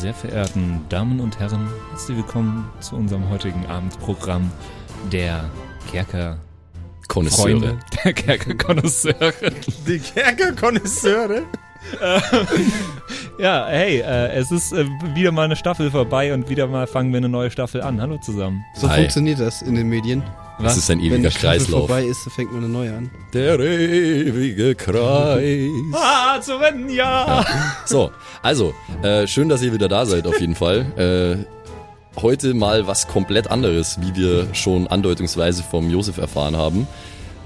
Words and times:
Sehr 0.00 0.14
verehrten 0.14 0.80
Damen 0.88 1.20
und 1.20 1.38
Herren, 1.38 1.68
herzlich 1.90 2.16
willkommen 2.16 2.66
zu 2.80 2.96
unserem 2.96 3.28
heutigen 3.28 3.66
Abendprogramm 3.66 4.50
der 5.12 5.44
Kerker 5.90 6.38
Konnoisseure. 7.06 7.78
der 8.02 8.14
Kerker 8.14 8.54
Konnoisseure. 8.54 9.34
Die 9.86 9.98
Kerker-Konnoisseure? 9.98 11.42
Ja, 13.38 13.66
hey, 13.68 13.98
äh, 13.98 14.28
es 14.32 14.50
ist 14.50 14.72
äh, 14.72 14.86
wieder 15.14 15.32
mal 15.32 15.44
eine 15.44 15.56
Staffel 15.56 15.90
vorbei 15.90 16.32
und 16.32 16.48
wieder 16.48 16.66
mal 16.66 16.86
fangen 16.86 17.12
wir 17.12 17.18
eine 17.18 17.28
neue 17.28 17.50
Staffel 17.50 17.82
an. 17.82 18.00
Hallo 18.00 18.16
zusammen. 18.16 18.64
So 18.74 18.88
Hi. 18.88 19.00
funktioniert 19.00 19.38
das 19.40 19.60
in 19.60 19.74
den 19.74 19.90
Medien. 19.90 20.22
Das 20.62 20.76
ist 20.76 20.90
ein 20.90 20.98
Wenn 20.98 21.06
ewiger 21.06 21.28
die 21.28 21.30
Staffel 21.30 21.58
Kreislauf. 21.58 21.86
vorbei 21.86 22.04
ist, 22.04 22.26
dann 22.26 22.32
fängt 22.32 22.52
man 22.52 22.64
eine 22.64 22.72
neue 22.72 22.94
an. 22.96 23.10
Der 23.32 23.58
ewige 23.60 24.74
Kreis. 24.74 25.70
Ah, 25.92 26.40
zu 26.40 26.56
rennen, 26.60 26.88
ja! 26.90 27.44
So, 27.86 28.10
also, 28.42 28.74
äh, 29.02 29.26
schön, 29.26 29.48
dass 29.48 29.62
ihr 29.62 29.72
wieder 29.72 29.88
da 29.88 30.06
seid, 30.06 30.26
auf 30.26 30.40
jeden 30.40 30.54
Fall. 30.54 30.86
Äh, 31.00 31.44
heute 32.20 32.54
mal 32.54 32.86
was 32.86 33.06
komplett 33.08 33.50
anderes, 33.50 33.98
wie 34.00 34.14
wir 34.16 34.48
schon 34.54 34.86
andeutungsweise 34.88 35.62
vom 35.62 35.88
Josef 35.88 36.18
erfahren 36.18 36.56
haben. 36.56 36.86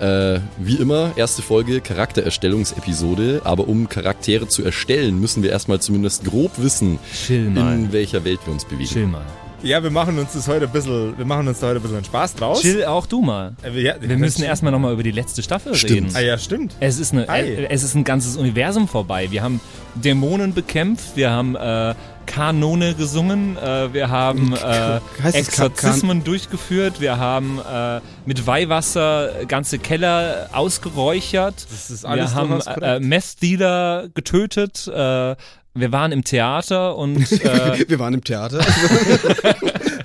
Äh, 0.01 0.41
wie 0.59 0.77
immer, 0.77 1.13
erste 1.17 1.43
Folge 1.43 1.81
Charaktererstellungsepisode, 1.81 3.43
aber 3.45 3.69
um 3.69 3.89
Charaktere 3.89 4.49
zu 4.49 4.65
erstellen, 4.65 5.21
müssen 5.21 5.43
wir 5.43 5.51
erstmal 5.51 5.81
zumindest 5.81 6.25
grob 6.25 6.53
wissen, 6.57 6.99
in 7.29 7.93
welcher 7.93 8.25
Welt 8.25 8.41
wir 8.45 8.53
uns 8.53 8.65
bewegen. 8.65 8.89
Chill 8.91 9.07
mal. 9.07 9.25
Ja, 9.65 9.83
wir 9.83 9.91
machen 9.91 10.19
uns 10.19 10.35
das 10.35 10.47
heute 10.47 10.67
ein 10.67 10.73
bisschen, 10.73 11.17
wir 11.17 11.25
machen 11.25 11.49
uns 11.49 11.59
da 11.59 11.69
heute 11.69 11.81
ein 11.81 11.83
bisschen 11.83 12.05
Spaß 12.05 12.35
draus. 12.35 12.61
Chill 12.61 12.85
auch 12.85 13.07
du 13.07 13.23
mal. 13.23 13.55
Äh, 13.63 13.73
wir- 13.73 13.81
ja, 13.83 13.95
Wir 13.99 14.19
müssen 14.19 14.43
erstmal 14.45 14.71
nochmal 14.73 14.93
über 14.93 15.03
die 15.03 15.11
letzte 15.11 15.43
Staffel 15.43 15.75
Stimmt. 15.75 15.93
reden. 15.93 16.11
Ah 16.15 16.21
ja, 16.21 16.37
stimmt. 16.37 16.77
Es 16.81 16.99
ist, 16.99 17.13
eine, 17.15 17.27
Hi. 17.29 17.41
äh, 17.41 17.67
es 17.71 17.83
ist 17.83 17.95
ein 17.95 18.05
ganzes 18.05 18.37
Universum 18.37 18.87
vorbei. 18.89 19.31
Wir 19.31 19.43
haben 19.43 19.63
Dämonen 19.95 20.53
bekämpft, 20.53 21.17
wir 21.17 21.31
haben 21.31 21.57
äh, 21.57 21.95
Kanone 22.27 22.93
gesungen, 22.95 23.57
äh, 23.57 23.93
wir 23.95 24.11
haben 24.11 24.53
äh, 24.53 24.59
Ka- 24.59 25.01
Exorzismen 25.33 26.25
durchgeführt, 26.25 27.01
wir 27.01 27.17
haben 27.19 27.59
äh, 27.61 28.01
mit 28.27 28.47
Weihwasser 28.47 29.31
ganze 29.49 29.79
Keller 29.79 30.51
ausgeräuchert, 30.53 31.67
Das 31.71 31.91
ist 31.91 32.05
alles 32.05 32.33
wir 32.33 32.39
haben 32.39 32.61
äh. 32.83 33.01
Messdealer 33.01 34.09
getötet, 34.15 34.89
äh, 34.89 35.37
wir 35.75 35.93
waren 35.93 36.13
im 36.13 36.25
Theater 36.25 36.97
und, 36.97 37.31
äh, 37.45 37.89
Wir 37.89 37.99
waren 37.99 38.15
im 38.15 38.23
Theater. 38.25 38.59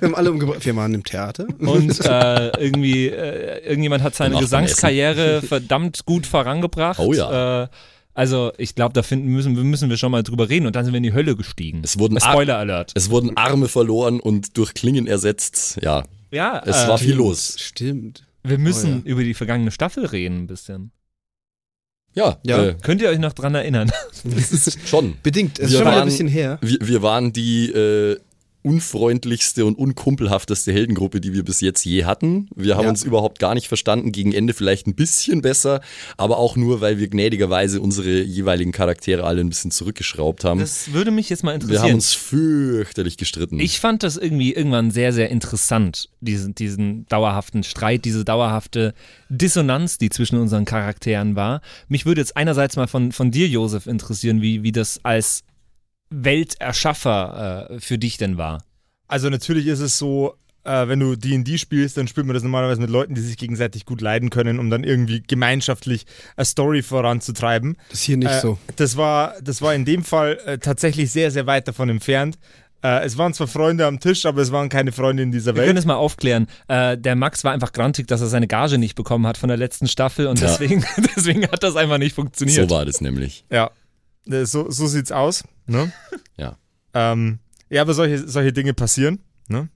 haben 0.02 0.14
alle 0.14 0.30
umgebracht. 0.32 0.64
Wir 0.64 0.74
waren 0.76 0.94
im 0.94 1.04
Theater. 1.04 1.46
und 1.58 2.00
äh, 2.04 2.48
irgendwie 2.58 3.08
äh, 3.08 3.64
irgendjemand 3.66 4.02
hat 4.02 4.14
seine 4.14 4.38
Gesangskarriere 4.38 5.42
verdammt 5.42 6.04
gut 6.06 6.26
vorangebracht. 6.26 6.98
Oh 6.98 7.12
ja. 7.12 7.64
Äh, 7.64 7.68
also 8.14 8.52
ich 8.58 8.74
glaube, 8.74 8.92
da 8.92 9.02
finden 9.02 9.28
müssen, 9.28 9.52
müssen 9.70 9.88
wir 9.88 9.96
schon 9.96 10.10
mal 10.10 10.22
drüber 10.22 10.48
reden 10.48 10.66
und 10.66 10.74
dann 10.74 10.84
sind 10.84 10.92
wir 10.92 10.98
in 10.98 11.04
die 11.04 11.12
Hölle 11.14 11.36
gestiegen. 11.36 11.80
Es 11.84 11.98
wurden, 11.98 12.18
Ar 12.18 12.32
Spoiler 12.32 12.58
Alert. 12.58 12.92
es 12.94 13.08
wurden 13.08 13.36
Arme 13.36 13.68
verloren 13.68 14.18
und 14.20 14.58
durch 14.58 14.74
Klingen 14.74 15.06
ersetzt. 15.06 15.78
Ja, 15.80 16.02
Ja, 16.32 16.60
es 16.66 16.84
äh, 16.84 16.88
war 16.88 16.98
viel 16.98 17.14
los. 17.14 17.54
Stimmt. 17.58 18.24
wir 18.42 18.58
müssen 18.58 19.02
Oh 19.04 19.08
über 19.08 19.22
die 19.22 19.34
vergangene 19.34 19.70
Staffel 19.70 20.06
reden 20.06 20.40
ein 20.40 20.46
bisschen. 20.48 20.90
Ja, 22.14 22.38
Ja. 22.42 22.64
Äh, 22.64 22.74
Könnt 22.82 23.00
ihr 23.02 23.08
euch 23.08 23.18
noch 23.18 23.32
dran 23.32 23.54
erinnern? 23.54 23.90
schon. 24.84 25.16
Bedingt. 25.22 25.58
Es 25.58 25.70
Wir 25.70 25.78
ist 25.78 25.84
schon 25.84 25.84
mal 25.84 26.00
ein 26.00 26.06
bisschen 26.06 26.28
her. 26.28 26.58
Wir, 26.60 26.78
wir 26.80 27.02
waren 27.02 27.32
die 27.32 27.70
äh, 27.70 28.18
unfreundlichste 28.62 29.64
und 29.64 29.76
unkumpelhafteste 29.78 30.72
Heldengruppe, 30.72 31.20
die 31.20 31.32
wir 31.32 31.44
bis 31.44 31.60
jetzt 31.60 31.84
je 31.84 32.04
hatten. 32.04 32.48
Wir 32.54 32.76
haben 32.76 32.84
Ja. 32.84 32.90
uns 32.90 33.02
überhaupt 33.02 33.38
gar 33.38 33.54
nicht 33.54 33.68
verstanden, 33.68 34.12
gegen 34.12 34.32
Ende 34.32 34.52
vielleicht 34.54 34.86
ein 34.86 34.94
bisschen 34.94 35.40
besser, 35.42 35.80
aber 36.16 36.38
auch 36.38 36.56
nur, 36.56 36.80
weil 36.80 36.98
wir 36.98 37.08
gnädigerweise 37.08 37.80
unsere 37.80 38.20
jeweiligen 38.22 38.72
Charaktere 38.72 39.24
alle 39.24 39.40
ein 39.40 39.48
bisschen 39.48 39.70
zurückgeschraubt 39.70 40.44
haben. 40.44 40.60
Das 40.60 40.92
würde 40.92 41.10
mich 41.10 41.28
jetzt 41.30 41.42
mal 41.44 41.50
wir 41.52 41.54
haben 41.60 41.62
interessieren. 41.70 41.94
uns 41.94 42.12
fürchterlich 42.14 43.16
gestritten. 43.16 43.58
Ich 43.60 43.80
fand 43.80 44.02
das 44.02 44.16
irgendwie 44.16 44.52
irgendwann 44.52 44.90
sehr, 44.90 45.12
sehr 45.12 45.30
interessant, 45.30 46.08
diesen, 46.20 46.54
diesen 46.54 47.06
dauerhaften 47.06 47.62
Streit, 47.62 48.04
diese 48.04 48.24
dauerhafte 48.24 48.94
Dissonanz, 49.28 49.98
die 49.98 50.10
zwischen 50.10 50.38
unseren 50.38 50.64
Charakteren 50.64 51.36
war. 51.36 51.60
Mich 51.88 52.06
würde 52.06 52.20
jetzt 52.20 52.36
einerseits 52.36 52.76
mal 52.76 52.88
von, 52.88 53.12
von 53.12 53.30
dir, 53.30 53.46
Josef, 53.48 53.86
interessieren, 53.86 54.42
wie, 54.42 54.62
wie 54.62 54.72
das 54.72 55.00
als 55.04 55.44
Welterschaffer 56.10 57.68
äh, 57.70 57.80
für 57.80 57.98
dich 57.98 58.16
denn 58.16 58.36
war. 58.36 58.62
Also 59.08 59.28
natürlich 59.28 59.66
ist 59.66 59.80
es 59.80 59.98
so, 59.98 60.34
äh, 60.64 60.86
wenn 60.88 61.00
du 61.00 61.16
D&D 61.16 61.58
spielst, 61.58 61.96
dann 61.96 62.06
spielt 62.08 62.26
man 62.26 62.34
das 62.34 62.42
normalerweise 62.42 62.80
mit 62.80 62.90
Leuten, 62.90 63.14
die 63.14 63.20
sich 63.20 63.36
gegenseitig 63.36 63.84
gut 63.86 64.00
leiden 64.00 64.30
können, 64.30 64.58
um 64.58 64.70
dann 64.70 64.84
irgendwie 64.84 65.22
gemeinschaftlich 65.26 66.06
eine 66.36 66.44
Story 66.44 66.82
voranzutreiben. 66.82 67.76
Das 67.90 68.00
ist 68.00 68.04
hier 68.04 68.16
nicht 68.16 68.30
äh, 68.30 68.40
so. 68.40 68.58
Das 68.76 68.96
war, 68.96 69.34
das 69.42 69.62
war 69.62 69.74
in 69.74 69.84
dem 69.84 70.04
Fall 70.04 70.38
äh, 70.44 70.58
tatsächlich 70.58 71.10
sehr, 71.10 71.30
sehr 71.30 71.46
weit 71.46 71.66
davon 71.66 71.88
entfernt. 71.88 72.38
Äh, 72.82 73.04
es 73.04 73.18
waren 73.18 73.34
zwar 73.34 73.46
Freunde 73.46 73.86
am 73.86 74.00
Tisch, 74.00 74.24
aber 74.26 74.40
es 74.42 74.52
waren 74.52 74.68
keine 74.68 74.92
Freunde 74.92 75.22
in 75.22 75.32
dieser 75.32 75.54
Wir 75.54 75.62
können 75.62 75.68
Welt. 75.70 75.78
es 75.78 75.84
mal 75.86 75.96
aufklären. 75.96 76.46
Äh, 76.68 76.96
der 76.96 77.14
Max 77.16 77.42
war 77.44 77.52
einfach 77.52 77.72
grantig, 77.72 78.06
dass 78.06 78.20
er 78.20 78.28
seine 78.28 78.46
Gage 78.46 78.78
nicht 78.78 78.94
bekommen 78.94 79.26
hat 79.26 79.36
von 79.38 79.48
der 79.48 79.58
letzten 79.58 79.88
Staffel 79.88 80.26
und 80.28 80.40
Ja. 80.40 80.46
deswegen, 80.48 80.84
deswegen 81.16 81.46
hat 81.50 81.62
das 81.62 81.76
einfach 81.76 81.98
nicht 81.98 82.14
funktioniert. 82.14 82.68
so 82.70 82.74
war 82.74 82.84
das 82.84 83.00
nämlich. 83.00 83.44
Ja, 83.50 83.70
Äh, 84.30 84.44
so, 84.44 84.70
so 84.70 84.86
sieht's 84.86 85.10
aus. 85.12 85.42
Ne? 85.70 85.92
Ja. 86.36 86.56
Ähm, 86.94 87.38
ja, 87.68 87.82
aber 87.82 87.94
solche, 87.94 88.26
solche 88.28 88.52
Dinge 88.52 88.74
passieren. 88.74 89.20
Ne? 89.48 89.68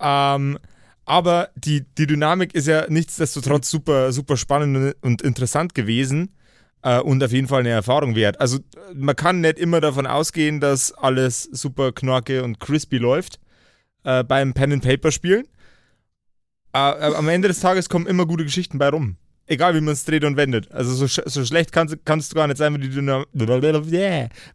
Ähm, 0.00 0.58
aber 1.04 1.50
die, 1.54 1.84
die 1.98 2.06
Dynamik 2.06 2.54
ist 2.54 2.66
ja 2.66 2.86
nichtsdestotrotz 2.88 3.70
super, 3.70 4.12
super 4.12 4.36
spannend 4.36 4.96
und 5.02 5.20
interessant 5.20 5.74
gewesen 5.74 6.34
äh, 6.82 6.98
und 7.00 7.22
auf 7.22 7.32
jeden 7.32 7.48
Fall 7.48 7.60
eine 7.60 7.70
Erfahrung 7.70 8.14
wert. 8.14 8.40
Also 8.40 8.60
man 8.94 9.14
kann 9.14 9.40
nicht 9.40 9.58
immer 9.58 9.80
davon 9.80 10.06
ausgehen, 10.06 10.60
dass 10.60 10.92
alles 10.92 11.42
super 11.42 11.92
knorke 11.92 12.42
und 12.42 12.58
crispy 12.58 12.96
läuft 12.96 13.38
äh, 14.04 14.24
beim 14.24 14.54
Pen-and-Paper-Spielen. 14.54 15.44
Äh, 16.74 16.78
äh, 16.78 17.14
am 17.14 17.28
Ende 17.28 17.48
des 17.48 17.60
Tages 17.60 17.88
kommen 17.90 18.06
immer 18.06 18.24
gute 18.24 18.44
Geschichten 18.44 18.78
bei 18.78 18.88
rum. 18.88 19.16
Egal 19.46 19.74
wie 19.74 19.80
man 19.80 19.92
es 19.92 20.04
dreht 20.04 20.24
und 20.24 20.36
wendet. 20.36 20.70
Also 20.70 20.94
so, 20.94 21.08
sch 21.08 21.20
so 21.26 21.44
schlecht 21.44 21.72
kannst, 21.72 21.96
kannst 22.04 22.30
du 22.30 22.36
gar 22.36 22.46
nicht 22.46 22.58
sein, 22.58 22.72
wenn 22.74 22.80
die, 22.80 22.88
Dynam 22.88 23.24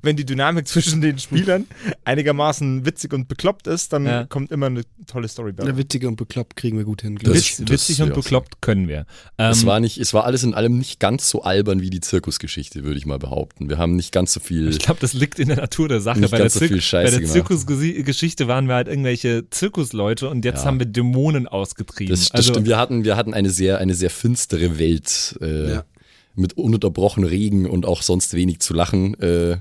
wenn 0.01 0.15
die 0.15 0.25
Dynamik 0.25 0.67
zwischen 0.67 1.01
den 1.01 1.19
Spielern 1.19 1.67
einigermaßen 2.05 2.85
witzig 2.85 3.13
und 3.13 3.27
bekloppt 3.27 3.67
ist, 3.67 3.91
dann 3.91 4.05
Ja. 4.05 4.23
kommt 4.25 4.51
immer 4.51 4.67
eine 4.67 4.83
tolle 5.05 5.27
Story 5.27 5.51
bei. 5.51 5.65
Ja, 5.65 5.77
witzig 5.77 6.05
und 6.05 6.15
bekloppt 6.15 6.55
kriegen 6.55 6.77
wir 6.77 6.85
gut 6.85 7.01
hin. 7.01 7.17
Das-. 7.21 7.33
Witz, 7.35 7.57
das- 7.57 7.69
witzig 7.69 8.01
und 8.01 8.09
ja. 8.09 8.15
bekloppt 8.15 8.61
können 8.61 8.87
wir. 8.87 9.05
Ähm, 9.37 9.51
es, 9.51 9.65
war 9.65 9.79
nicht, 9.81 9.97
es 9.97 10.13
war 10.13 10.23
alles 10.23 10.43
in 10.43 10.53
allem 10.53 10.77
nicht 10.77 10.99
ganz 10.99 11.29
so 11.29 11.43
albern 11.43 11.81
wie 11.81 11.89
die 11.89 11.99
Zirkusgeschichte, 11.99 12.83
würde 12.83 12.97
ich 12.97 13.05
mal 13.05 13.19
behaupten. 13.19 13.69
Wir 13.69 13.77
haben 13.77 13.95
nicht 13.97 14.13
ganz 14.13 14.33
so 14.33 14.39
viel. 14.39 14.69
Ich 14.69 14.79
glaube, 14.79 15.01
das 15.01 15.13
liegt 15.13 15.37
in 15.37 15.49
der 15.49 15.57
Natur 15.57 15.89
der 15.89 15.99
Sache. 15.99 16.21
Bei 16.21 16.37
der, 16.37 16.49
so 16.49 16.59
viel 16.59 16.81
bei 16.91 17.09
der. 17.09 17.23
Zirkusgeschichte 17.25 18.47
waren 18.47 18.67
wir 18.67 18.75
halt 18.75 18.87
irgendwelche 18.87 19.49
Zirkusleute 19.49 20.29
und 20.29 20.45
jetzt 20.45 20.61
Ja. 20.61 20.65
haben 20.65 20.79
wir 20.79 20.85
Dämonen 20.85 21.47
ausgetrieben. 21.47 22.09
Das, 22.11 22.21
das 22.21 22.31
also, 22.31 22.53
stimmt. 22.53 22.67
Wir 22.67 22.77
hatten, 22.77 23.03
wir 23.03 23.17
hatten 23.17 23.33
eine 23.33 23.49
sehr, 23.49 23.79
eine 23.79 23.93
sehr 23.93 24.09
finstere 24.09 24.79
Welt 24.79 24.86
äh, 25.41 25.71
Ja. 25.71 25.83
mit 26.35 26.53
ununterbrochenem 26.57 27.29
Regen 27.29 27.65
und 27.65 27.85
auch 27.85 28.01
sonst 28.01 28.33
wenig 28.33 28.59
zu 28.59 28.73
lachen. 28.73 29.19
Äh, 29.21 29.57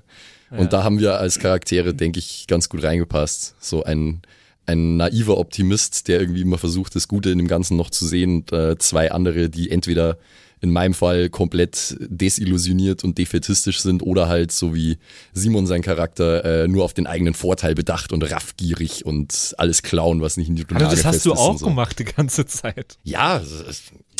Und 0.51 0.73
da 0.73 0.85
haben 0.85 1.01
wir 1.01 1.19
als 1.19 1.39
Charaktere, 1.41 1.93
denke 1.95 2.19
ich, 2.21 2.47
ganz 2.47 2.69
gut 2.69 2.83
reingepasst. 2.85 3.57
So 3.61 3.83
ein, 3.83 4.23
ein 4.67 4.97
naiver 4.97 5.39
Optimist, 5.39 6.07
der 6.09 6.21
irgendwie 6.21 6.43
immer 6.43 6.59
versucht, 6.59 6.95
das 6.95 7.09
Gute 7.09 7.31
in 7.31 7.39
dem 7.39 7.49
Ganzen 7.49 7.77
noch 7.77 7.91
zu 7.91 8.07
sehen. 8.07 8.37
Und 8.43 8.53
äh, 8.53 8.79
zwei 8.79 9.11
andere, 9.11 9.51
die 9.51 9.71
entweder 9.71 10.19
in 10.61 10.71
meinem 10.71 10.95
Fall 10.95 11.29
komplett 11.29 11.97
desillusioniert 12.01 13.05
und 13.05 13.19
defetistisch 13.19 13.81
sind 13.81 14.03
oder 14.03 14.27
halt 14.29 14.51
so 14.53 14.75
wie 14.75 14.97
Simon 15.35 15.67
sein 15.67 15.83
Charakter 15.83 16.45
äh, 16.65 16.69
nur 16.69 16.85
auf 16.85 16.95
den 16.95 17.07
eigenen 17.07 17.35
Vorteil 17.35 17.75
bedacht 17.75 18.13
und 18.13 18.23
raffgierig 18.23 19.05
und 19.05 19.55
alles 19.59 19.83
klauen, 19.83 20.23
was 20.23 20.37
nicht 20.39 20.49
in 20.49 20.57
die 20.57 20.63
also 20.63 20.75
Tonage 20.79 20.97
das 20.97 21.05
hast 21.05 21.27
du 21.27 21.33
ist 21.33 21.39
auch 21.39 21.59
so. 21.59 21.67
gemacht 21.67 21.99
die 21.99 22.05
ganze 22.05 22.47
Zeit. 22.47 22.99
Ja, 23.05 23.43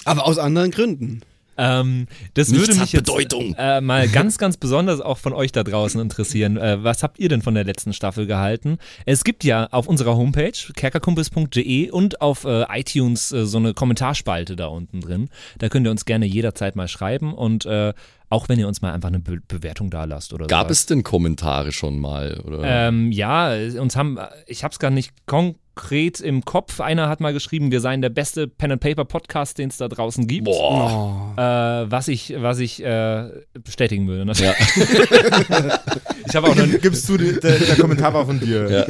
Aber 0.07 0.27
aus 0.27 0.39
anderen 0.39 0.71
Gründen. 0.71 1.21
Ähm, 1.59 2.07
das 2.35 2.49
Nichts 2.49 2.69
würde 2.69 2.81
hat 2.81 2.83
mich 2.83 2.93
jetzt. 2.93 3.57
Äh, 3.59 3.81
mal 3.81 4.09
ganz, 4.09 4.39
ganz 4.39 4.57
besonders 4.57 5.01
auch 5.01 5.19
von 5.19 5.33
euch 5.33 5.53
da 5.53 5.63
draußen 5.63 6.01
interessieren. 6.01 6.57
Äh, 6.57 6.83
was 6.85 7.03
habt 7.03 7.19
ihr 7.19 7.29
denn 7.29 7.43
von 7.43 7.55
der 7.55 7.65
letzten 7.65 7.93
Staffel 7.93 8.27
gehalten? 8.27 8.79
Es 9.07 9.25
gibt 9.25 9.45
ja 9.45 9.67
auf 9.71 9.87
unserer 9.87 10.17
Homepage 10.17 10.53
kerkerkumpels.de 10.75 11.91
und 11.91 12.21
auf 12.21 12.45
äh, 12.45 12.65
iTunes 12.79 13.33
äh, 13.33 13.47
so 13.47 13.59
eine 13.59 13.75
Kommentarspalte 13.75 14.57
da 14.57 14.67
unten 14.67 15.01
drin. 15.01 15.29
Da 15.59 15.69
könnt 15.69 15.87
ihr 15.87 15.91
uns 15.91 16.05
gerne 16.05 16.27
jederzeit 16.27 16.77
mal 16.77 16.89
schreiben 16.89 17.33
und 17.33 17.65
äh, 17.65 17.95
auch 18.29 18.49
wenn 18.49 18.59
ihr 18.59 18.67
uns 18.67 18.83
mal 18.83 18.93
einfach 18.93 19.09
eine 19.09 19.21
Be 19.21 19.39
Bewertung 19.47 19.89
da 19.91 20.05
lasst 20.05 20.33
oder 20.33 20.49
Gab 20.49 20.67
sowas. 20.67 20.81
es 20.81 20.87
denn 20.87 21.05
Kommentare 21.05 21.73
schon 21.73 21.99
mal? 21.99 22.41
Oder? 22.41 22.61
Ähm, 22.65 23.13
ja, 23.13 23.55
uns 23.81 23.97
haben, 23.97 24.19
ich 24.47 24.65
habe 24.65 24.73
es 24.73 24.79
gar 24.79 24.91
nicht 24.91 25.13
konkret 25.77 26.21
im 26.21 26.45
Kopf. 26.45 26.81
Einer 26.81 27.09
hat 27.09 27.21
mal 27.21 27.33
geschrieben, 27.33 27.71
wir 27.71 27.81
seien 27.81 28.01
der 28.01 28.09
beste 28.09 28.49
Pen 28.49 28.73
and 28.73 28.81
Paper 28.81 29.05
Podcast, 29.05 29.59
den 29.59 29.69
es 29.69 29.77
da 29.77 29.89
draußen 29.89 30.27
gibt. 30.27 30.47
Boah. 30.47 31.35
Oh. 31.37 31.41
Äh, 31.41 31.91
was 31.91 32.09
ich, 32.09 32.35
was 32.39 32.59
ich 32.59 32.83
äh, 32.83 33.29
bestätigen 33.63 34.09
würde. 34.09 34.33
Ja. 34.43 34.55
Ich 36.29 36.35
habe 36.35 36.49
auch 36.49 36.57
noch, 36.57 36.67
Gibst 36.83 37.09
du, 37.09 37.17
die- 37.17 37.39
der, 37.39 37.59
der 37.59 37.77
Kommentar 37.77 38.13
war 38.13 38.27
von 38.27 38.41
dir, 38.41 38.85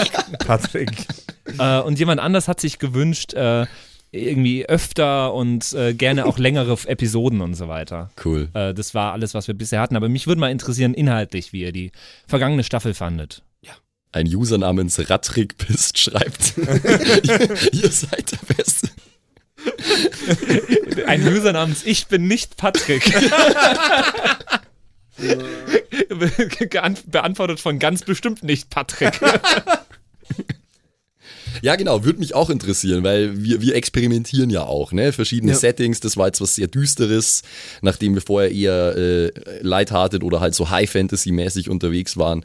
Patrick. 0.46 0.90
äh, 1.58 1.80
und 1.80 1.98
jemand 1.98 2.18
anders 2.20 2.48
hat 2.48 2.60
sich 2.60 2.78
gewünscht, 2.78 3.34
äh, 3.34 3.66
irgendwie 4.10 4.66
öfter 4.66 5.34
und 5.34 5.70
äh, 5.74 5.92
gerne 5.92 6.24
auch 6.24 6.38
längere 6.38 6.72
Episoden 6.86 7.42
und 7.42 7.54
so 7.54 7.68
weiter. 7.68 8.10
Cool. 8.24 8.48
Äh, 8.54 8.72
das 8.72 8.94
war 8.94 9.12
alles, 9.12 9.34
was 9.34 9.48
wir 9.48 9.54
bisher 9.54 9.80
hatten. 9.82 9.96
Aber 9.96 10.08
mich 10.08 10.26
würde 10.26 10.40
mal 10.40 10.50
interessieren, 10.50 10.94
inhaltlich, 10.94 11.52
wie 11.52 11.60
ihr 11.60 11.72
die 11.72 11.92
vergangene 12.26 12.64
Staffel 12.64 12.94
fandet. 12.94 13.42
Ein 14.12 14.26
User 14.26 14.58
namens 14.58 14.98
Rattrickpist 15.10 15.98
schreibt, 15.98 16.54
ihr, 16.56 17.72
ihr 17.72 17.90
seid 17.90 18.32
der 18.32 18.54
Beste. 18.54 18.88
Ein 21.06 21.26
User 21.26 21.52
namens 21.52 21.84
Ich 21.84 22.06
bin 22.06 22.26
nicht 22.26 22.56
Patrick. 22.56 23.04
Beantwortet 27.06 27.60
von 27.60 27.78
ganz 27.78 28.02
bestimmt 28.02 28.42
nicht 28.42 28.70
Patrick. 28.70 29.20
Ja, 31.60 31.76
genau, 31.76 32.04
würde 32.04 32.20
mich 32.20 32.34
auch 32.34 32.50
interessieren, 32.50 33.02
weil 33.02 33.42
wir, 33.42 33.60
wir 33.60 33.74
experimentieren 33.74 34.48
ja 34.48 34.62
auch, 34.62 34.92
ne? 34.92 35.12
Verschiedene 35.12 35.52
Ja. 35.52 35.58
Settings, 35.58 35.98
das 35.98 36.16
war 36.16 36.26
jetzt 36.26 36.40
was 36.40 36.54
sehr 36.54 36.68
Düsteres, 36.68 37.42
nachdem 37.82 38.14
wir 38.14 38.22
vorher 38.22 38.52
eher 38.52 38.96
äh, 38.96 39.32
lighthearted 39.60 40.22
oder 40.22 40.38
halt 40.40 40.54
so 40.54 40.70
High-Fantasy-mäßig 40.70 41.68
unterwegs 41.68 42.16
waren. 42.16 42.44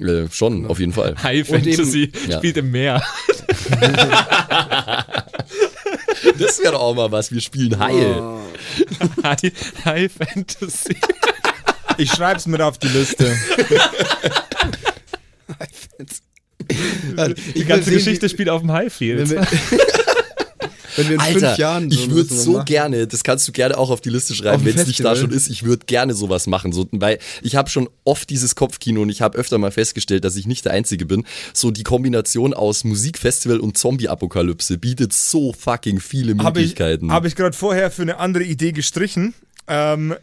Äh, 0.00 0.28
schon, 0.32 0.66
auf 0.66 0.78
jeden 0.80 0.92
Fall. 0.92 1.14
High 1.22 1.48
Und 1.50 1.66
eben- 1.66 1.74
Fantasy 1.76 2.12
Ja. 2.28 2.38
spielt 2.38 2.56
im 2.56 2.70
Meer. 2.70 3.02
Das 6.38 6.58
wäre 6.60 6.72
doch 6.72 6.80
auch 6.80 6.94
mal 6.94 7.10
was, 7.12 7.32
wir 7.32 7.40
spielen 7.40 7.78
Heil. 7.78 8.16
Oh. 8.18 8.38
High, 9.24 9.52
High 9.84 10.10
Fantasy. 10.12 10.96
Ich 11.98 12.10
schreib's 12.12 12.46
mir 12.46 12.64
auf 12.64 12.78
die 12.78 12.88
Liste. 12.88 13.34
Also, 17.16 17.34
Die 17.56 17.64
ganze 17.64 17.86
sehen, 17.86 17.94
Geschichte 17.98 18.28
spielt 18.28 18.48
auf 18.48 18.60
dem 18.60 18.70
Highfield. 18.70 19.28
Wenn 21.00 21.08
wir, 21.08 21.14
in 21.14 21.20
Alter, 21.20 21.48
fünf 21.48 21.58
Jahren 21.58 21.90
ich 21.90 22.10
würde 22.10 22.32
so 22.34 22.52
machen. 22.52 22.64
gerne, 22.66 23.06
das 23.06 23.24
kannst 23.24 23.48
du 23.48 23.52
gerne 23.52 23.76
auch 23.76 23.90
auf 23.90 24.00
die 24.00 24.10
Liste 24.10 24.34
schreiben, 24.34 24.64
wenn 24.64 24.78
es 24.78 24.86
nicht 24.86 25.04
da 25.04 25.16
schon 25.16 25.30
ist, 25.30 25.48
ich 25.48 25.64
würde 25.64 25.86
gerne 25.86 26.14
sowas 26.14 26.46
machen, 26.46 26.72
so, 26.72 26.86
weil 26.92 27.18
ich 27.42 27.56
habe 27.56 27.68
schon 27.70 27.88
oft 28.04 28.30
dieses 28.30 28.54
Kopfkino 28.54 29.02
und 29.02 29.08
ich 29.08 29.22
habe 29.22 29.36
öfter 29.38 29.58
mal 29.58 29.70
festgestellt, 29.70 30.24
dass 30.24 30.36
ich 30.36 30.46
nicht 30.46 30.64
der 30.64 30.72
Einzige 30.72 31.06
bin. 31.06 31.24
So 31.54 31.70
die 31.70 31.82
Kombination 31.82 32.54
aus 32.54 32.84
Musikfestival 32.84 33.60
und 33.60 33.76
Zombie-Apokalypse 33.78 34.78
bietet 34.78 35.12
so 35.12 35.52
fucking 35.52 36.00
viele 36.00 36.32
Habe 36.38 36.60
ich, 36.60 36.66
Möglichkeiten. 36.66 37.12
hab 37.12 37.24
ich 37.24 37.36
gerade 37.36 37.56
vorher 37.56 37.90
für 37.90 38.02
eine 38.02 38.18
andere 38.18 38.44
Idee 38.44 38.72
gestrichen. 38.72 39.34
Ähm, 39.68 40.14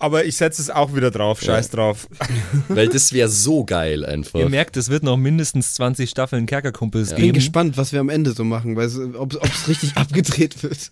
aber 0.00 0.24
ich 0.24 0.36
setze 0.36 0.60
es 0.62 0.70
auch 0.70 0.94
wieder 0.96 1.10
drauf. 1.12 1.40
Scheiß 1.40 1.70
drauf. 1.70 2.08
weil 2.68 2.88
das 2.88 3.12
wäre 3.12 3.28
so 3.28 3.64
geil 3.64 4.04
einfach. 4.04 4.40
Ihr 4.40 4.48
merkt, 4.48 4.76
es 4.76 4.88
wird 4.90 5.04
noch 5.04 5.16
mindestens 5.16 5.74
20 5.74 6.10
Staffeln 6.10 6.46
Kerkerkumpels 6.46 7.10
Ich 7.10 7.14
bin 7.16 7.24
geben. 7.26 7.34
gespannt, 7.34 7.76
was 7.76 7.92
wir 7.92 8.00
am 8.00 8.08
Ende 8.08 8.32
so 8.32 8.42
machen, 8.42 8.74
weil 8.76 8.86
es- 8.86 8.98
ob 8.98 9.34
es 9.44 9.68
richtig 9.68 9.92
abgedreht 9.96 10.62
wird. 10.64 10.90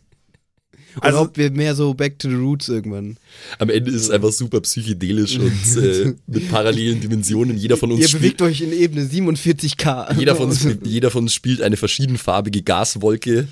Oder 0.96 1.04
Also- 1.06 1.20
ob 1.20 1.36
wir 1.36 1.50
mehr 1.52 1.74
so 1.74 1.94
back 1.94 2.18
to 2.18 2.28
the 2.28 2.34
roots 2.34 2.68
irgendwann. 2.68 3.18
Am 3.58 3.70
Ende 3.70 3.90
ist 3.90 4.02
es 4.02 4.10
einfach 4.10 4.32
super 4.32 4.60
psychedelisch 4.62 5.38
und 5.38 5.76
äh, 5.82 6.14
mit 6.26 6.50
parallelen 6.50 7.00
Dimensionen. 7.00 7.56
Jeder 7.56 7.76
von 7.76 7.92
uns 7.92 8.00
Ihr 8.00 8.18
bewegt 8.18 8.42
euch 8.42 8.60
in 8.62 8.72
Ebene 8.72 9.04
47k. 9.06 10.18
jeder 10.18 10.34
von, 10.34 10.48
uns, 10.48 10.66
jeder 10.84 11.10
von 11.10 11.22
uns 11.24 11.34
spielt 11.34 11.62
eine 11.62 11.76
verschiedenfarbige 11.76 12.62
Gaswolke. 12.62 13.46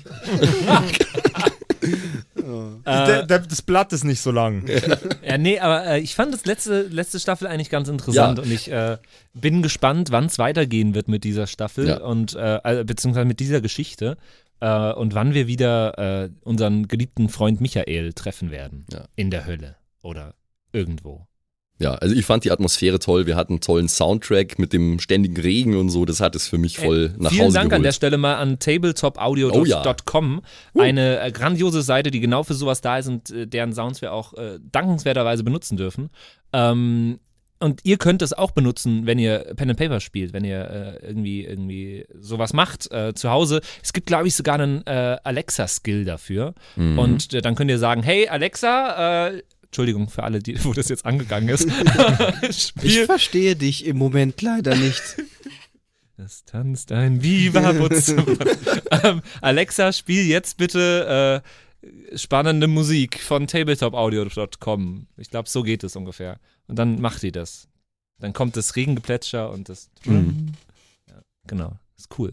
Der, 2.87 3.23
der, 3.25 3.39
das 3.39 3.61
Blatt 3.61 3.91
ist 3.93 4.03
nicht 4.03 4.21
so 4.21 4.31
lang. 4.31 4.65
Ja, 5.23 5.37
nee, 5.37 5.59
aber 5.59 5.85
äh, 5.85 5.99
ich 5.99 6.15
fand 6.15 6.33
das 6.33 6.45
letzte, 6.45 6.83
letzte 6.83 7.19
Staffel 7.19 7.47
eigentlich 7.47 7.69
ganz 7.69 7.89
interessant 7.89 8.37
Ja. 8.37 8.43
und 8.43 8.49
ich 8.51 8.71
äh, 8.71 8.97
bin 9.33 9.61
gespannt, 9.61 10.09
wann 10.11 10.25
es 10.25 10.39
weitergehen 10.39 10.95
wird 10.95 11.07
mit 11.09 11.23
dieser 11.25 11.47
Staffel 11.47 11.87
Ja. 11.89 11.97
und 12.01 12.33
äh, 12.35 12.59
äh, 12.63 12.83
beziehungsweise 12.85 13.25
mit 13.25 13.39
dieser 13.41 13.59
Geschichte 13.61 14.17
äh, 14.61 14.93
und 14.93 15.13
wann 15.15 15.33
wir 15.33 15.47
wieder 15.47 15.97
äh, 16.25 16.29
unseren 16.41 16.87
geliebten 16.87 17.27
Freund 17.29 17.59
Michael 17.61 18.13
treffen 18.13 18.51
werden. 18.51 18.85
Ja. 18.91 19.05
In 19.17 19.31
der 19.31 19.45
Hölle 19.45 19.75
oder 20.01 20.33
irgendwo. 20.71 21.27
Ja, 21.79 21.93
also 21.93 22.15
ich 22.15 22.25
fand 22.25 22.43
die 22.43 22.51
Atmosphäre 22.51 22.97
toll. 22.97 23.27
Wir 23.27 23.35
hatten 23.35 23.53
einen 23.53 23.61
tollen 23.61 23.87
Soundtrack 23.87 24.57
mit 24.57 24.73
dem 24.73 24.99
ständigen 24.99 25.37
Regen 25.39 25.75
und 25.77 25.89
so. 25.89 26.05
Das 26.05 26.19
hat 26.21 26.35
es 26.35 26.47
für 26.47 26.57
mich 26.57 26.79
voll 26.79 27.13
nach 27.19 27.29
Äh, 27.31 27.35
Vielen 27.35 27.45
Hause 27.47 27.57
Dank 27.59 27.73
an 27.73 27.83
der 27.83 27.91
Stelle 27.91 28.17
mal 28.17 28.35
an 28.35 28.57
tabletopaudio.com, 28.59 30.41
Oh 30.73 30.79
ja. 30.79 30.83
eine 30.85 31.19
äh, 31.19 31.31
grandiose 31.31 31.81
Seite, 31.81 32.11
die 32.11 32.19
genau 32.19 32.43
für 32.43 32.53
sowas 32.53 32.81
da 32.81 32.97
ist 32.97 33.07
und 33.07 33.29
äh, 33.29 33.47
deren 33.47 33.73
Sounds 33.73 34.01
wir 34.01 34.13
auch 34.13 34.33
äh, 34.33 34.59
dankenswerterweise 34.71 35.43
benutzen 35.43 35.77
dürfen. 35.77 36.09
Ähm, 36.53 37.19
und 37.59 37.81
ihr 37.83 37.97
könnt 37.97 38.21
es 38.21 38.33
auch 38.33 38.51
benutzen, 38.51 39.07
wenn 39.07 39.17
ihr 39.17 39.39
Pen 39.55 39.71
and 39.71 39.79
Paper 39.79 39.99
spielt, 39.99 40.31
wenn 40.31 40.43
ihr 40.45 40.99
äh, 41.01 41.05
irgendwie 41.07 41.43
irgendwie 41.43 42.05
sowas 42.19 42.53
macht 42.53 42.91
äh, 42.91 43.15
zu 43.15 43.31
Hause. 43.31 43.61
Es 43.81 43.93
gibt, 43.93 44.05
glaube 44.05 44.27
ich, 44.27 44.35
sogar 44.35 44.55
einen 44.59 44.85
äh, 44.85 45.17
Alexa-Skill 45.23 46.05
dafür. 46.05 46.53
Mhm. 46.75 46.99
Und 46.99 47.33
äh, 47.33 47.41
dann 47.41 47.55
könnt 47.55 47.71
ihr 47.71 47.79
sagen, 47.79 48.03
hey 48.03 48.27
Alexa, 48.27 49.29
äh, 49.29 49.41
Entschuldigung 49.67 50.09
für 50.09 50.23
alle, 50.23 50.39
die, 50.39 50.63
wo 50.65 50.73
das 50.73 50.89
jetzt 50.89 51.05
angegangen 51.05 51.49
ist. 51.49 51.67
Ich 52.81 53.01
verstehe 53.01 53.55
dich 53.55 53.85
im 53.85 53.97
Moment 53.97 54.41
leider 54.41 54.75
nicht. 54.75 55.01
Es 56.17 56.45
tanzt 56.45 56.91
ein 56.91 57.21
Viva 57.21 57.71
ähm, 59.03 59.21
Alexa, 59.41 59.93
spiel 59.93 60.25
jetzt 60.25 60.57
bitte 60.57 61.43
äh, 61.83 62.17
spannende 62.17 62.67
Musik 62.67 63.19
von 63.19 63.45
tabletopaudio.com. 63.45 65.07
Ich 65.17 65.29
glaube, 65.29 65.47
so 65.47 65.61
geht 65.61 65.83
es 65.83 65.95
ungefähr. 65.95 66.39
Und 66.67 66.79
dann 66.79 66.99
macht 66.99 67.21
die 67.21 67.31
das. 67.31 67.67
Dann 68.19 68.33
kommt 68.33 68.57
das 68.57 68.75
Regengeplätscher 68.75 69.51
und 69.51 69.69
das. 69.69 69.91
Mhm. 70.05 70.53
Ja, 71.07 71.21
genau. 71.45 71.77
Ist 71.97 72.17
cool. 72.17 72.31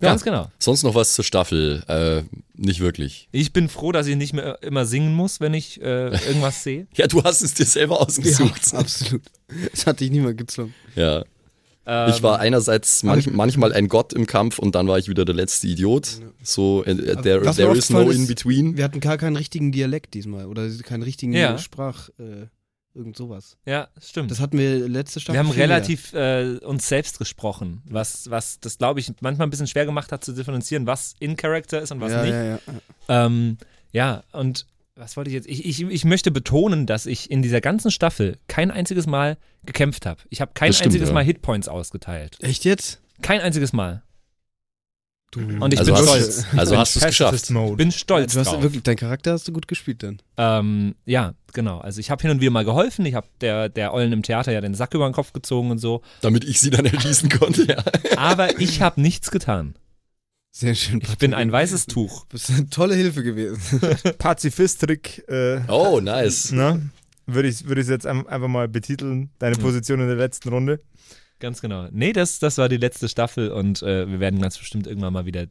Ja. 0.00 0.10
Ganz 0.10 0.24
genau. 0.24 0.50
Sonst 0.58 0.82
noch 0.82 0.94
was 0.94 1.14
zur 1.14 1.24
Staffel? 1.24 1.82
Äh, 1.88 2.22
nicht 2.54 2.80
wirklich. 2.80 3.28
Ich 3.32 3.52
bin 3.52 3.68
froh, 3.68 3.92
dass 3.92 4.06
ich 4.06 4.16
nicht 4.16 4.34
mehr 4.34 4.62
immer 4.62 4.84
singen 4.84 5.14
muss, 5.14 5.40
wenn 5.40 5.54
ich 5.54 5.80
äh, 5.80 6.08
irgendwas 6.26 6.62
sehe. 6.62 6.86
Ja, 6.96 7.06
du 7.06 7.22
hast 7.24 7.40
es 7.42 7.54
dir 7.54 7.64
selber 7.64 8.00
ausgesucht. 8.00 8.72
Ja, 8.72 8.78
absolut. 8.78 9.22
Das 9.72 9.86
hat 9.86 10.00
dich 10.00 10.10
niemand 10.10 10.36
gezwungen. 10.36 10.74
Ja. 10.96 11.24
Ähm, 11.86 12.10
Ich 12.10 12.22
war 12.22 12.40
einerseits 12.40 13.04
manch, 13.04 13.30
manchmal 13.30 13.72
ein 13.72 13.88
Gott 13.88 14.12
im 14.12 14.26
Kampf 14.26 14.58
und 14.58 14.74
dann 14.74 14.86
war 14.88 14.98
ich 14.98 15.08
wieder 15.08 15.24
der 15.24 15.34
letzte 15.34 15.66
Idiot. 15.68 16.20
So, 16.42 16.84
äh, 16.84 16.90
äh, 16.90 17.16
there, 17.22 17.40
there 17.54 17.74
is 17.76 17.88
no 17.90 18.10
in 18.10 18.26
between. 18.26 18.76
Wir 18.76 18.84
hatten 18.84 19.00
gar 19.00 19.16
keinen 19.16 19.36
richtigen 19.36 19.72
Dialekt 19.72 20.12
diesmal 20.14 20.46
oder 20.46 20.68
keinen 20.82 21.04
richtigen 21.04 21.32
Ja. 21.32 21.56
Sprach, 21.58 22.10
äh, 22.18 22.46
irgend 22.96 23.16
sowas. 23.16 23.56
Ja, 23.66 23.88
stimmt. 24.00 24.30
Das 24.30 24.40
hatten 24.40 24.58
wir 24.58 24.88
letzte 24.88 25.20
Staffel. 25.20 25.34
Wir 25.34 25.46
haben 25.46 25.54
relativ 25.54 26.12
äh, 26.14 26.58
uns 26.64 26.88
selbst 26.88 27.18
gesprochen, 27.18 27.82
was, 27.88 28.30
was 28.30 28.58
das, 28.58 28.78
glaube 28.78 29.00
ich, 29.00 29.12
manchmal 29.20 29.46
ein 29.46 29.50
bisschen 29.50 29.66
schwer 29.66 29.86
gemacht 29.86 30.10
hat 30.12 30.24
zu 30.24 30.32
differenzieren, 30.32 30.86
was 30.86 31.14
in 31.20 31.36
Character 31.36 31.80
ist 31.80 31.92
und 31.92 32.00
was 32.00 32.12
ja, 32.12 32.22
nicht. 32.22 32.32
Ja, 32.32 32.44
ja. 32.44 32.58
Ähm, 33.08 33.58
ja, 33.92 34.22
und 34.32 34.66
was 34.96 35.16
wollte 35.16 35.28
ich 35.28 35.34
jetzt? 35.34 35.46
Ich, 35.46 35.64
ich, 35.64 35.82
ich 35.82 36.04
möchte 36.04 36.30
betonen, 36.30 36.86
dass 36.86 37.06
ich 37.06 37.30
in 37.30 37.42
dieser 37.42 37.60
ganzen 37.60 37.90
Staffel 37.90 38.38
kein 38.48 38.70
einziges 38.70 39.06
Mal 39.06 39.36
gekämpft 39.64 40.06
habe. 40.06 40.22
Ich 40.30 40.40
habe 40.40 40.52
kein 40.54 40.72
stimmt, 40.72 40.86
einziges 40.86 41.08
ja. 41.08 41.14
Mal 41.14 41.24
Hitpoints 41.24 41.68
ausgeteilt. 41.68 42.38
Echt 42.40 42.64
jetzt? 42.64 43.02
Kein 43.20 43.40
einziges 43.40 43.72
Mal. 43.72 44.02
Du, 45.32 45.40
Und 45.40 45.74
ich 45.74 45.80
also 45.80 45.92
bin 45.92 46.00
hast, 46.02 46.08
stolz. 46.08 46.44
Also 46.56 46.76
hast 46.78 46.94
du 46.96 47.00
es 47.00 47.06
geschafft. 47.06 47.50
Mode. 47.50 47.76
Bin 47.76 47.90
stolz 47.92 48.32
du 48.34 48.40
hast 48.40 48.46
drauf. 48.52 48.62
wirklich, 48.62 48.82
dein 48.84 48.96
Charakter 48.96 49.32
hast 49.32 49.46
du 49.48 49.52
gut 49.52 49.66
gespielt 49.68 50.02
dann. 50.02 50.18
Ähm, 50.36 50.94
ja, 51.04 51.34
genau. 51.52 51.78
Also 51.78 52.00
ich 52.00 52.10
habe 52.10 52.22
hin 52.22 52.30
und 52.30 52.40
wieder 52.40 52.52
mal 52.52 52.64
geholfen. 52.64 53.04
Ich 53.06 53.14
habe 53.14 53.26
der, 53.40 53.68
der 53.68 53.92
Ollen 53.92 54.12
im 54.12 54.22
Theater 54.22 54.52
ja 54.52 54.60
den 54.60 54.74
Sack 54.74 54.94
über 54.94 55.06
den 55.08 55.12
Kopf 55.12 55.32
gezogen 55.32 55.70
und 55.72 55.78
so. 55.78 56.00
Damit 56.20 56.44
ich 56.44 56.60
sie 56.60 56.70
dann 56.70 56.86
erschießen 56.86 57.28
konnte, 57.28 57.64
ja. 57.66 57.82
Aber 58.16 58.60
ich 58.60 58.80
habe 58.80 59.00
nichts 59.00 59.30
getan. 59.30 59.74
Sehr 60.52 60.74
schön. 60.74 61.00
Ich 61.02 61.18
bin 61.18 61.34
ein 61.34 61.52
weißes 61.52 61.86
Tuch. 61.86 62.22
Du 62.26 62.28
bist 62.30 62.48
eine 62.50 62.70
tolle 62.70 62.94
Hilfe 62.94 63.22
gewesen. 63.22 63.80
Pazifist-Trick. 64.18 65.24
Äh, 65.28 65.60
Oh, 65.68 66.00
nice. 66.00 66.52
ne? 66.52 66.88
Würde 67.26 67.48
ich, 67.48 67.66
würde 67.66 67.80
ich 67.82 67.88
jetzt 67.88 68.06
ein- 68.06 68.26
einfach 68.28 68.48
mal 68.48 68.68
betiteln, 68.68 69.30
deine 69.40 69.56
Position 69.56 70.00
in 70.00 70.06
der 70.06 70.16
letzten 70.16 70.48
Runde. 70.48 70.80
Ganz 71.38 71.60
genau. 71.60 71.88
Nee, 71.90 72.12
das, 72.12 72.38
das 72.38 72.58
war 72.58 72.68
die 72.68 72.78
letzte 72.78 73.08
Staffel 73.08 73.50
und 73.50 73.82
äh, 73.82 74.08
wir 74.08 74.20
werden 74.20 74.40
ganz 74.40 74.58
bestimmt 74.58 74.86
irgendwann 74.86 75.12
mal 75.12 75.26
wieder 75.26 75.46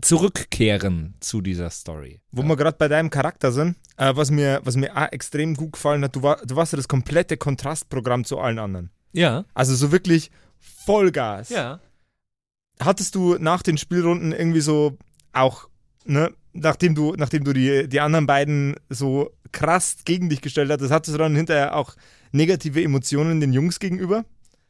zurückkehren 0.00 1.14
zu 1.20 1.40
dieser 1.40 1.70
Story. 1.70 2.20
Wo 2.32 2.42
wir 2.42 2.56
gerade 2.56 2.76
bei 2.76 2.88
deinem 2.88 3.10
Charakter 3.10 3.52
sind, 3.52 3.76
äh, 3.96 4.12
was, 4.16 4.30
mir, 4.30 4.60
was 4.64 4.76
mir 4.76 4.96
auch 4.96 5.12
extrem 5.12 5.54
gut 5.54 5.74
gefallen 5.74 6.02
hat, 6.02 6.16
du, 6.16 6.22
war, 6.22 6.38
du 6.44 6.56
warst 6.56 6.72
ja 6.72 6.76
das 6.76 6.88
komplette 6.88 7.36
Kontrastprogramm 7.36 8.24
zu 8.24 8.38
allen 8.38 8.58
anderen. 8.58 8.90
Ja. 9.12 9.44
Also 9.54 9.74
so 9.74 9.92
wirklich 9.92 10.30
Vollgas. 10.58 11.50
Ja. 11.50 11.80
Hattest 12.80 13.14
du 13.14 13.36
nach 13.38 13.62
den 13.62 13.78
Spielrunden 13.78 14.32
irgendwie 14.32 14.60
so 14.60 14.96
auch, 15.32 15.68
ne, 16.04 16.32
nachdem 16.52 16.94
du, 16.94 17.14
nachdem 17.16 17.44
du 17.44 17.52
die, 17.52 17.88
die 17.88 18.00
anderen 18.00 18.26
beiden 18.26 18.76
so 18.88 19.30
krass 19.52 19.98
gegen 20.04 20.30
dich 20.30 20.40
gestellt 20.40 20.70
hattest, 20.70 20.90
hattest 20.90 21.14
du 21.14 21.18
dann 21.18 21.36
hinterher 21.36 21.76
auch 21.76 21.94
negative 22.32 22.82
Emotionen 22.82 23.40
den 23.40 23.52
Jungs 23.52 23.78
gegenüber? 23.78 24.24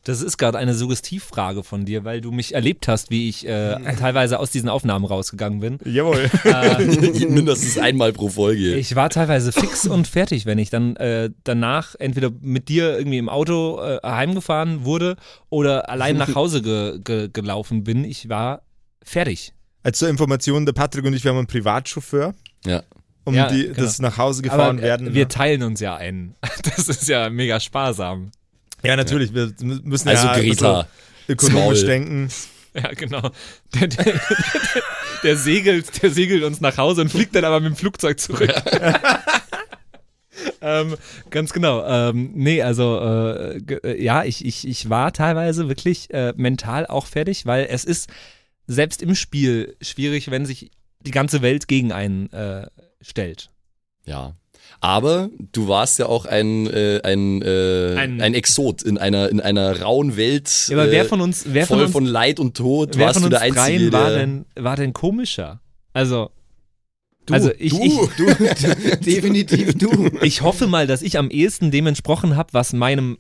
Das 0.05 0.21
ist 0.21 0.37
gerade 0.37 0.59
eine 0.59 0.75
Suggestivfrage 0.75 1.63
von 1.63 1.85
dir, 1.85 2.05
weil 2.05 2.21
du 2.21 2.33
mich 2.33 2.55
erlebt 2.55 2.89
hast, 2.89 3.11
wie 3.11 3.29
ich 3.29 3.47
äh, 3.47 3.77
teilweise 3.99 4.41
aus 4.41 4.51
diesen 4.51 4.69
Aufnahmen 4.69 5.05
rausgegangen 5.05 5.61
bin. 5.61 5.79
Jawohl. 5.85 6.29
Äh, 6.45 6.85
Mindestens 7.29 7.79
einmal 7.79 8.13
pro 8.13 8.29
Folge. 8.29 8.75
ich 8.75 8.97
war 8.97 9.11
teilweise 9.11 9.53
fix 9.53 9.87
und 9.87 10.09
fertig, 10.09 10.45
wenn 10.45 10.59
ich 10.59 10.71
dann 10.71 10.97
äh, 10.97 11.31
danach 11.45 11.95
entweder 11.99 12.31
mit 12.41 12.69
dir 12.69 12.99
irgendwie 12.99 13.19
im 13.19 13.29
Auto 13.29 13.81
äh, 13.81 14.01
heimgefahren 14.05 14.85
wurde 14.85 15.17
oder 15.51 15.89
allein 15.89 16.17
nach 16.17 16.35
Hause 16.35 16.63
ge 16.63 16.99
ge 17.03 17.29
gelaufen 17.33 17.85
bin. 17.85 18.05
Ich 18.05 18.29
war 18.29 18.63
fertig. 19.05 19.53
Als 19.85 19.99
zur 19.99 20.09
Information, 20.09 20.67
der 20.67 20.73
Patrick 20.73 21.05
und 21.05 21.15
ich, 21.15 21.23
wir 21.25 21.31
haben 21.31 21.39
einen 21.39 21.47
Privatchauffeur, 21.47 22.35
ja. 22.65 22.83
um 23.25 23.35
Ja, 23.35 23.49
die, 23.49 23.65
genau. 23.65 23.75
das 23.77 24.01
nach 24.01 24.17
Hause 24.19 24.43
gefahren 24.43 24.79
Aber 24.79 24.79
äh, 24.81 24.83
werden. 24.83 25.15
wir 25.15 25.23
ne? 25.25 25.29
teilen 25.29 25.63
uns 25.63 25.79
ja 25.81 25.95
ein. 25.97 26.35
Das 26.77 26.89
ist 26.89 27.09
ja 27.09 27.31
mega 27.31 27.61
sparsam. 27.61 28.31
Ja, 28.83 28.97
natürlich. 28.97 29.35
Wir 29.35 29.53
müssen 29.61 30.09
Also 30.09 30.27
ja 30.27 30.39
Greta. 30.39 30.89
ökonomisch 31.29 31.81
Small. 31.81 31.91
denken. 31.91 32.29
Ja, 32.75 32.91
genau. 32.95 33.31
Der, 33.75 33.87
der, 33.87 34.05
der, 34.05 34.21
der, 35.23 35.37
segelt, 35.37 36.03
der 36.03 36.11
segelt 36.11 36.43
uns 36.43 36.63
nach 36.63 36.79
Hause 36.79 37.03
und 37.03 37.11
fliegt 37.11 37.35
dann 37.35 37.45
aber 37.45 37.61
mit 37.61 37.75
dem 37.75 37.77
Flugzeug 37.77 38.19
zurück. 38.19 38.51
ähm, 40.63 40.97
ganz 41.29 41.53
genau. 41.53 41.85
Ähm, 41.87 42.31
nee, 42.35 42.63
also 42.63 42.99
äh, 42.99 43.59
äh, 43.59 44.03
ja, 44.03 44.25
ich, 44.25 44.43
ich, 44.45 44.67
ich 44.67 44.89
war 44.89 45.13
teilweise 45.13 45.69
wirklich 45.69 46.09
äh, 46.15 46.33
mental 46.37 46.87
auch 46.87 47.05
fertig, 47.05 47.45
weil 47.45 47.67
es 47.69 47.85
ist 47.85 48.09
selbst 48.67 49.03
im 49.03 49.15
Spiel 49.15 49.77
schwierig, 49.83 50.31
wenn 50.31 50.47
sich 50.47 50.71
die 51.01 51.11
ganze 51.11 51.43
Welt 51.43 51.69
gegen 51.69 51.93
einen 51.93 52.33
äh, 52.33 52.69
stellt. 53.03 53.51
Ja. 54.07 54.35
Aber 54.81 55.31
du 55.53 55.69
warst 55.69 55.99
ja 55.99 56.07
auch 56.07 56.27
ein, 56.27 56.67
äh, 56.67 57.01
ein, 57.05 57.41
äh, 57.43 57.95
Ein- 57.97 58.21
ein, 58.21 58.35
Exot 58.35 58.83
in 58.83 58.99
einer, 58.99 59.29
in 59.29 59.41
einer 59.41 59.81
rauen 59.81 60.17
Welt. 60.17 60.69
Ja, 60.69 60.77
aber 60.77 60.89
äh, 60.89 60.93
wer 60.93 61.05
von 61.05 61.21
uns, 61.21 61.45
wer 61.49 61.67
voll 61.67 61.77
von 61.79 61.85
uns, 61.85 61.93
von 61.93 62.05
Leid 62.07 62.41
und 62.41 62.57
Tod 62.57 62.97
wer 62.97 63.07
warst 63.07 63.21
von 63.21 63.23
du 63.23 63.27
uns 63.37 63.41
der 63.41 63.43
Einzige, 63.43 63.91
dreien 63.91 63.93
war 63.93 64.11
der, 64.11 64.19
denn, 64.19 64.45
war 64.57 64.77
denn 64.77 64.93
komischer? 64.93 65.61
Also, 65.93 66.31
Du, 67.27 67.35
also 67.35 67.53
ich, 67.57 67.73
du. 67.73 67.81
ich, 67.85 67.93
Du, 68.17 68.97
definitiv 69.05 69.75
du. 69.79 70.11
Ich 70.23 70.43
hoffe 70.43 70.67
mal, 70.67 70.89
dass 70.89 71.03
ich 71.03 71.19
am 71.19 71.31
ehesten 71.31 71.71
dem 71.71 71.87
entsprochen 71.87 72.35
habe, 72.35 72.49
was 72.53 72.73
meinem 72.73 73.19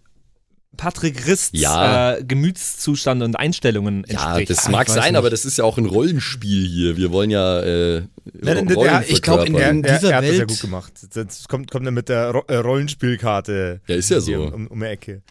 Patrick 0.76 1.26
Rists 1.26 1.50
Ja. 1.52 2.14
äh, 2.16 2.24
Gemütszustand 2.24 3.22
und 3.22 3.36
Einstellungen 3.36 4.04
Ja, 4.08 4.24
entspricht. 4.38 4.50
das 4.50 4.66
Ah, 4.66 4.70
mag 4.70 4.88
sein, 4.88 5.12
nicht. 5.12 5.16
aber 5.18 5.30
das 5.30 5.44
ist 5.44 5.58
ja 5.58 5.64
auch 5.64 5.78
ein 5.78 5.86
Rollenspiel 5.86 6.66
hier. 6.66 6.96
Wir 6.96 7.12
wollen 7.12 7.30
ja 7.30 7.60
äh, 7.60 8.02
Rollen 8.44 8.66
der- 8.68 9.04
ich 9.08 9.20
glaub, 9.22 9.46
in 9.46 9.52
verkörpern. 9.54 9.82
der- 9.82 9.92
Er, 9.92 9.98
dieser 9.98 10.10
er 10.10 10.16
hat 10.16 10.24
das 10.24 10.32
ja 10.32 10.38
Welt- 10.40 10.48
gut 10.48 10.60
gemacht. 10.60 10.92
Das 11.14 11.48
kommt, 11.48 11.70
kommt 11.70 11.86
er 11.86 11.92
mit 11.92 12.08
der 12.08 12.42
äh, 12.48 12.56
Rollenspielkarte 12.56 13.80
Ja, 13.86 13.94
ist 13.94 14.10
ja 14.10 14.20
so. 14.20 14.44
um, 14.44 14.66
um 14.68 14.80
die 14.80 14.86
Ecke. 14.86 15.22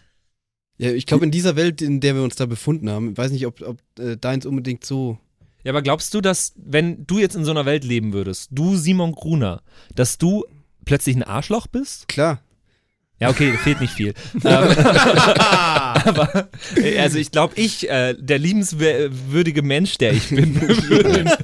Ja, 0.77 0.91
ich 0.91 1.05
glaube, 1.05 1.25
in 1.25 1.31
dieser 1.31 1.55
Welt, 1.55 1.81
in 1.81 1.99
der 1.99 2.15
wir 2.15 2.23
uns 2.23 2.35
da 2.35 2.45
befunden 2.45 2.89
haben, 2.89 3.15
weiß 3.17 3.31
nicht, 3.31 3.45
ob, 3.45 3.61
ob 3.61 3.77
äh, 3.99 4.17
deins 4.17 4.45
unbedingt 4.45 4.83
so. 4.85 5.17
Ja, 5.63 5.71
aber 5.73 5.83
glaubst 5.83 6.13
du, 6.13 6.21
dass, 6.21 6.53
wenn 6.55 7.05
du 7.05 7.19
jetzt 7.19 7.35
in 7.35 7.45
so 7.45 7.51
einer 7.51 7.65
Welt 7.65 7.83
leben 7.83 8.13
würdest, 8.13 8.49
du 8.51 8.75
Simon 8.77 9.11
Gruner, 9.11 9.61
dass 9.95 10.17
du 10.17 10.43
plötzlich 10.85 11.15
ein 11.15 11.21
Arschloch 11.23 11.67
bist? 11.67 12.07
Klar. 12.07 12.41
Ja, 13.21 13.29
okay, 13.29 13.53
fehlt 13.63 13.79
nicht 13.79 13.93
viel. 13.93 14.15
ähm, 14.33 14.41
aber, 14.43 16.49
äh, 16.75 16.97
also 16.97 17.19
ich 17.19 17.29
glaube, 17.29 17.53
ich, 17.55 17.87
äh, 17.87 18.15
der 18.17 18.39
liebenswürdige 18.39 19.61
Mensch, 19.61 19.99
der 19.99 20.13
ich 20.13 20.29
bin, 20.29 20.59
würde, 20.89 21.37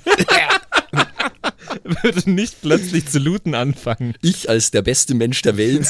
würde 2.02 2.32
nicht 2.32 2.64
plötzlich 2.64 3.08
zu 3.08 3.20
looten 3.20 3.54
anfangen. 3.54 4.16
Ich 4.24 4.50
als 4.50 4.72
der 4.72 4.82
beste 4.82 5.14
Mensch 5.14 5.44
der 5.44 5.58
Welt. 5.58 5.88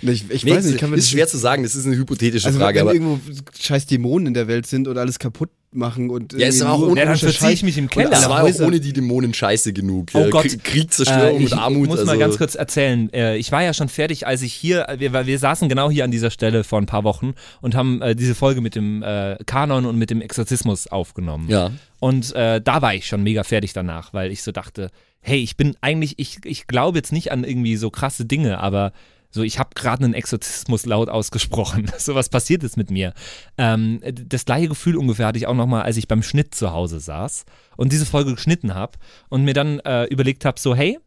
Ich, 0.00 0.30
ich 0.30 0.44
nee, 0.44 0.52
weiß 0.52 0.64
nicht, 0.64 0.78
kann 0.78 0.88
man 0.88 0.98
ist 0.98 1.10
schwer 1.10 1.28
zu 1.28 1.36
sagen, 1.36 1.62
das 1.62 1.74
ist 1.74 1.84
eine 1.84 1.96
hypothetische 1.96 2.46
Also 2.46 2.58
Frage, 2.58 2.76
wenn 2.76 2.86
aber 2.86 2.94
irgendwo 2.94 3.20
scheiß 3.60 3.84
Dämonen 3.84 4.28
in 4.28 4.34
der 4.34 4.48
Welt 4.48 4.64
sind 4.64 4.88
und 4.88 4.96
alles 4.96 5.18
kaputt 5.18 5.50
machen 5.72 6.10
und 6.10 6.32
Ja, 6.32 6.48
ist 6.48 6.56
irgendwie 6.60 6.64
aber 6.74 6.74
auch 6.84 6.88
ohne- 6.90 7.00
Ja, 7.00 7.06
dann 7.06 7.16
verziehe 7.16 7.52
ich 7.52 7.62
mich 7.62 7.78
im 7.78 7.88
Keller. 7.88 8.10
es 8.12 8.24
alle 8.24 8.28
war 8.30 8.42
auch 8.44 8.66
ohne 8.66 8.80
die 8.80 8.92
Dämonen 8.92 9.32
scheiße 9.32 9.72
genug. 9.72 10.08
Oh 10.14 10.18
Ja, 10.20 10.28
Gott. 10.30 10.64
Krieg, 10.64 10.92
Zerstörung 10.92 11.40
Äh, 11.40 11.44
ich 11.44 11.52
und 11.52 11.58
Armut. 11.58 11.88
muss 11.88 11.98
also, 12.00 12.10
mal 12.10 12.18
ganz 12.18 12.38
kurz 12.38 12.54
erzählen. 12.56 13.12
Äh, 13.12 13.36
ich 13.36 13.52
war 13.52 13.62
ja 13.62 13.72
schon 13.72 13.88
fertig, 13.88 14.26
als 14.26 14.42
ich 14.42 14.52
hier, 14.52 14.86
wir, 14.98 15.26
wir 15.26 15.38
saßen 15.38 15.68
genau 15.68 15.88
hier 15.90 16.04
an 16.04 16.10
dieser 16.10 16.30
Stelle 16.30 16.64
vor 16.64 16.80
ein 16.80 16.86
paar 16.86 17.04
Wochen 17.04 17.34
und 17.60 17.74
haben 17.76 18.02
äh, 18.02 18.16
diese 18.16 18.34
Folge 18.34 18.60
mit 18.60 18.74
dem 18.74 19.02
äh, 19.02 19.36
Kanon 19.46 19.86
und 19.86 19.96
mit 19.96 20.10
dem 20.10 20.20
Exorzismus 20.20 20.88
aufgenommen. 20.88 21.48
Ja. 21.48 21.70
Und 22.00 22.34
äh, 22.34 22.60
da 22.60 22.82
war 22.82 22.94
ich 22.94 23.06
schon 23.06 23.22
mega 23.22 23.44
fertig 23.44 23.72
danach, 23.72 24.12
weil 24.12 24.32
ich 24.32 24.42
so 24.42 24.50
dachte, 24.52 24.90
hey, 25.20 25.38
ich 25.40 25.56
bin 25.56 25.76
eigentlich, 25.82 26.14
ich, 26.18 26.38
ich 26.44 26.66
glaube 26.66 26.98
jetzt 26.98 27.12
nicht 27.12 27.30
an 27.30 27.44
irgendwie 27.44 27.76
so 27.76 27.90
krasse 27.90 28.24
Dinge, 28.24 28.58
aber 28.58 28.92
so, 29.30 29.42
ich 29.42 29.58
habe 29.58 29.70
gerade 29.74 30.04
einen 30.04 30.14
Exorzismus 30.14 30.86
laut 30.86 31.08
ausgesprochen. 31.08 31.90
so 31.98 32.14
was 32.14 32.28
passiert 32.28 32.62
ist 32.64 32.76
mit 32.76 32.90
mir. 32.90 33.14
Ähm, 33.58 34.00
das 34.26 34.44
gleiche 34.44 34.68
Gefühl 34.68 34.96
ungefähr 34.96 35.26
hatte 35.26 35.38
ich 35.38 35.46
auch 35.46 35.54
nochmal, 35.54 35.82
als 35.82 35.96
ich 35.96 36.08
beim 36.08 36.22
Schnitt 36.22 36.54
zu 36.54 36.72
Hause 36.72 37.00
saß 37.00 37.44
und 37.76 37.92
diese 37.92 38.06
Folge 38.06 38.34
geschnitten 38.34 38.74
habe 38.74 38.98
und 39.28 39.44
mir 39.44 39.54
dann 39.54 39.78
äh, 39.80 40.04
überlegt 40.06 40.44
habe, 40.44 40.58
so, 40.58 40.74
hey, 40.74 40.98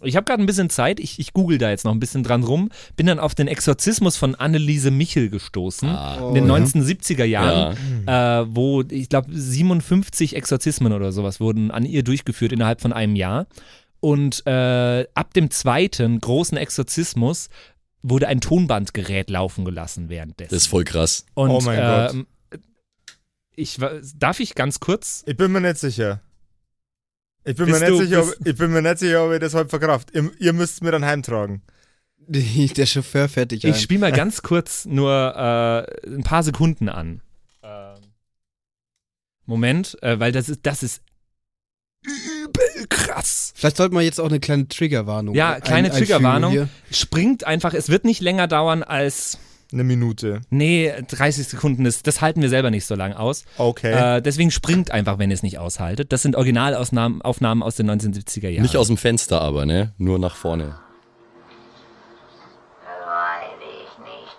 ich 0.00 0.14
habe 0.14 0.24
gerade 0.24 0.40
ein 0.40 0.46
bisschen 0.46 0.70
Zeit, 0.70 1.00
ich, 1.00 1.18
ich 1.18 1.32
google 1.32 1.58
da 1.58 1.70
jetzt 1.70 1.84
noch 1.84 1.90
ein 1.90 1.98
bisschen 1.98 2.22
dran 2.22 2.44
rum, 2.44 2.70
bin 2.94 3.06
dann 3.08 3.18
auf 3.18 3.34
den 3.34 3.48
Exorzismus 3.48 4.16
von 4.16 4.36
Anneliese 4.36 4.92
Michel 4.92 5.28
gestoßen 5.28 5.88
Ah. 5.88 6.28
in 6.28 6.34
den 6.34 6.48
Oh, 6.48 6.56
ja. 6.56 6.62
1970er 6.62 7.24
Jahren, 7.24 7.76
äh, 8.06 8.46
wo 8.48 8.82
ich 8.82 9.08
glaube 9.08 9.32
57 9.34 10.36
Exorzismen 10.36 10.92
oder 10.92 11.10
sowas 11.10 11.40
wurden 11.40 11.72
an 11.72 11.84
ihr 11.84 12.04
durchgeführt 12.04 12.52
innerhalb 12.52 12.80
von 12.80 12.92
einem 12.92 13.16
Jahr. 13.16 13.46
Und 14.00 14.46
äh, 14.46 15.06
ab 15.14 15.34
dem 15.34 15.50
zweiten 15.50 16.20
großen 16.20 16.56
Exorzismus 16.56 17.48
wurde 18.02 18.28
ein 18.28 18.40
Tonbandgerät 18.40 19.28
laufen 19.28 19.64
gelassen 19.64 20.08
währenddessen. 20.08 20.50
Das 20.54 20.62
ist 20.62 20.68
voll 20.68 20.84
krass. 20.84 21.26
Und, 21.34 21.50
Oh 21.50 21.60
mein 21.60 21.80
Gott. 21.80 22.14
ähm, 22.14 22.26
Ich, 23.56 23.78
darf 24.14 24.38
ich 24.40 24.54
ganz 24.54 24.78
kurz? 24.80 25.24
Ich 25.26 25.36
bin 25.36 25.50
mir 25.50 25.60
nicht 25.60 25.78
sicher. 25.78 26.20
Ich 27.44 27.56
bin, 27.56 27.66
mir 27.70 27.78
nicht, 27.80 27.88
du- 27.88 27.98
sicher, 28.04 28.22
ob, 28.22 28.34
ich 28.46 28.56
bin 28.56 28.70
mir 28.72 28.82
nicht 28.82 28.98
sicher, 28.98 29.24
ob 29.26 29.32
ich 29.32 29.40
das 29.40 29.54
heute 29.54 29.68
verkraft. 29.70 30.10
Ihr, 30.14 30.30
ihr 30.38 30.52
müsst 30.52 30.74
es 30.74 30.80
mir 30.80 30.90
dann 30.92 31.04
heimtragen. 31.04 31.62
Der 32.28 32.86
Chauffeur 32.86 33.28
fährt 33.28 33.52
dich 33.52 33.64
Ich 33.64 33.80
spiele 33.80 34.00
mal 34.00 34.12
ganz 34.12 34.42
kurz 34.42 34.84
nur 34.84 35.10
äh, 35.34 36.06
ein 36.08 36.22
paar 36.24 36.42
Sekunden 36.42 36.88
an. 36.90 37.22
Ähm, 37.62 37.96
Moment, 39.46 39.96
äh, 40.02 40.20
weil 40.20 40.30
das 40.30 40.48
ist, 40.50 40.60
das 40.64 40.82
ist 40.82 41.02
übel 42.04 42.86
krass. 42.88 43.52
Vielleicht 43.54 43.76
sollte 43.76 43.94
man 43.94 44.04
jetzt 44.04 44.20
auch 44.20 44.28
eine 44.28 44.40
kleine 44.40 44.68
Triggerwarnung 44.68 45.34
Ja, 45.34 45.54
ein- 45.54 45.60
kleine 45.62 45.88
einfügen 45.88 46.06
Triggerwarnung. 46.06 46.52
hier. 46.52 46.68
Springt 46.90 47.44
einfach, 47.44 47.74
es 47.74 47.88
wird 47.88 48.04
nicht 48.04 48.20
länger 48.20 48.46
dauern 48.46 48.82
als, 48.82 49.38
Eine 49.72 49.84
Minute. 49.84 50.40
nee, 50.50 50.92
30 51.08 51.48
Sekunden, 51.48 51.84
das, 51.84 52.02
das 52.02 52.20
halten 52.20 52.40
wir 52.40 52.48
selber 52.48 52.70
nicht 52.70 52.86
so 52.86 52.94
lang 52.94 53.12
aus. 53.12 53.44
Okay. 53.58 54.16
Äh, 54.18 54.22
deswegen 54.22 54.50
springt 54.50 54.90
einfach, 54.90 55.18
wenn 55.18 55.30
ihr 55.30 55.34
es 55.34 55.42
nicht 55.42 55.58
aushaltet. 55.58 56.12
Das 56.12 56.22
sind 56.22 56.36
Originalaufnahmen 56.36 57.20
Aufnahmen 57.22 57.62
aus 57.62 57.76
den 57.76 57.90
1970er 57.90 58.48
Jahren. 58.48 58.62
Nicht 58.62 58.76
aus 58.76 58.86
dem 58.86 58.96
Fenster 58.96 59.40
aber, 59.42 59.66
ne? 59.66 59.92
Nur 59.98 60.18
nach 60.18 60.36
vorne. 60.36 60.78
Weiß 63.04 63.58
ich 63.60 63.98
nicht. 63.98 64.36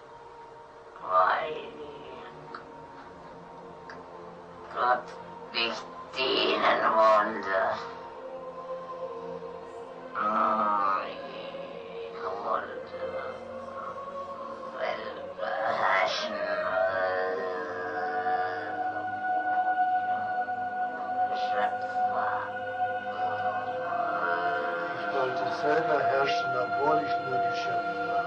Weiß 1.04 1.56
ich. 1.76 2.60
Gott 4.74 5.19
selber 25.62 26.00
herrschen, 26.02 26.52
obwohl 26.56 27.02
ich 27.06 27.14
nur 27.30 27.40
geschöpft 27.52 28.00
war. 28.08 28.24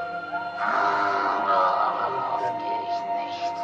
ich 2.82 2.98
nicht. 3.26 3.56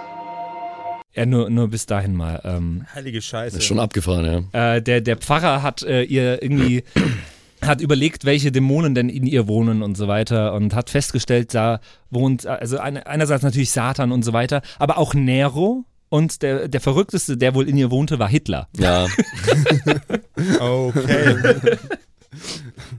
Ja, 1.16 1.26
nur, 1.26 1.50
nur 1.50 1.68
bis 1.68 1.87
dahin 1.87 2.14
mal. 2.14 2.40
Ähm, 2.45 2.87
Heilige 2.95 3.21
Scheiße. 3.21 3.59
Ist 3.59 3.64
schon 3.64 3.78
abgefahren, 3.78 4.50
ja. 4.52 4.76
äh, 4.76 4.83
der, 4.83 5.00
der 5.00 5.16
Pfarrer 5.16 5.62
hat 5.62 5.83
äh, 5.83 6.02
ihr 6.02 6.42
irgendwie 6.42 6.85
hat 7.62 7.81
überlegt, 7.81 8.25
welche 8.25 8.53
Dämonen 8.53 8.95
denn 8.95 9.09
in 9.09 9.27
ihr 9.27 9.49
wohnen 9.49 9.83
und 9.83 9.97
so 9.97 10.09
weiter 10.09 10.53
und 10.55 10.75
hat 10.75 10.91
festgestellt, 10.91 11.55
da 11.55 11.81
wohnt 12.11 12.47
also 12.47 12.79
eine, 12.79 13.07
einerseits 13.07 13.43
natürlich 13.43 13.71
Satan 13.71 14.12
und 14.12 14.25
so 14.25 14.33
weiter, 14.33 14.62
aber 14.79 14.99
auch 14.99 15.15
Nero 15.15 15.85
und 16.09 16.43
der, 16.43 16.69
der 16.69 16.81
verrückteste, 16.81 17.37
der 17.37 17.55
wohl 17.55 17.69
in 17.69 17.77
ihr 17.77 17.91
wohnte, 17.91 18.19
war 18.19 18.29
Hitler. 18.29 18.69
Ja, 18.77 19.07
Okay. 20.61 21.77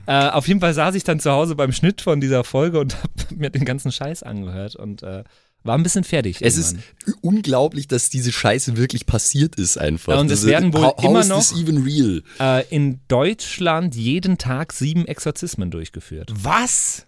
Äh, 0.05 0.29
auf 0.29 0.47
jeden 0.47 0.59
Fall 0.59 0.73
saß 0.73 0.95
ich 0.95 1.03
dann 1.03 1.19
zu 1.19 1.31
Hause 1.31 1.55
beim 1.55 1.71
Schnitt 1.71 2.01
von 2.01 2.19
dieser 2.19 2.43
Folge 2.43 2.79
und 2.79 2.95
habe 2.97 3.13
mir 3.35 3.51
den 3.51 3.63
ganzen 3.63 3.91
Scheiß 3.91 4.23
angehört 4.23 4.75
und 4.75 5.03
äh, 5.03 5.23
war 5.63 5.77
ein 5.77 5.83
bisschen 5.83 6.03
fertig. 6.03 6.37
es 6.41 6.57
ist 6.57 6.73
irgendwann. 6.73 7.15
unglaublich, 7.21 7.87
dass 7.87 8.09
diese 8.09 8.31
Scheiße 8.31 8.77
wirklich 8.77 9.05
passiert 9.05 9.55
ist 9.55 9.77
einfach. 9.77 10.13
Ja, 10.13 10.19
und 10.19 10.31
es 10.31 10.39
ist- 10.41 10.45
werden 10.47 10.73
wohl 10.73 10.83
how, 10.85 10.97
how 10.97 11.03
immer 11.05 11.25
noch- 11.25 11.37
this 11.39 11.53
even 11.59 11.83
real? 11.83 12.23
äh, 12.39 12.65
in 12.73 12.99
Deutschland 13.07 13.95
jeden 13.95 14.37
Tag 14.37 14.71
sieben 14.73 15.05
Exorzismen 15.05 15.69
durchgeführt. 15.71 16.31
Was? 16.33 17.05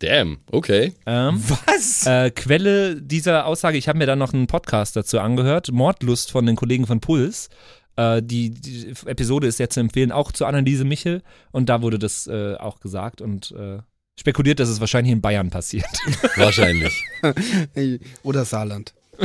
Damn, 0.00 0.38
okay. 0.50 0.92
Ähm, 1.06 1.40
Was? 1.66 2.04
Äh, 2.06 2.30
Quelle 2.32 3.00
dieser 3.00 3.46
Aussage, 3.46 3.78
ich 3.78 3.86
habe 3.88 3.98
mir 3.98 4.06
dann 4.06 4.18
noch 4.18 4.32
einen 4.32 4.46
Podcast 4.48 4.96
dazu 4.96 5.20
angehört, 5.20 5.70
Mordlust 5.72 6.30
von 6.32 6.44
den 6.46 6.56
Kollegen 6.56 6.86
von 6.86 7.00
Puls. 7.00 7.48
Äh, 7.96 8.22
die, 8.22 8.50
die 8.50 8.92
Episode 9.06 9.46
ist 9.46 9.58
sehr 9.58 9.70
zu 9.70 9.78
empfehlen, 9.80 10.10
auch 10.10 10.32
zur 10.32 10.48
Anneliese 10.48 10.84
Michel. 10.84 11.22
Und 11.52 11.68
da 11.68 11.80
wurde 11.80 11.98
das 12.00 12.26
äh, 12.26 12.56
auch 12.56 12.80
gesagt 12.80 13.20
und 13.20 13.52
äh, 13.52 13.78
spekuliert, 14.18 14.60
dass 14.60 14.68
es 14.68 14.80
wahrscheinlich 14.80 15.12
in 15.12 15.20
Bayern 15.20 15.50
passiert. 15.50 15.86
Wahrscheinlich. 16.36 17.02
Oder 18.22 18.44
Saarland. 18.44 18.92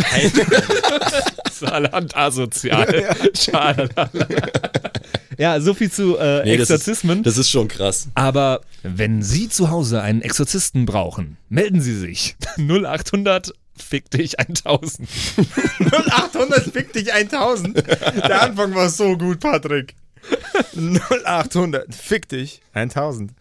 Saarland 1.52 2.16
asozial. 2.16 3.06
Schade. 3.38 3.90
ja, 5.38 5.60
so 5.62 5.74
viel 5.74 5.92
zu 5.92 6.18
äh, 6.18 6.44
Nee, 6.44 6.58
das 6.58 6.70
ist- 6.70 6.76
Exorzismen. 6.76 7.24
Das 7.24 7.38
ist 7.38 7.50
schon 7.50 7.68
krass. 7.68 8.08
Aber 8.16 8.62
wenn 8.84 9.22
Sie 9.24 9.50
zu 9.50 9.70
Hause 9.70 10.02
einen 10.02 10.22
Exorzisten 10.22 10.86
brauchen, 10.86 11.38
melden 11.50 11.82
Sie 11.82 11.98
sich. 11.98 12.36
0800 12.58 13.54
fick 13.78 14.10
dich 14.12 14.40
1000. 14.40 15.08
0800 15.80 16.64
fick 16.72 16.94
dich 16.94 17.14
1000. 17.14 17.78
Der 17.78 18.42
Anfang 18.44 18.76
war 18.76 18.90
so 18.90 19.18
gut, 19.18 19.40
Patrick. 19.40 19.96
0800 20.76 21.94
fick 21.96 22.28
dich 22.30 22.62
1000. 22.74 23.32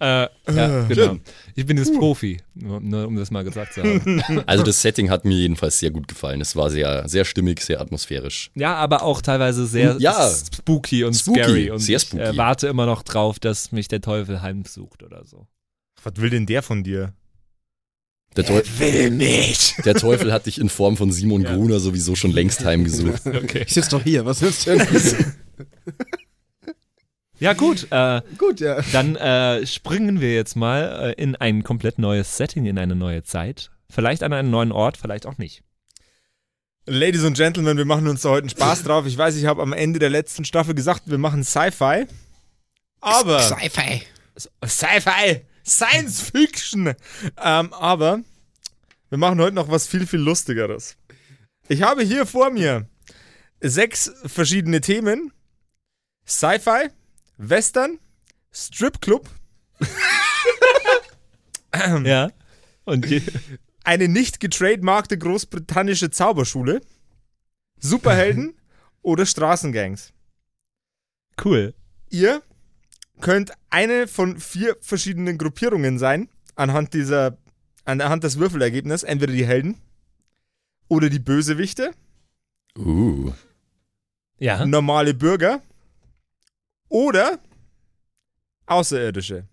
Äh, 0.00 0.26
ja, 0.52 0.82
genau. 0.88 1.16
Ich 1.54 1.64
bin 1.66 1.78
jetzt 1.78 1.94
Profi, 1.94 2.40
nur, 2.54 3.06
um 3.06 3.14
das 3.16 3.30
mal 3.30 3.44
gesagt 3.44 3.74
zu 3.74 3.82
haben. 3.82 4.22
Also 4.46 4.64
das 4.64 4.82
Setting 4.82 5.08
hat 5.08 5.24
mir 5.24 5.36
jedenfalls 5.36 5.78
sehr 5.78 5.90
gut 5.90 6.08
gefallen. 6.08 6.40
Es 6.40 6.56
war 6.56 6.68
sehr, 6.70 7.08
sehr 7.08 7.24
stimmig, 7.24 7.60
sehr 7.60 7.80
atmosphärisch. 7.80 8.50
Ja, 8.54 8.74
aber 8.74 9.02
auch 9.02 9.22
teilweise 9.22 9.66
sehr 9.66 9.96
Ja. 10.00 10.28
spooky 10.30 11.04
und 11.04 11.14
Spooky, 11.14 11.42
scary. 11.42 11.70
Und 11.70 11.78
sehr 11.78 11.96
ich 11.98 12.02
spooky. 12.02 12.22
äh, 12.22 12.36
warte 12.36 12.66
immer 12.66 12.86
noch 12.86 13.02
drauf, 13.04 13.38
dass 13.38 13.70
mich 13.72 13.86
der 13.88 14.00
Teufel 14.00 14.42
heimsucht 14.42 15.02
oder 15.04 15.24
so. 15.24 15.46
Was 16.02 16.14
will 16.16 16.30
denn 16.30 16.46
der 16.46 16.62
von 16.62 16.82
dir? 16.82 17.14
Der, 18.36 18.44
Teu 18.44 18.60
Will 18.78 19.10
nicht. 19.12 19.86
der 19.86 19.94
Teufel 19.94 20.32
hat 20.32 20.46
dich 20.46 20.60
in 20.60 20.68
Form 20.68 20.96
von 20.96 21.12
Simon 21.12 21.42
Ja. 21.42 21.54
Gruner 21.54 21.78
sowieso 21.78 22.16
schon 22.16 22.32
längst 22.32 22.64
heimgesucht. 22.64 23.22
Okay. 23.26 23.62
Ich 23.64 23.72
sitze 23.74 23.90
doch 23.90 24.02
hier, 24.02 24.24
was 24.26 24.42
willst 24.42 24.66
du 24.66 24.76
denn? 24.76 24.86
Ja, 27.44 27.52
gut. 27.52 27.88
Äh, 27.90 28.22
Gut, 28.38 28.60
ja. 28.60 28.80
dann 28.92 29.16
äh, 29.16 29.66
springen 29.66 30.22
wir 30.22 30.32
jetzt 30.32 30.56
mal 30.56 31.14
äh, 31.18 31.22
in 31.22 31.36
ein 31.36 31.62
komplett 31.62 31.98
neues 31.98 32.38
Setting, 32.38 32.64
in 32.64 32.78
eine 32.78 32.96
neue 32.96 33.22
Zeit. 33.22 33.70
Vielleicht 33.90 34.22
an 34.22 34.32
einen 34.32 34.48
neuen 34.48 34.72
Ort, 34.72 34.96
vielleicht 34.96 35.26
auch 35.26 35.36
nicht. 35.36 35.62
Ladies 36.86 37.22
and 37.22 37.36
Gentlemen, 37.36 37.76
wir 37.76 37.84
machen 37.84 38.08
uns 38.08 38.22
da 38.22 38.30
heute 38.30 38.44
einen 38.44 38.48
Spaß 38.48 38.82
drauf. 38.84 39.04
Ich 39.04 39.18
weiß, 39.18 39.36
ich 39.36 39.44
habe 39.44 39.60
am 39.60 39.74
Ende 39.74 39.98
der 39.98 40.08
letzten 40.08 40.46
Staffel 40.46 40.74
gesagt, 40.74 41.02
wir 41.04 41.18
machen 41.18 41.44
Sci-Fi. 41.44 42.06
Aber. 43.02 43.40
Sci-Fi. 43.42 44.00
Sci-Fi! 44.64 45.42
Science 45.66 46.22
Fiction! 46.22 46.94
Ähm, 47.42 47.72
aber 47.74 48.20
wir 49.10 49.18
machen 49.18 49.38
heute 49.38 49.54
noch 49.54 49.70
was 49.70 49.86
viel, 49.86 50.06
viel 50.06 50.20
Lustigeres. 50.20 50.96
Ich 51.68 51.82
habe 51.82 52.02
hier 52.04 52.24
vor 52.24 52.48
mir 52.48 52.88
sechs 53.60 54.10
verschiedene 54.24 54.80
Themen: 54.80 55.30
Sci-Fi, 56.26 56.88
Western, 57.36 57.98
Stripclub, 58.52 59.28
Ja. 62.04 62.30
Und 62.84 63.06
eine 63.82 64.08
nicht 64.08 64.40
getrademarkte 64.40 65.18
großbritannische 65.18 66.10
Zauberschule, 66.10 66.80
Superhelden 67.78 68.54
oder 69.02 69.26
Straßengangs. 69.26 70.12
cool. 71.44 71.74
Ihr 72.10 72.42
könnt 73.20 73.52
eine 73.70 74.06
von 74.06 74.38
vier 74.38 74.76
verschiedenen 74.80 75.38
Gruppierungen 75.38 75.98
sein, 75.98 76.28
anhand 76.54 76.94
dieser, 76.94 77.38
anhand 77.84 78.24
des 78.24 78.38
Würfelergebnisses, 78.38 79.02
entweder 79.02 79.32
die 79.32 79.46
Helden 79.46 79.80
oder 80.88 81.10
die 81.10 81.18
Bösewichte, 81.18 81.92
Uh. 82.76 83.32
Ja. 84.38 84.66
normale 84.66 85.14
Bürger 85.14 85.62
oder 86.94 87.38
Außerirdische. 88.66 89.44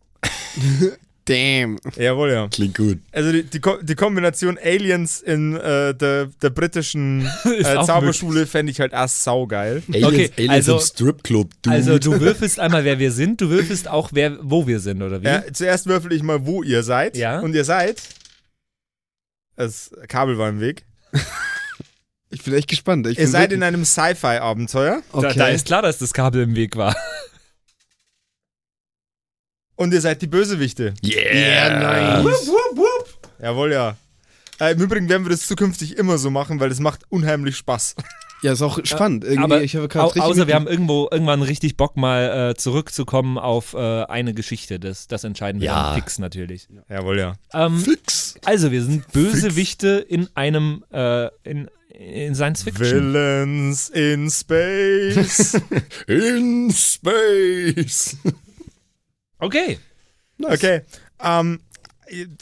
Damn. 1.25 1.77
Jawohl, 1.95 2.31
ja. 2.31 2.47
Klingt 2.49 2.75
gut. 2.77 2.99
Also 3.11 3.31
die, 3.31 3.43
die, 3.43 3.59
Ko- 3.59 3.81
die 3.81 3.95
Kombination 3.95 4.57
Aliens 4.61 5.21
in 5.21 5.55
äh, 5.55 5.93
der, 5.93 6.25
der 6.41 6.49
britischen 6.49 7.21
äh, 7.45 7.63
Zauberschule 7.85 8.47
fände 8.47 8.71
ich 8.71 8.79
halt 8.79 8.91
erst 8.93 9.23
saugeil. 9.23 9.83
Aliens, 9.89 10.07
Okay, 10.07 10.31
Aliens 10.37 10.51
also- 10.53 10.73
im 10.75 10.79
Stripclub, 10.81 11.51
dude. 11.61 11.75
Also 11.75 11.99
du 11.99 12.19
würfelst 12.19 12.59
einmal, 12.59 12.83
wer 12.85 12.99
wir 12.99 13.11
sind, 13.11 13.39
du 13.41 13.49
würfelst 13.49 13.87
auch, 13.87 14.09
wer, 14.13 14.37
wo 14.41 14.65
wir 14.67 14.79
sind, 14.79 15.01
oder 15.01 15.21
wie? 15.21 15.25
Ja, 15.27 15.43
zuerst 15.53 15.85
würfel 15.87 16.11
ich 16.13 16.23
mal, 16.23 16.45
wo 16.45 16.63
ihr 16.63 16.83
seid. 16.83 17.15
Ja. 17.17 17.39
Und 17.39 17.53
ihr 17.53 17.65
seid. 17.65 18.01
Das 19.55 19.91
Kabel 20.07 20.37
war 20.37 20.49
im 20.49 20.59
Weg. 20.59 20.85
Ich 22.29 22.43
bin 22.43 22.53
echt 22.53 22.69
gespannt. 22.69 23.05
Ich 23.07 23.19
Ihr 23.19 23.27
seid 23.27 23.51
in 23.51 23.61
einem 23.61 23.83
Sci-Fi-Abenteuer 23.85 25.01
Da, 25.11 25.17
Okay. 25.17 25.33
da 25.35 25.47
ist 25.49 25.65
klar, 25.67 25.81
dass 25.81 25.97
das 25.97 26.13
Kabel 26.13 26.43
im 26.43 26.55
Weg 26.55 26.77
war. 26.77 26.95
Und 29.81 29.93
ihr 29.93 30.01
seid 30.01 30.21
die 30.21 30.27
Bösewichte. 30.27 30.93
yeah. 31.03 32.21
nice. 32.21 32.49
Jawohl, 33.41 33.73
ja. 33.73 33.95
Äh, 34.59 34.73
Im 34.73 34.81
Übrigen 34.81 35.09
werden 35.09 35.25
wir 35.25 35.31
das 35.31 35.47
zukünftig 35.47 35.97
immer 35.97 36.19
so 36.19 36.29
machen, 36.29 36.59
weil 36.59 36.69
das 36.69 36.79
macht 36.79 37.01
unheimlich 37.09 37.57
Spaß. 37.57 37.95
Ja, 38.43 38.53
ist 38.53 38.61
auch 38.61 38.79
spannend. 38.83 39.23
Irgendwie, 39.23 39.43
Aber 39.43 39.61
ich 39.63 39.75
habe 39.75 39.87
au 39.99 40.05
richtig 40.05 40.21
außer 40.23 40.47
wir 40.47 40.55
haben 40.55 40.67
irgendwo 40.67 41.07
irgendwann 41.11 41.41
richtig 41.43 41.77
Bock, 41.77 41.95
mal 41.97 42.51
äh, 42.51 42.55
zurückzukommen 42.55 43.37
auf 43.37 43.73
äh, 43.73 44.03
eine 44.03 44.33
Geschichte. 44.33 44.79
Das, 44.79 45.07
das 45.07 45.23
entscheiden 45.23 45.61
wir 45.61 45.67
Ja. 45.67 45.83
dann 45.93 45.95
fix 45.95 46.17
natürlich. 46.19 46.67
Jawohl, 46.89 47.19
ja. 47.19 47.33
Ähm, 47.53 47.79
Fix. 47.79 48.35
also, 48.45 48.71
wir 48.71 48.83
sind 48.83 49.11
Bösewichte 49.11 50.05
in 50.07 50.27
einem 50.35 50.83
äh, 50.91 51.27
in, 51.43 51.69
in 51.89 52.33
Science 52.35 52.63
Fiction. 52.63 53.13
Villains 53.13 53.89
in 53.89 54.29
Space. 54.29 55.61
In 56.07 56.71
Space. 56.71 58.17
Okay. 59.41 59.79
Okay. 60.41 60.81
Ähm, 61.21 61.59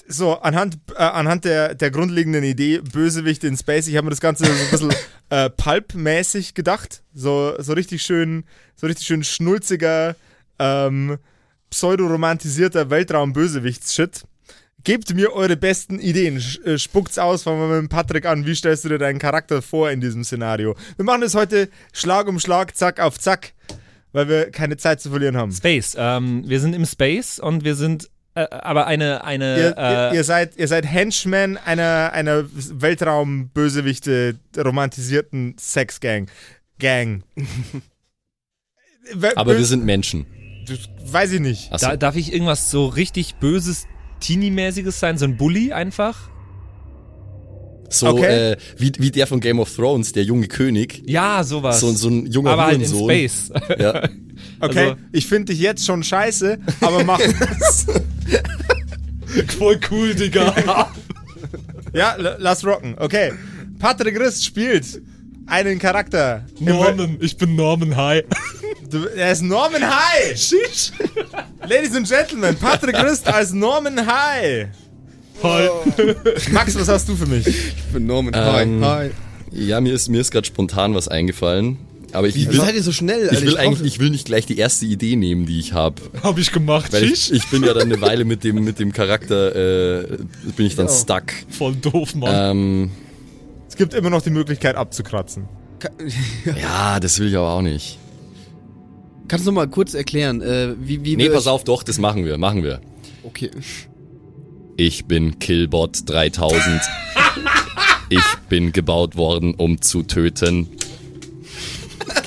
so, 0.07 0.33
anhand, 0.39 0.77
äh, 0.95 0.97
anhand 0.97 1.45
der, 1.45 1.75
der 1.75 1.91
grundlegenden 1.91 2.43
Idee, 2.43 2.79
Bösewichte 2.79 3.47
in 3.47 3.57
Space, 3.57 3.88
ich 3.88 3.95
habe 3.95 4.05
mir 4.05 4.12
das 4.12 4.21
Ganze 4.21 4.45
so 4.45 4.51
ein 4.51 4.71
bisschen 4.71 4.93
äh, 5.29 5.49
Pulp-mäßig 5.49 6.53
gedacht. 6.53 7.01
So, 7.13 7.55
so 7.59 7.73
richtig 7.73 8.01
schön, 8.01 8.43
so 8.75 8.88
richtig 8.88 9.07
schön 9.07 9.23
schnulziger, 9.23 10.15
ähm, 10.59 11.17
pseudoromantisierter 11.69 12.89
Weltraum-Bösewichts-Shit. 12.89 14.23
Gebt 14.83 15.13
mir 15.13 15.33
eure 15.33 15.55
besten 15.55 15.99
Ideen. 15.99 16.41
Äh, 16.65 16.77
Spuckt's 16.77 17.17
aus, 17.17 17.43
fangen 17.43 17.69
wir 17.69 17.81
mit 17.81 17.91
Patrick 17.91 18.25
an. 18.25 18.45
Wie 18.45 18.55
stellst 18.55 18.85
du 18.85 18.89
dir 18.89 18.97
deinen 18.97 19.19
Charakter 19.19 19.62
vor 19.62 19.91
in 19.91 20.01
diesem 20.01 20.23
Szenario? 20.23 20.75
Wir 20.95 21.05
machen 21.05 21.21
das 21.21 21.35
heute 21.35 21.69
Schlag 21.93 22.27
um 22.27 22.39
Schlag, 22.39 22.75
Zack 22.75 22.99
auf 22.99 23.19
Zack, 23.19 23.53
weil 24.12 24.28
wir 24.28 24.52
keine 24.52 24.78
Zeit 24.78 25.02
zu 25.02 25.10
verlieren 25.10 25.38
haben. 25.38 25.52
Space. 25.52 25.95
Ähm, 25.98 26.43
wir 26.48 26.60
sind 26.60 26.74
im 26.74 26.86
Space 26.86 27.39
und 27.39 27.63
wir 27.63 27.76
sind 27.76 28.10
äh, 28.36 28.48
aber 28.50 28.88
eine 28.88 29.24
eine 29.24 29.58
Ihr, 29.58 29.78
äh, 29.78 30.10
ihr, 30.10 30.13
ihr, 30.15 30.24
seid, 30.24 30.56
ihr 30.58 30.67
seid 30.67 30.86
Henchmen 30.86 31.58
einer, 31.58 32.12
einer 32.13 32.45
Weltraumbösewichte 32.54 34.36
romantisierten 34.58 35.56
Sexgang. 35.60 36.30
Gang. 36.80 37.24
Aber 39.36 39.58
wir 39.58 39.65
sind 39.65 39.84
Menschen. 39.86 40.26
das 40.67 40.89
Weiß 41.12 41.32
ich 41.32 41.39
nicht. 41.39 41.74
Achso. 41.74 41.88
da, 41.88 41.98
darf 41.98 42.15
ich 42.15 42.32
irgendwas 42.32 42.69
so 42.69 42.86
richtig 42.86 43.36
böses 43.36 43.88
Teenie-mäßiges 44.19 45.00
sein, 45.00 45.17
so 45.17 45.26
ein 45.26 45.36
Bully 45.36 45.74
einfach? 45.74 46.30
So 47.89 48.08
Okay. 48.08 48.52
äh, 48.52 48.58
wie, 48.78 48.91
wie 48.97 49.12
der 49.12 49.28
von 49.28 49.39
Game 49.39 49.60
of 49.60 49.73
Thrones, 49.75 50.12
der 50.13 50.23
junge 50.23 50.47
König. 50.47 51.02
Ja, 51.06 51.43
sowas. 51.43 51.80
So, 51.80 51.91
so 51.93 52.10
ein 52.10 52.25
junger 52.28 52.52
aber 52.52 52.65
halt 52.67 52.82
in. 52.82 52.88
Space. 52.88 53.52
Ja. 53.78 54.08
Okay, 54.62 54.80
also- 54.89 54.95
ich 55.13 55.25
finde 55.28 55.54
dich 55.54 55.62
jetzt 55.62 55.86
schon 55.86 56.04
scheiße, 56.04 56.58
aber 56.82 57.04
mach 57.06 57.19
es. 57.62 57.86
Voll 59.58 59.80
cool, 59.91 60.13
Digga. 60.15 60.91
ja, 61.93 62.15
lass 62.17 62.65
rocken. 62.65 62.95
Okay. 62.97 63.32
Patrick 63.80 64.19
Rist 64.19 64.45
spielt 64.45 65.02
einen 65.47 65.80
Charakter. 65.80 66.45
Wel- 66.60 67.17
ich 67.21 67.38
bin 67.38 67.56
Norman 67.56 67.95
High. 67.95 68.23
Du, 68.89 69.06
er 69.06 69.32
ist 69.32 69.41
Norman 69.43 69.84
High. 69.84 70.38
Sheesh. 70.38 70.91
Ladies 71.67 71.95
and 71.95 72.08
Gentlemen, 72.08 72.56
Patrick 72.58 72.97
Rist 73.02 73.28
als 73.28 73.54
Norman 73.54 74.06
High. 74.06 74.67
Hi. 75.43 75.69
Max, 76.52 76.75
was 76.75 76.88
hast 76.88 77.08
du 77.10 77.15
für 77.15 77.25
mich? 77.25 77.47
Ich 77.47 77.84
bin 77.93 78.06
Norman. 78.06 78.34
Ähm, 78.36 78.84
Hi. 78.86 79.10
Hi. 79.52 79.60
ja, 79.67 79.80
mir 79.82 79.93
ist, 79.93 80.10
mir 80.10 80.19
ist 80.21 80.32
gerade 80.32 80.45
spontan 80.47 80.93
was 80.95 81.08
eingefallen. 81.08 81.78
Aber 82.12 82.28
ich, 82.28 82.36
Wie 82.36 82.47
will, 82.47 82.56
seid 82.60 82.73
ihr 82.73 82.82
so 82.84 82.91
schnell? 82.91 83.25
ich 83.25 83.30
Alter? 83.32 83.41
will 83.43 83.54
brauch- 83.54 83.60
eigentlich, 83.60 83.93
ich 83.93 83.99
will 83.99 84.10
nicht 84.10 84.25
gleich 84.25 84.45
die 84.47 84.58
erste 84.58 84.86
Idee 84.88 85.15
nehmen, 85.15 85.45
die 85.45 85.60
ich 85.60 85.73
habe. 85.73 86.02
Hab 86.23 86.39
ich 86.39 86.52
gemacht. 86.52 86.91
Weil 86.91 87.04
ich, 87.04 87.32
ich 87.32 87.47
bin 87.49 87.63
ja 87.63 87.73
dann 87.73 87.84
eine 87.84 88.02
Weile 88.02 88.25
mit 88.25 88.43
dem, 88.43 88.63
mit 88.63 88.80
dem 88.80 88.91
Charakter, 88.93 89.56
äh, 90.02 90.17
bin 90.58 90.65
ich 90.65 90.75
dann 90.75 90.88
Ja. 90.88 90.91
stuck. 90.93 91.25
Voll 91.49 91.75
doof, 91.75 92.15
Mann. 92.15 92.58
Ähm, 92.58 92.91
Es 93.67 93.75
gibt 93.75 93.93
immer 93.93 94.10
noch 94.10 94.23
die 94.23 94.32
Möglichkeit 94.32 94.75
abzukratzen. 94.75 95.47
Ja, 96.62 96.99
das 96.99 97.19
will 97.19 97.30
ich 97.30 97.38
aber 97.38 97.52
auch 97.52 97.62
nicht. 97.62 97.97
Kannst 99.28 99.45
du 99.45 99.52
noch 99.52 99.56
mal 99.58 99.67
kurz 99.67 99.93
erklären, 99.93 100.41
äh, 100.41 100.73
wie, 100.82 101.06
wie 101.06 101.15
Nee, 101.15 101.25
wir- 101.25 101.34
pass 101.34 101.45
auf, 101.47 101.63
doch, 101.63 101.84
das 101.84 101.99
machen 101.99 102.25
wir, 102.25 102.38
machen 102.39 102.63
wir. 102.63 102.82
Okay. 103.23 103.52
Ich 104.79 105.03
bin 105.07 105.39
Killbot 105.39 106.09
3000. 106.09 106.79
ich 108.07 108.23
bin 108.47 108.71
gebaut 108.71 109.17
worden, 109.17 109.53
um 109.55 109.81
zu 109.81 110.03
töten. 110.03 110.69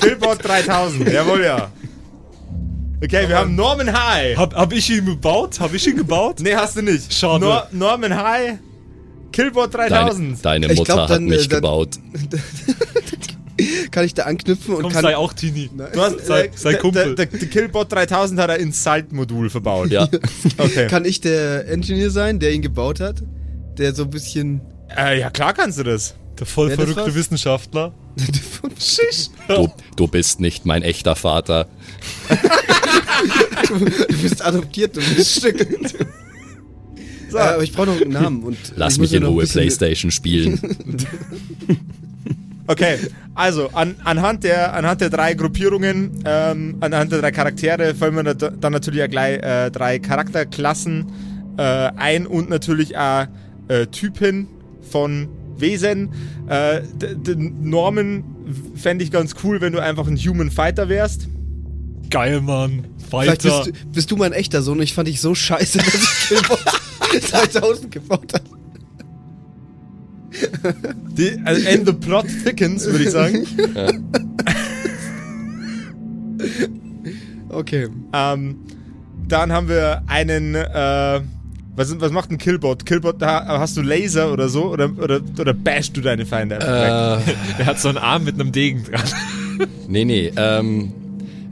Killbot 0.02 0.44
3000, 0.44 1.10
jawohl 1.10 1.44
ja. 1.44 1.72
Okay, 3.02 3.26
wir 3.26 3.38
haben 3.38 3.54
Norman 3.56 3.90
High. 3.90 4.36
hab, 4.36 4.54
hab 4.54 4.70
ich 4.74 4.90
ihn 4.90 5.06
gebaut? 5.06 5.60
Hab 5.60 5.72
ich 5.72 5.86
ihn 5.86 5.96
gebaut? 5.96 6.40
Nee, 6.40 6.54
hast 6.54 6.76
du 6.76 6.82
nicht. 6.82 7.10
Schade. 7.14 7.42
Nor 7.42 7.68
Norman 7.72 8.14
High, 8.14 8.58
Killbot 9.32 9.72
Deine, 9.72 9.88
3000. 9.88 10.44
deine 10.44 10.66
Ich 10.72 10.78
Mutter 10.78 10.92
glaub, 10.94 11.08
dann, 11.08 11.14
hat 11.14 11.22
mich 11.22 11.46
äh, 11.46 11.48
dann- 11.48 11.56
gebaut. 11.56 11.88
Kann 13.92 14.04
ich 14.04 14.14
da 14.14 14.24
anknüpfen 14.24 14.74
und 14.74 14.82
Komm, 14.82 14.92
kann. 14.92 15.02
sei 15.02 15.16
auch 15.16 15.32
Teenie. 15.32 15.70
Du 15.92 16.00
hast, 16.00 16.26
Sei- 16.26 16.46
äh, 16.46 16.50
sei 16.54 16.70
der- 16.72 16.80
Kumpel. 16.80 17.14
Der, 17.14 17.26
der, 17.26 17.38
der 17.38 17.48
Killbot 17.48 17.92
3000 17.92 18.40
hat 18.40 18.50
ein 18.50 18.60
Insult-Modul 18.60 19.48
verbaut. 19.50 19.90
Ja. 19.90 20.08
Okay. 20.58 20.88
Kann 20.88 21.04
ich 21.04 21.20
der 21.20 21.68
Engineer 21.68 22.10
sein, 22.10 22.40
der 22.40 22.52
ihn 22.52 22.62
gebaut 22.62 22.98
hat? 23.00 23.22
Der 23.78 23.94
so 23.94 24.02
ein 24.04 24.10
bisschen. 24.10 24.60
Äh, 24.96 25.20
ja, 25.20 25.30
klar 25.30 25.52
kannst 25.54 25.78
du 25.78 25.82
das. 25.84 26.14
Der 26.38 26.46
voll 26.46 26.68
das 26.68 26.76
verrückte? 26.76 27.14
Wissenschaftler. 27.14 27.94
Du, 29.48 29.68
du 29.96 30.06
bist 30.08 30.40
nicht 30.40 30.66
mein 30.66 30.82
echter 30.82 31.16
Vater. 31.16 31.66
Du 33.68 34.22
bist 34.22 34.44
adoptiert, 34.44 34.96
du 34.96 35.00
bist 35.14 35.38
Stück. 35.38 35.66
So. 37.30 37.38
Äh, 37.38 37.40
aber 37.40 37.62
ich 37.62 37.72
brauche 37.72 37.86
noch 37.86 38.00
einen 38.00 38.10
Namen. 38.12 38.42
Und 38.42 38.58
Lass 38.76 38.98
mich 38.98 39.12
in 39.14 39.22
ja 39.22 39.28
Ruhe 39.28 39.46
Playstation 39.46 40.10
spielen. 40.10 40.60
Okay, 42.66 42.98
also 43.34 43.70
an, 43.72 43.96
anhand, 44.04 44.44
der, 44.44 44.74
anhand 44.74 45.00
der 45.00 45.10
drei 45.10 45.34
Gruppierungen, 45.34 46.22
ähm, 46.24 46.76
anhand 46.80 47.12
der 47.12 47.20
drei 47.20 47.32
Charaktere 47.32 47.94
fallen 47.94 48.14
mir 48.14 48.34
da, 48.34 48.50
dann 48.50 48.72
natürlich 48.72 49.02
auch 49.02 49.08
gleich 49.08 49.42
äh, 49.42 49.70
drei 49.70 49.98
Charakterklassen 49.98 51.06
äh, 51.56 51.62
ein 51.62 52.26
und 52.26 52.48
natürlich 52.50 52.96
auch 52.96 53.26
äh, 53.68 53.86
Typen 53.86 54.48
von 54.80 55.28
Wesen. 55.56 56.10
Äh, 56.48 56.82
Norman 57.36 58.24
fände 58.74 59.04
ich 59.04 59.10
ganz 59.10 59.34
cool, 59.42 59.60
wenn 59.60 59.72
du 59.72 59.80
einfach 59.80 60.06
ein 60.06 60.16
Human 60.16 60.50
Fighter 60.50 60.88
wärst. 60.88 61.28
Geil, 62.10 62.40
Mann. 62.40 62.86
Vielleicht 63.08 63.42
Fighter. 63.42 63.64
bist 63.64 63.82
du, 63.82 63.88
bist 63.90 64.10
du 64.10 64.16
mein 64.16 64.32
echter 64.32 64.62
Sohn. 64.62 64.80
Ich 64.82 64.94
fand 64.94 65.08
dich 65.08 65.20
so 65.20 65.34
scheiße, 65.34 65.78
dass 65.78 65.94
ich 65.94 66.28
Killbot 66.28 66.60
2000 67.22 67.90
gebaut 67.90 68.34
habe. 68.34 68.61
Die, 71.16 71.40
also, 71.44 71.68
and 71.68 71.86
the 71.86 71.92
plot 71.92 72.26
thickens, 72.44 72.86
würde 72.86 73.04
ich 73.04 73.10
sagen. 73.10 73.46
Okay. 77.48 77.88
Ähm, 78.12 78.56
dann 79.28 79.52
haben 79.52 79.68
wir 79.68 80.02
einen, 80.06 80.54
äh, 80.54 81.20
was, 81.76 82.00
was 82.00 82.12
macht 82.12 82.30
ein 82.30 82.38
Killbot? 82.38 82.86
Killbot, 82.86 83.20
da 83.20 83.46
hast 83.58 83.76
du 83.76 83.82
Laser 83.82 84.32
oder 84.32 84.48
so? 84.48 84.64
Oder, 84.64 84.90
oder, 84.98 85.20
oder 85.38 85.54
bashst 85.54 85.96
du 85.96 86.00
deine 86.00 86.26
Feinde 86.26 86.56
äh, 86.56 86.58
Der 86.60 87.22
hat 87.66 87.78
so 87.78 87.88
einen 87.88 87.98
Arm 87.98 88.24
mit 88.24 88.34
einem 88.34 88.52
Degen 88.52 88.84
dran. 88.84 89.02
nee, 89.88 90.04
nee. 90.04 90.32
Ähm, 90.36 90.92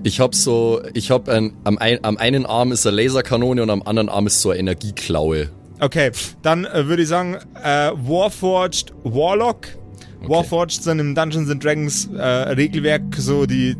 ich 0.02 0.20
hab 0.20 0.34
so, 0.34 0.80
ich 0.94 1.10
hab 1.10 1.28
ein, 1.28 1.52
am, 1.64 1.78
ein, 1.78 1.98
am 2.02 2.16
einen 2.16 2.46
Arm 2.46 2.72
ist 2.72 2.86
eine 2.86 2.96
Laserkanone 3.02 3.62
und 3.62 3.70
am 3.70 3.82
anderen 3.82 4.08
Arm 4.08 4.26
ist 4.26 4.40
so 4.40 4.50
eine 4.50 4.60
Energieklaue. 4.60 5.50
Okay, 5.80 6.10
dann 6.42 6.64
äh, 6.66 6.86
würde 6.86 7.02
ich 7.02 7.08
sagen, 7.08 7.36
äh, 7.62 7.90
Warforged 7.94 8.92
Warlock. 9.04 9.68
Warforged 10.22 10.82
sind 10.82 10.98
im 10.98 11.14
Dungeons 11.14 11.48
and 11.50 11.64
Dragons 11.64 12.08
äh, 12.14 12.22
Regelwerk 12.22 13.02
so 13.16 13.46
die 13.46 13.74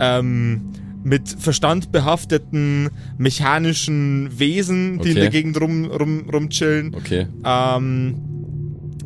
ähm, 0.00 0.72
mit 1.04 1.28
Verstand 1.28 1.92
behafteten 1.92 2.90
mechanischen 3.18 4.28
Wesen, 4.36 4.98
die 4.98 5.10
in 5.10 5.16
Okay. 5.16 5.20
der 5.20 5.30
Gegend 5.30 5.60
rum, 5.60 5.84
rum, 5.84 6.28
rumchillen. 6.28 6.92
Okay. 6.96 7.28
Ähm, 7.44 8.16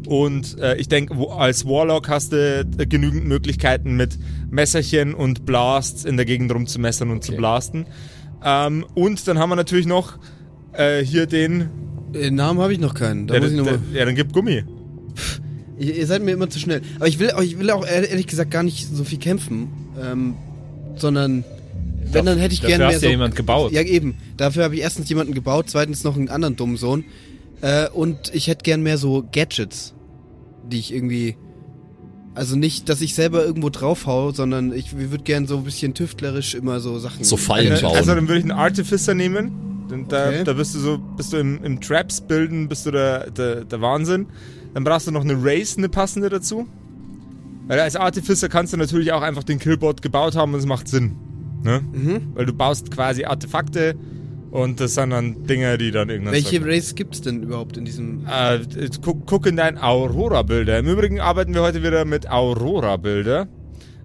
und 0.07 0.59
äh, 0.59 0.77
ich 0.77 0.89
denke, 0.89 1.15
als 1.31 1.67
Warlock 1.67 2.09
hast 2.09 2.33
du 2.33 2.61
äh, 2.79 2.87
genügend 2.87 3.27
Möglichkeiten 3.27 3.97
mit 3.97 4.19
Messerchen 4.51 5.13
und 5.13 5.45
Blasts 5.45 6.07
in 6.07 6.17
der 6.17 6.25
Gegend 6.25 6.53
rumzumessern 6.55 7.11
und 7.11 7.23
zu 7.23 7.33
Okay. 7.33 7.39
blasten. 7.39 7.87
Ähm, 8.43 8.87
und 8.95 9.29
dann 9.29 9.39
haben 9.39 9.51
wir 9.51 9.57
natürlich 9.57 9.87
noch 9.87 10.19
äh, 10.73 11.05
hier 11.05 11.27
den. 11.27 11.69
Den 12.15 12.35
Namen 12.35 12.61
habe 12.61 12.73
ich 12.73 12.79
noch 12.81 12.95
keinen. 12.95 13.27
Da 13.27 13.35
Ja, 13.35 13.41
muss 13.41 13.51
ich 13.51 13.57
der, 13.63 13.65
noch 13.65 13.71
mal, 13.73 13.97
ja, 13.97 14.05
dann 14.05 14.15
gib 14.15 14.33
Gummi. 14.33 14.65
ihr, 15.79 15.97
ihr 15.97 16.07
seid 16.07 16.23
mir 16.23 16.33
immer 16.33 16.51
zu 16.51 16.59
schnell. 16.59 16.83
Aber 16.97 17.09
ich 17.09 17.19
will, 17.19 17.31
auch- 17.33 17.43
ich 17.43 17.59
will 17.59 17.71
auch 17.71 17.87
ehrlich 17.87 18.27
gesagt 18.27 18.51
gar 18.51 18.63
nicht 18.63 18.89
so 18.93 19.05
viel 19.05 19.19
kämpfen. 19.19 19.69
Ähm, 20.01 20.35
sondern, 20.97 21.45
wenn, 22.13 22.25
dann 22.27 22.39
hätte 22.39 22.55
ich 22.55 22.61
Dafür 22.61 22.77
gerne 22.77 22.85
mehr 22.87 22.95
hast 22.95 23.01
so... 23.01 23.07
ja 23.07 23.13
jemand 23.13 23.37
gebaut. 23.37 23.73
Ja, 23.73 23.83
eben. 23.83 24.17
Dafür 24.37 24.65
habe 24.65 24.75
ich 24.75 24.81
erstens 24.81 25.09
jemanden 25.09 25.35
gebaut, 25.35 25.67
zweitens 25.69 26.03
noch 26.05 26.17
einen 26.17 26.29
anderen 26.29 26.57
dummen 26.57 26.77
Sohn. 26.77 27.05
Äh, 27.61 27.89
und 27.91 28.35
ich 28.35 28.49
hätte 28.49 28.63
gern 28.65 28.83
mehr 28.83 28.99
so 28.99 29.25
Gadgets, 29.33 29.95
die 30.71 30.79
ich 30.79 30.93
irgendwie. 30.93 31.37
Also 32.35 32.57
nicht, 32.57 32.89
dass 32.89 33.01
ich 33.01 33.15
selber 33.15 33.45
irgendwo 33.45 33.71
draufhau, 33.71 34.31
sondern 34.31 34.73
ich 34.73 34.97
würde 34.97 35.25
gern 35.25 35.47
so 35.49 35.59
ein 35.59 35.65
bisschen 35.65 35.95
tüftlerisch 35.95 36.55
immer 36.55 36.79
so 36.81 36.99
Sachen. 37.01 37.25
So 37.25 37.37
Fallen 37.37 37.73
Äh, 37.77 37.81
bauen. 37.81 37.97
Also 37.97 38.15
dann 38.15 38.29
würde 38.29 38.39
ich 38.39 38.45
einen 38.45 38.53
Artificer 38.53 39.15
nehmen. 39.15 39.51
Da, 40.09 40.29
Okay. 40.29 40.45
da 40.45 40.53
bist 40.53 40.75
du 40.75 40.79
so, 40.79 40.99
bist 41.17 41.33
du 41.33 41.39
im, 41.39 41.63
im 41.65 41.81
Traps 41.81 42.21
bilden, 42.21 42.69
bist 42.69 42.87
du 42.87 42.91
der, 42.91 43.31
der, 43.31 43.65
der 43.65 43.81
Wahnsinn. 43.81 44.27
Dann 44.75 44.85
brauchst 44.85 45.07
du 45.07 45.11
noch 45.11 45.25
eine 45.25 45.37
Race, 45.43 45.77
eine 45.77 45.89
passende 45.89 46.29
dazu. 46.29 46.67
Weil 47.67 47.81
als 47.81 47.97
Artificer 47.97 48.49
kannst 48.49 48.73
du 48.73 48.77
natürlich 48.77 49.13
auch 49.13 49.23
einfach 49.23 49.45
den 49.45 49.59
Killbot 49.59 50.03
gebaut 50.03 50.35
haben 50.37 50.55
und 50.55 50.61
es 50.61 50.67
macht 50.67 50.89
Sinn. 50.89 51.17
Ne? 51.63 51.81
Mhm. 51.93 52.33
Weil 52.35 52.47
du 52.47 52.53
baust 52.53 52.91
quasi 52.91 53.25
Artefakte 53.25 53.95
und 54.51 54.81
das 54.81 54.95
sind 54.95 55.11
dann 55.11 55.45
Dinge, 55.47 55.79
die 55.79 55.91
dann 55.93 56.09
irgendwann. 56.09 56.33
Welche 56.35 56.65
Race 56.65 56.95
gibt's 56.97 57.21
denn 57.21 57.43
überhaupt 57.43 57.77
in 57.77 57.85
diesem. 57.85 58.27
Äh, 58.27 58.61
guck, 59.03 59.27
guck 59.27 59.47
in 59.47 59.57
dein 59.57 59.79
Aurora-Bilder. 59.79 60.79
Im 60.79 60.87
Übrigen 60.89 61.21
arbeiten 61.21 61.55
wir 61.55 61.63
heute 61.63 61.83
wieder 61.85 62.05
mit 62.05 62.29
Aurora-Bilder. 62.29 63.47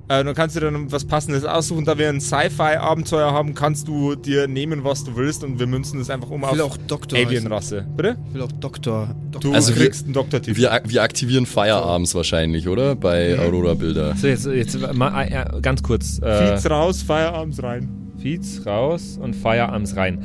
Äh, 0.07 0.23
dann 0.23 0.35
kannst 0.35 0.55
du 0.55 0.59
dann 0.59 0.91
was 0.91 1.03
Passendes 1.05 1.45
aussuchen. 1.45 1.83
Da 1.85 1.97
wir 1.97 2.09
ein 2.09 2.21
Sci-Fi-Abenteuer 2.21 3.31
haben, 3.31 3.55
kannst 3.55 3.87
du 3.87 4.13
dir 4.15 4.47
nehmen, 4.47 4.83
was 4.83 5.03
du 5.03 5.15
willst 5.15 5.43
und 5.43 5.57
wir 5.59 5.65
münzen 5.65 5.99
es 5.99 6.11
einfach 6.11 6.29
um 6.29 6.43
Ich 6.43 6.51
will 6.51 6.61
auf. 6.61 6.77
Alien-Rasse. 7.11 7.87
Bitte? 7.97 8.15
Ich 8.27 8.33
will 8.35 8.41
auch 8.43 8.51
Doktor. 8.51 9.15
Du 9.31 9.39
Doktor. 9.39 9.55
Also 9.55 9.75
wir- 9.75 9.81
kriegst 9.83 10.05
einen 10.05 10.13
Doktortitel. 10.13 10.57
Wir, 10.57 10.79
wir 10.85 11.01
aktivieren 11.01 11.47
Firearms 11.47 12.13
wahrscheinlich, 12.13 12.67
oder? 12.67 12.95
Bei 12.95 13.39
Aurora 13.39 13.73
Bilder. 13.73 14.15
So, 14.15 14.27
jetzt, 14.27 14.45
jetzt 14.45 14.79
mal, 14.93 15.23
äh, 15.23 15.59
ganz 15.61 15.81
kurz. 15.81 16.19
Äh, 16.21 16.49
Feeds 16.51 16.69
raus, 16.69 17.01
Feierabends 17.01 17.63
rein. 17.63 17.89
Feeds 18.21 18.63
raus 18.65 19.17
und 19.19 19.35
Firearms 19.35 19.95
rein. 19.95 20.23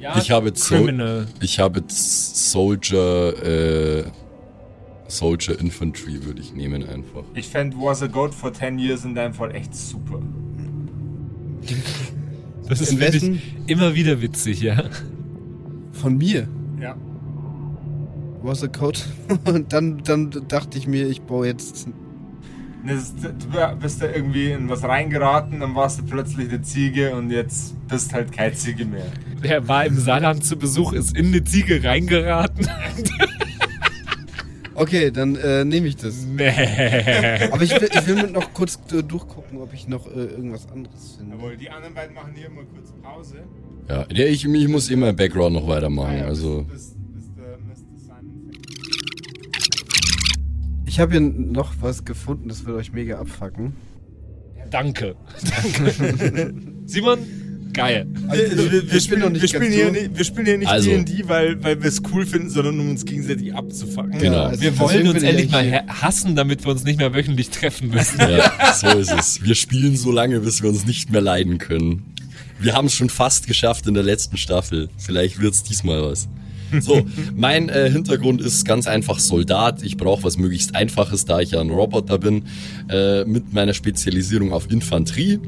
Ja, 0.00 0.16
Ich 0.18 0.30
habe 0.30 0.52
Criminal. 0.52 1.26
ich 1.40 1.58
habe 1.58 1.80
jetzt 1.80 2.50
Soldier, 2.52 3.34
äh, 3.44 4.04
Soldier 5.08 5.58
Infantry 5.60 6.24
würde 6.24 6.40
ich 6.40 6.52
nehmen 6.52 6.88
einfach. 6.88 7.22
Ich 7.34 7.48
fände 7.48 7.76
Was 7.78 8.02
a 8.02 8.06
Goat 8.06 8.34
for 8.34 8.52
10 8.52 8.78
Years 8.78 9.04
in 9.04 9.14
deinem 9.14 9.34
Fall 9.34 9.54
echt 9.54 9.74
super. 9.74 10.20
Das 12.68 12.80
ist 12.80 12.92
In 12.92 12.98
finde 12.98 13.16
ich 13.16 13.22
wessen? 13.22 13.40
immer 13.66 13.94
wieder 13.94 14.20
witzig, 14.20 14.60
ja. 14.60 14.84
Von 15.92 16.18
mir. 16.18 16.48
Ja. 16.80 16.96
Was 18.42 18.62
a 18.62 18.68
Code. 18.68 19.00
Und 19.44 19.72
dann, 19.72 20.02
dann 20.04 20.30
dachte 20.48 20.78
ich 20.78 20.86
mir, 20.86 21.06
ich 21.08 21.22
baue 21.22 21.46
jetzt. 21.46 21.88
Das, 22.86 23.14
du 23.16 23.76
bist 23.80 24.00
da 24.00 24.06
irgendwie 24.08 24.52
in 24.52 24.68
was 24.68 24.84
reingeraten, 24.84 25.58
dann 25.58 25.74
warst 25.74 25.98
du 25.98 26.04
plötzlich 26.04 26.48
eine 26.48 26.62
Ziege 26.62 27.16
und 27.16 27.30
jetzt 27.30 27.74
bist 27.88 28.12
halt 28.12 28.30
keine 28.30 28.54
Ziege 28.54 28.84
mehr. 28.84 29.06
Der 29.42 29.66
war 29.66 29.84
im 29.86 29.98
Saarland 29.98 30.44
zu 30.44 30.56
Besuch, 30.56 30.92
ist 30.92 31.16
in 31.16 31.26
eine 31.26 31.42
Ziege 31.42 31.82
reingeraten. 31.82 32.68
Okay, 34.76 35.10
dann 35.10 35.36
äh, 35.36 35.64
nehme 35.64 35.86
ich 35.86 35.96
das. 35.96 36.26
Nee. 36.26 36.48
Aber 37.50 37.62
ich 37.62 37.80
will, 37.80 37.88
ich 37.90 38.06
will 38.06 38.30
noch 38.30 38.52
kurz 38.52 38.78
äh, 38.92 39.02
durchgucken, 39.02 39.58
ob 39.58 39.72
ich 39.72 39.88
noch 39.88 40.06
äh, 40.06 40.20
irgendwas 40.20 40.68
anderes 40.68 41.16
finde. 41.16 41.36
Jawohl, 41.36 41.56
die 41.56 41.70
anderen 41.70 41.94
beiden 41.94 42.14
machen 42.14 42.32
hier 42.34 42.50
mal 42.50 42.64
kurz 42.64 42.92
Pause. 43.02 43.36
Ja, 43.88 44.06
ja, 44.10 44.26
ich, 44.26 44.44
ich 44.44 44.68
muss 44.68 44.90
immer 44.90 45.08
im 45.10 45.16
Background 45.16 45.54
noch 45.54 45.66
weitermachen. 45.66 46.20
Also. 46.22 46.66
Simon 46.74 48.50
fängt. 48.50 48.66
Ich 50.86 51.00
habe 51.00 51.12
hier 51.12 51.20
noch 51.20 51.74
was 51.80 52.04
gefunden, 52.04 52.48
das 52.48 52.66
wird 52.66 52.76
euch 52.76 52.92
mega 52.92 53.18
abfacken. 53.18 53.74
Danke. 54.70 55.16
Simon, 56.86 57.18
geil. 57.76 58.06
Wir, 58.32 58.90
wir, 58.90 59.00
spielen, 59.00 59.20
noch 59.20 59.30
nicht 59.30 59.42
wir, 59.42 59.48
spielen 59.48 59.62
ganz 59.64 59.74
hier 59.74 59.92
nicht, 59.92 60.16
wir 60.16 60.24
spielen 60.24 60.46
hier 60.46 60.58
nicht 60.58 60.68
Also- 60.68 60.90
D&D, 60.90 61.28
weil, 61.28 61.62
weil 61.62 61.80
wir 61.80 61.88
es 61.88 62.02
cool 62.12 62.26
finden, 62.26 62.50
sondern 62.50 62.80
um 62.80 62.90
uns 62.90 63.04
gegenseitig 63.04 63.54
abzufacken. 63.54 64.18
Genau. 64.18 64.44
also 64.44 64.62
Wir 64.62 64.78
wollen 64.78 65.08
uns 65.08 65.22
endlich 65.22 65.50
mal 65.50 65.84
hassen, 65.86 66.34
damit 66.34 66.64
wir 66.64 66.72
uns 66.72 66.84
nicht 66.84 66.98
mehr 66.98 67.14
wöchentlich 67.14 67.50
treffen 67.50 67.90
müssen. 67.90 68.18
ja, 68.20 68.74
so 68.74 68.98
ist 68.98 69.12
es. 69.12 69.44
Wir 69.44 69.54
spielen 69.54 69.96
so 69.96 70.10
lange, 70.10 70.40
bis 70.40 70.62
wir 70.62 70.70
uns 70.70 70.86
nicht 70.86 71.10
mehr 71.10 71.20
leiden 71.20 71.58
können. 71.58 72.14
Wir 72.58 72.74
haben 72.74 72.86
es 72.86 72.94
schon 72.94 73.10
fast 73.10 73.46
geschafft 73.46 73.86
in 73.86 73.94
der 73.94 74.02
letzten 74.02 74.38
Staffel. 74.38 74.88
Vielleicht 74.96 75.40
wird's 75.40 75.62
diesmal 75.62 76.02
was. 76.02 76.28
So, 76.80 77.06
mein 77.34 77.68
äh, 77.68 77.90
Hintergrund 77.90 78.40
ist 78.40 78.64
ganz 78.64 78.86
einfach 78.86 79.18
Soldat. 79.18 79.82
Ich 79.82 79.96
brauche 79.96 80.24
was 80.24 80.38
möglichst 80.38 80.74
Einfaches, 80.74 81.26
da 81.26 81.40
ich 81.40 81.52
ja 81.52 81.60
ein 81.60 81.70
Roboter 81.70 82.18
bin, 82.18 82.44
äh, 82.88 83.24
mit 83.24 83.52
meiner 83.52 83.74
Spezialisierung 83.74 84.52
auf 84.52 84.70
Infanterie. 84.70 85.38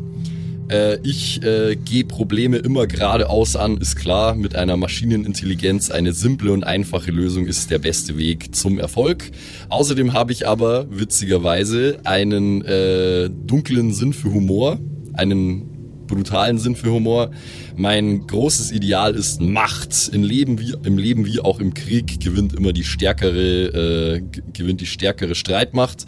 Äh, 0.69 0.99
ich 1.03 1.43
äh, 1.43 1.77
gehe 1.77 2.05
Probleme 2.05 2.59
immer 2.59 2.87
geradeaus 2.87 3.57
an, 3.57 3.79
ist 3.79 3.97
klar. 3.97 4.35
Mit 4.35 4.55
einer 4.55 4.77
Maschinenintelligenz 4.77 5.91
eine 5.91 6.13
simple 6.13 6.53
und 6.53 6.65
einfache 6.65 7.11
Lösung 7.11 7.47
ist 7.47 7.71
der 7.71 7.79
beste 7.79 8.19
Weg 8.19 8.55
zum 8.55 8.79
Erfolg. 8.79 9.31
Außerdem 9.71 10.13
habe 10.13 10.33
ich 10.33 10.47
aber 10.47 10.87
witzigerweise 10.91 12.01
einen 12.05 12.65
äh, 12.65 13.31
dunklen 13.31 13.93
Sinn 13.95 14.13
für 14.13 14.33
Humor, 14.33 14.79
einen 15.15 15.79
brutalen 16.07 16.59
Sinn 16.59 16.75
für 16.75 16.91
Humor. 16.91 17.31
Mein 17.77 18.27
großes 18.27 18.73
Ideal 18.73 19.15
ist 19.15 19.41
Macht. 19.41 20.11
Im 20.13 20.23
Leben 20.23 20.59
wie, 20.59 20.75
im 20.85 20.99
Leben 20.99 21.25
wie 21.25 21.41
auch 21.41 21.61
im 21.61 21.75
Krieg 21.75 22.21
gewinnt 22.21 22.55
immer 22.55 22.73
die 22.73 22.85
stärkere, 22.85 24.17
äh, 24.17 24.23
gewinnt 24.53 24.81
die 24.81 24.87
stärkere 24.87 25.35
Streitmacht. 25.35 26.07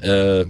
Äh, 0.00 0.44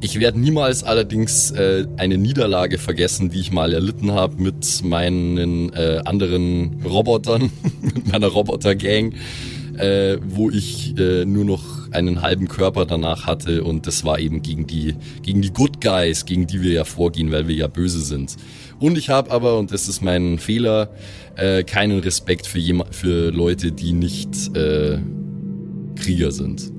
Ich 0.00 0.20
werde 0.20 0.38
niemals 0.38 0.84
allerdings 0.84 1.50
äh, 1.52 1.86
eine 1.96 2.18
Niederlage 2.18 2.76
vergessen, 2.76 3.30
die 3.30 3.40
ich 3.40 3.50
mal 3.50 3.72
erlitten 3.72 4.12
habe 4.12 4.40
mit 4.42 4.82
meinen 4.84 5.72
äh, 5.72 6.02
anderen 6.04 6.82
Robotern, 6.84 7.50
mit 7.80 8.12
meiner 8.12 8.26
Roboter-Gang, 8.26 9.14
äh, 9.78 10.18
wo 10.22 10.50
ich 10.50 10.98
äh, 10.98 11.24
nur 11.24 11.46
noch 11.46 11.90
einen 11.92 12.20
halben 12.20 12.46
Körper 12.46 12.84
danach 12.84 13.26
hatte 13.26 13.64
und 13.64 13.86
das 13.86 14.04
war 14.04 14.18
eben 14.18 14.42
gegen 14.42 14.66
die, 14.66 14.94
gegen 15.22 15.40
die 15.40 15.50
Good 15.50 15.80
Guys, 15.80 16.26
gegen 16.26 16.46
die 16.46 16.60
wir 16.60 16.72
ja 16.72 16.84
vorgehen, 16.84 17.32
weil 17.32 17.48
wir 17.48 17.54
ja 17.54 17.66
böse 17.66 18.00
sind. 18.00 18.36
Und 18.78 18.98
ich 18.98 19.08
habe 19.08 19.30
aber, 19.30 19.58
und 19.58 19.72
das 19.72 19.88
ist 19.88 20.02
mein 20.02 20.38
Fehler, 20.38 20.90
äh, 21.36 21.62
keinen 21.64 22.00
Respekt 22.00 22.46
für, 22.46 22.60
für 22.90 23.30
Leute, 23.30 23.72
die 23.72 23.92
nicht 23.94 24.54
äh, 24.54 24.98
Krieger 25.96 26.32
sind. 26.32 26.75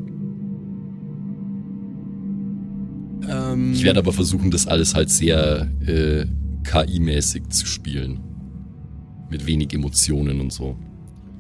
Ähm, 3.29 3.73
Ich 3.73 3.83
werde 3.83 3.99
aber 3.99 4.13
versuchen, 4.13 4.51
das 4.51 4.67
alles 4.67 4.95
halt 4.95 5.09
sehr 5.09 5.67
äh, 5.85 6.25
KI-mäßig 6.63 7.49
zu 7.49 7.65
spielen. 7.65 8.19
Mit 9.29 9.45
wenig 9.45 9.73
Emotionen 9.73 10.39
und 10.39 10.51
so. 10.53 10.75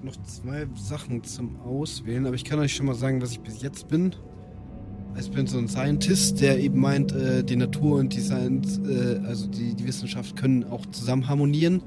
noch 0.03 0.15
zwei 0.25 0.65
Sachen 0.75 1.23
zum 1.23 1.59
Auswählen, 1.61 2.25
aber 2.25 2.35
ich 2.35 2.43
kann 2.45 2.59
euch 2.59 2.73
schon 2.73 2.85
mal 2.85 2.95
sagen, 2.95 3.21
was 3.21 3.31
ich 3.31 3.39
bis 3.41 3.61
jetzt 3.61 3.87
bin. 3.87 4.15
Ich 5.19 5.31
bin 5.31 5.47
so 5.47 5.57
ein 5.57 5.67
Scientist, 5.67 6.41
der 6.41 6.59
eben 6.59 6.79
meint, 6.79 7.11
äh, 7.11 7.43
die 7.43 7.55
Natur 7.55 7.99
und 7.99 8.13
die 8.13 8.21
Science, 8.21 8.79
äh, 8.87 9.19
also 9.25 9.47
die, 9.47 9.73
die 9.73 9.85
Wissenschaft 9.87 10.35
können 10.35 10.63
auch 10.65 10.85
zusammen 10.87 11.27
harmonieren. 11.27 11.81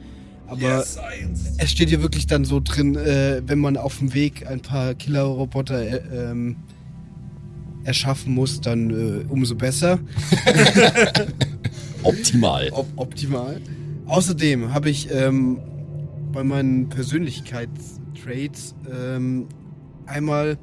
Aber 0.49 0.85
es 1.59 1.71
steht 1.71 1.91
hier 1.91 2.03
wirklich 2.03 2.27
dann 2.27 2.45
so 2.45 2.61
drin, 2.63 2.97
äh, 2.97 3.41
wenn 3.47 3.61
man 3.61 3.77
auf 3.77 3.99
dem 3.99 4.15
Weg 4.15 4.47
ein 4.49 4.61
paar 4.61 4.95
Killerroboter 4.95 5.81
äh, 5.81 6.31
ähm, 6.31 6.57
erschaffen 7.85 8.35
muss, 8.35 8.61
dann 8.61 8.91
äh, 8.91 9.25
umso 9.29 9.55
besser. 9.55 9.99
Optimal. 12.03 12.71
Op 12.73 12.87
optimal. 12.97 13.61
Außerdem 14.07 14.73
habe 14.73 14.91
ich 14.91 15.09
ähm, 15.13 15.59
bei 16.33 16.43
meinen 16.43 16.89
Persönlichkeitstraits 16.89 18.75
ähm, 18.91 19.47
einmal, 20.07 20.59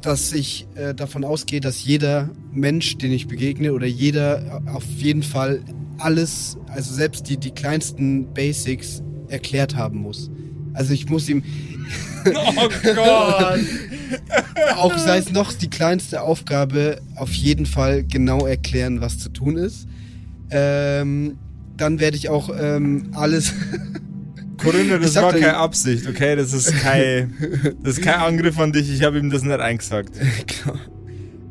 dass 0.00 0.32
ich 0.32 0.66
äh, 0.74 0.94
davon 0.94 1.24
ausgehe, 1.24 1.60
dass 1.60 1.84
jeder 1.84 2.30
Mensch, 2.52 2.98
den 2.98 3.12
ich 3.12 3.26
begegne, 3.26 3.72
oder 3.72 3.86
jeder 3.86 4.62
auf 4.72 4.84
jeden 4.96 5.22
Fall 5.22 5.60
alles, 5.98 6.56
also 6.68 6.94
selbst 6.94 7.28
die, 7.28 7.36
die 7.36 7.50
kleinsten 7.50 8.32
Basics 8.32 9.02
erklärt 9.28 9.76
haben 9.76 9.98
muss. 9.98 10.30
Also 10.72 10.92
ich 10.92 11.08
muss 11.08 11.28
ihm 11.28 11.42
Oh 12.26 12.68
Gott! 12.94 13.60
auch 14.76 14.96
sei 14.98 15.18
es 15.18 15.30
noch 15.32 15.52
die 15.52 15.68
kleinste 15.70 16.22
Aufgabe, 16.22 17.00
auf 17.16 17.32
jeden 17.32 17.66
Fall 17.66 18.04
genau 18.04 18.46
erklären, 18.46 19.00
was 19.00 19.18
zu 19.18 19.28
tun 19.28 19.56
ist. 19.56 19.86
Ähm, 20.50 21.38
dann 21.76 21.98
werde 22.00 22.16
ich 22.16 22.28
auch 22.28 22.50
ähm, 22.58 23.08
alles. 23.12 23.52
Corinna, 24.58 24.98
das 24.98 25.16
war 25.16 25.32
keine 25.32 25.56
Absicht, 25.56 26.06
okay? 26.08 26.36
Das 26.36 26.52
ist 26.52 26.72
kein, 26.78 27.34
das 27.82 27.98
ist 27.98 28.02
kein 28.04 28.20
Angriff 28.20 28.58
an 28.58 28.72
dich. 28.72 28.90
Ich 28.92 29.02
habe 29.02 29.18
ihm 29.18 29.30
das 29.30 29.42
nicht 29.42 29.58
eingesagt. 29.60 30.14
Klar. 30.46 30.78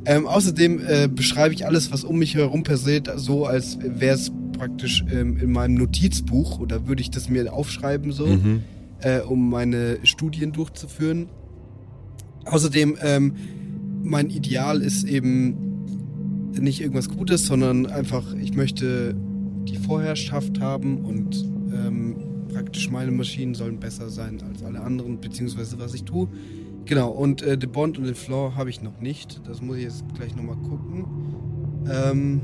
ähm, 0.05 0.25
außerdem 0.25 0.81
äh, 0.87 1.07
beschreibe 1.09 1.53
ich 1.53 1.65
alles, 1.65 1.91
was 1.91 2.03
um 2.03 2.17
mich 2.17 2.35
herum 2.35 2.63
passiert, 2.63 3.09
so 3.17 3.45
als 3.45 3.77
wäre 3.81 4.15
es 4.15 4.31
praktisch 4.57 5.03
ähm, 5.11 5.37
in 5.37 5.51
meinem 5.51 5.75
Notizbuch 5.75 6.59
oder 6.59 6.87
würde 6.87 7.01
ich 7.01 7.11
das 7.11 7.29
mir 7.29 7.51
aufschreiben 7.51 8.11
so, 8.13 8.25
Mhm. 8.27 8.61
äh, 9.01 9.19
um 9.19 9.49
meine 9.49 9.97
Studien 10.03 10.53
durchzuführen. 10.53 11.27
Außerdem, 12.45 12.97
ähm, 13.01 13.33
mein 14.03 14.29
Ideal 14.29 14.81
ist 14.81 15.05
eben 15.05 15.73
nicht 16.59 16.81
irgendwas 16.81 17.09
Gutes, 17.09 17.45
sondern 17.45 17.85
einfach, 17.87 18.33
ich 18.35 18.55
möchte 18.55 19.15
die 19.67 19.77
Vorherrschaft 19.77 20.59
haben 20.59 20.99
und 21.05 21.43
ähm, 21.73 22.15
praktisch 22.53 22.89
meine 22.91 23.11
Maschinen 23.11 23.55
sollen 23.55 23.79
besser 23.79 24.09
sein 24.09 24.41
als 24.41 24.63
alle 24.63 24.81
anderen, 24.81 25.19
beziehungsweise 25.19 25.79
was 25.79 25.93
ich 25.93 26.03
tue. 26.03 26.27
Genau, 26.85 27.09
und 27.09 27.41
äh, 27.41 27.57
The 27.59 27.67
Bond 27.67 27.97
und 27.97 28.03
den 28.03 28.15
Floor 28.15 28.55
habe 28.55 28.69
ich 28.69 28.81
noch 28.81 28.99
nicht. 28.99 29.41
Das 29.47 29.61
muss 29.61 29.77
ich 29.77 29.83
jetzt 29.83 30.03
gleich 30.15 30.35
nochmal 30.35 30.57
gucken. 30.57 31.05
Ähm, 31.89 32.41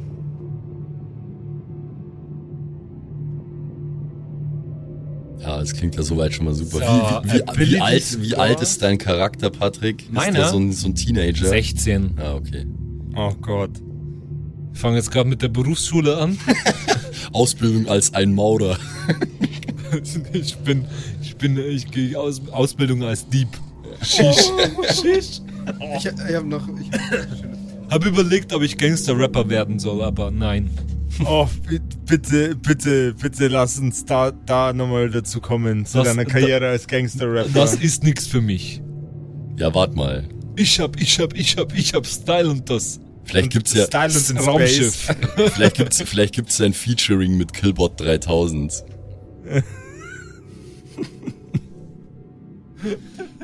Ja, 5.41 5.61
es 5.61 5.73
klingt 5.73 5.95
ja 5.95 6.03
soweit 6.03 6.33
schon 6.33 6.45
mal 6.45 6.53
super. 6.53 6.79
So, 6.79 7.29
wie, 7.29 7.33
wie, 7.33 7.41
wie, 7.59 7.71
wie, 7.71 7.79
alt, 7.79 8.21
wie 8.21 8.35
alt 8.35 8.61
ist 8.61 8.81
dein 8.81 8.97
Charakter, 8.97 9.49
Patrick? 9.49 10.03
Ist 10.03 10.11
Meiner? 10.11 10.39
der 10.39 10.49
so 10.49 10.57
ein, 10.57 10.71
so 10.73 10.87
ein 10.87 10.95
Teenager? 10.95 11.47
16. 11.47 12.15
Ja, 12.17 12.35
okay. 12.35 12.65
Oh 13.15 13.33
Gott. 13.41 13.71
Ich 14.73 14.79
fange 14.79 14.97
jetzt 14.97 15.11
gerade 15.11 15.29
mit 15.29 15.41
der 15.41 15.49
Berufsschule 15.49 16.17
an. 16.17 16.37
Ausbildung 17.33 17.87
als 17.87 18.13
ein 18.13 18.33
Maurer. 18.33 18.77
ich 20.33 20.57
bin, 20.57 20.85
ich 21.21 21.35
bin, 21.35 21.57
ich 21.57 21.89
gehe 21.89 22.19
aus, 22.19 22.41
Ausbildung 22.51 23.03
als 23.03 23.27
Dieb. 23.27 23.47
Shish. 24.01 24.51
Shish. 25.01 25.41
ich 25.97 26.05
ich 26.05 26.35
habe 26.35 26.47
noch. 26.47 26.67
Ich, 26.79 26.89
Hab 27.89 28.05
überlegt, 28.05 28.53
ob 28.53 28.61
ich 28.61 28.77
Gangster-Rapper 28.77 29.49
werden 29.49 29.79
soll, 29.79 30.01
aber 30.03 30.31
nein. 30.31 30.69
Oh, 31.25 31.47
bitte, 32.09 32.55
bitte, 32.55 33.13
bitte 33.13 33.47
lass 33.47 33.79
uns 33.79 34.03
da, 34.03 34.31
da 34.31 34.73
nochmal 34.73 35.09
dazu 35.09 35.39
kommen, 35.39 35.85
zu 35.85 35.99
Das- 35.99 36.07
deiner 36.07 36.25
Karriere 36.25 36.67
als 36.69 36.87
Gangster-Rapper. 36.87 37.49
Das 37.53 37.75
ist 37.75 38.03
nix 38.03 38.27
für 38.27 38.41
mich. 38.41 38.81
Ja, 39.57 39.73
wart 39.73 39.95
mal. 39.95 40.27
Ich 40.55 40.79
hab, 40.79 40.99
ich 40.99 41.19
hab, 41.19 41.33
ich 41.35 41.55
hab, 41.57 41.73
ich 41.77 41.93
hab 41.93 42.05
Style 42.05 42.49
und 42.49 42.69
das 42.69 42.99
Vielleicht 43.23 43.51
gibt's 43.51 43.73
ja, 43.75 43.85
Style 43.85 44.11
und. 44.11 44.47
Raumschiff. 44.47 45.15
vielleicht 45.53 45.75
gibt's, 45.77 46.01
vielleicht 46.01 46.33
gibt's 46.33 46.57
ja 46.57 46.65
ein 46.65 46.73
Featuring 46.73 47.37
mit 47.37 47.53
Killbot 47.53 47.99
3000. 48.01 48.83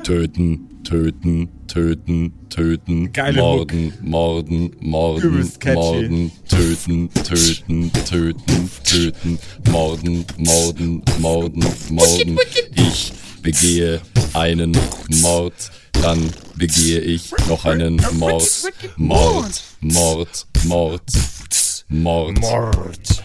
töten, 0.06 0.84
töten, 0.84 1.48
töten, 1.66 2.32
töten, 2.48 3.12
Geile 3.12 3.40
morden, 3.40 3.92
morden, 4.02 4.70
morden, 4.78 5.52
catchy. 5.58 5.74
morden, 5.74 6.32
töten, 6.48 7.10
töten, 7.24 7.92
töten, 8.04 8.70
töten, 8.84 9.38
morden, 9.68 10.24
morden, 10.38 11.02
morden, 11.18 11.64
morden. 11.90 12.38
Ich 12.76 13.12
begehe 13.42 14.00
einen 14.32 14.78
Mord, 15.22 15.72
dann 15.90 16.32
begehe 16.54 17.00
ich 17.00 17.32
noch 17.48 17.64
einen 17.64 18.00
Mord, 18.12 18.72
Mord, 18.96 19.64
Mord, 19.80 20.46
Mord, 20.66 21.02
Mord. 21.88 22.40
Mord. 22.40 23.24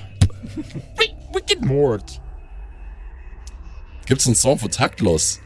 Wicked 1.32 1.62
Mord. 1.64 2.20
Gibt's 4.08 4.26
einen 4.26 4.36
Song 4.36 4.58
für 4.58 4.70
Taktlos? 4.72 5.40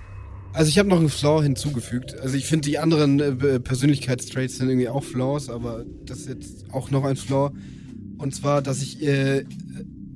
Also 0.56 0.70
ich 0.70 0.80
habe 0.80 0.90
noch 0.90 1.00
einen 1.00 1.10
Flaw 1.10 1.44
hinzugefügt. 1.44 2.20
Also 2.20 2.36
ich 2.38 2.46
finde 2.46 2.70
die 2.70 2.80
anderen 2.80 3.20
äh, 3.20 3.60
Persönlichkeitstraits 3.60 4.58
sind 4.58 4.70
irgendwie 4.70 4.88
auch 4.88 5.04
Flaws, 5.04 5.50
aber 5.50 5.86
das 6.06 6.20
ist 6.20 6.30
jetzt 6.30 6.66
auch 6.72 6.92
noch 6.92 7.04
ein 7.04 7.18
Flaw. 7.18 7.52
Und 8.18 8.34
zwar, 8.34 8.62
dass 8.62 8.82
ich 8.82 9.06
äh, 9.06 9.44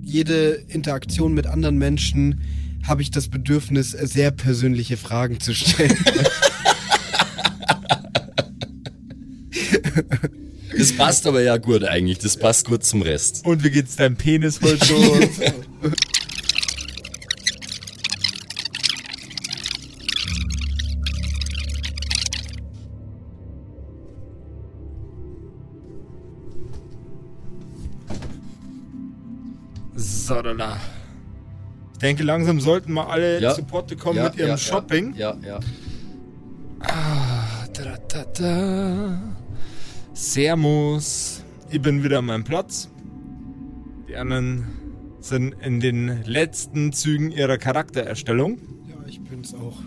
jede 0.02 0.64
Interaktion 0.70 1.34
mit 1.34 1.46
anderen 1.46 1.78
Menschen 1.78 2.42
habe 2.88 3.02
ich 3.02 3.12
das 3.12 3.28
Bedürfnis, 3.28 3.92
sehr 3.92 4.32
persönliche 4.32 4.96
Fragen 4.98 5.40
zu 5.40 5.54
stellen. 5.54 5.98
Das 10.78 10.94
passt 10.94 11.28
aber 11.28 11.42
ja 11.42 11.58
gut 11.58 11.84
eigentlich. 11.84 12.20
Das 12.20 12.38
passt 12.38 12.66
gut 12.66 12.86
zum 12.86 13.02
Rest. 13.02 13.46
Und 13.46 13.66
wie 13.66 13.70
geht's 13.70 13.98
deinem 13.98 14.16
Penis 14.16 14.62
wohl 14.62 14.78
so? 14.82 15.20
Sodala. 30.30 30.78
Ich 31.94 32.00
denke, 32.00 32.24
langsam 32.24 32.60
sollten 32.62 32.94
mal 32.94 33.08
alle 33.08 33.42
Ja. 33.42 33.54
zu 33.54 33.64
Potte 33.64 33.96
kommen 33.98 34.18
Ja, 34.18 34.24
mit 34.26 34.36
ihrem 34.38 34.50
ja, 34.50 34.58
Shopping. 34.58 35.14
Ja, 35.16 35.36
ja. 35.46 35.60
Da, 37.74 37.98
da, 38.08 38.24
da. 38.38 39.20
Servus. 40.14 41.44
Ich 41.70 41.82
bin 41.82 42.04
wieder 42.04 42.20
an 42.20 42.26
meinem 42.26 42.44
Platz. 42.44 42.90
Die 44.08 44.16
anderen 44.16 44.68
sind 45.20 45.56
in 45.62 45.80
den 45.80 46.24
letzten 46.24 46.94
Zügen 46.94 47.32
ihrer 47.32 47.58
Charaktererstellung. 47.58 48.60
ja, 48.88 48.96
ich 49.08 49.22
bin's 49.22 49.54
auch. 49.54 49.80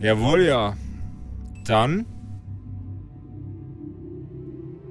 Jawohl, 0.00 0.42
ja. 0.44 0.76
Dann. 1.64 2.04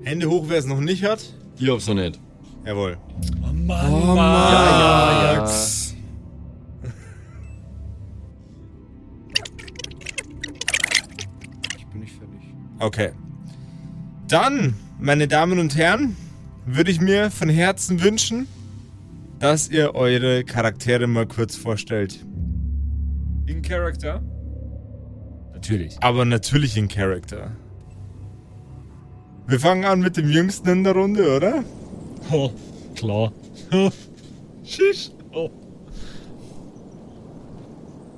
Hände 0.03 0.29
hoch, 0.29 0.45
wer 0.47 0.57
es 0.57 0.65
noch 0.65 0.79
nicht 0.81 1.03
hat. 1.03 1.21
Ich 1.57 1.69
hab's 1.69 1.87
noch 1.87 1.95
nicht. 1.95 2.19
Jawohl. 2.69 2.97
Oh 3.41 3.47
Mann, 3.51 3.91
Oh 3.91 4.05
Mann. 4.13 4.17
Ja, 4.17 5.33
ja. 5.33 5.49
Ich 11.75 11.87
bin 11.87 12.01
nicht 12.01 12.13
fertig. 12.13 12.53
Okay. 12.77 13.09
Dann 14.27 14.75
meine 14.99 15.27
Damen 15.27 15.57
und 15.57 15.75
Herren, 15.75 16.15
würde 16.67 16.91
ich 16.91 17.01
mir 17.01 17.31
von 17.31 17.49
Herzen 17.49 18.03
wünschen, 18.03 18.47
dass 19.39 19.67
ihr 19.69 19.95
eure 19.95 20.43
Charaktere 20.43 21.07
mal 21.07 21.25
kurz 21.25 21.55
vorstellt. 21.55 22.23
In 23.47 23.63
Character? 23.63 24.21
Natürlich. 25.53 25.97
Aber 26.01 26.23
natürlich 26.23 26.77
in 26.77 26.87
Character. 26.87 27.49
Wir 29.47 29.59
fangen 29.59 29.85
an 29.85 30.01
mit 30.01 30.17
dem 30.17 30.29
Jüngsten 30.29 30.69
in 30.69 30.83
der 30.83 30.93
Runde, 30.93 31.35
oder? 31.35 31.63
Oh, 32.31 32.51
klar. 32.95 33.31
Schisch. 34.63 35.09
Oh. 35.33 35.49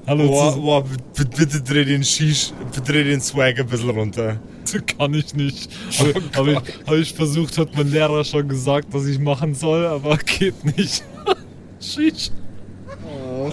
Hallo, 0.08 0.28
Boah, 0.28 0.56
boah, 0.58 0.84
bitte, 1.16 1.62
dreh 1.62 1.86
den 1.86 2.04
Shish, 2.04 2.52
dreh 2.86 3.04
den 3.04 3.22
Swag 3.22 3.60
ein 3.60 3.68
bisschen 3.68 3.90
runter. 3.92 4.40
das 4.64 4.86
kann 4.98 5.14
ich 5.14 5.34
nicht. 5.36 5.70
Habe 6.00 6.14
hab 6.36 6.48
ich, 6.48 6.88
hab 6.88 6.96
ich 6.96 7.14
versucht, 7.14 7.58
hat 7.58 7.76
mein 7.76 7.92
Lehrer 7.92 8.24
schon 8.26 8.50
gesagt, 8.50 8.94
dass 8.94 9.06
ich 9.06 9.20
machen 9.20 9.54
soll, 9.54 9.86
aber 9.86 10.18
geht 10.40 10.66
nicht. 10.66 11.04
Schisch. 11.80 12.32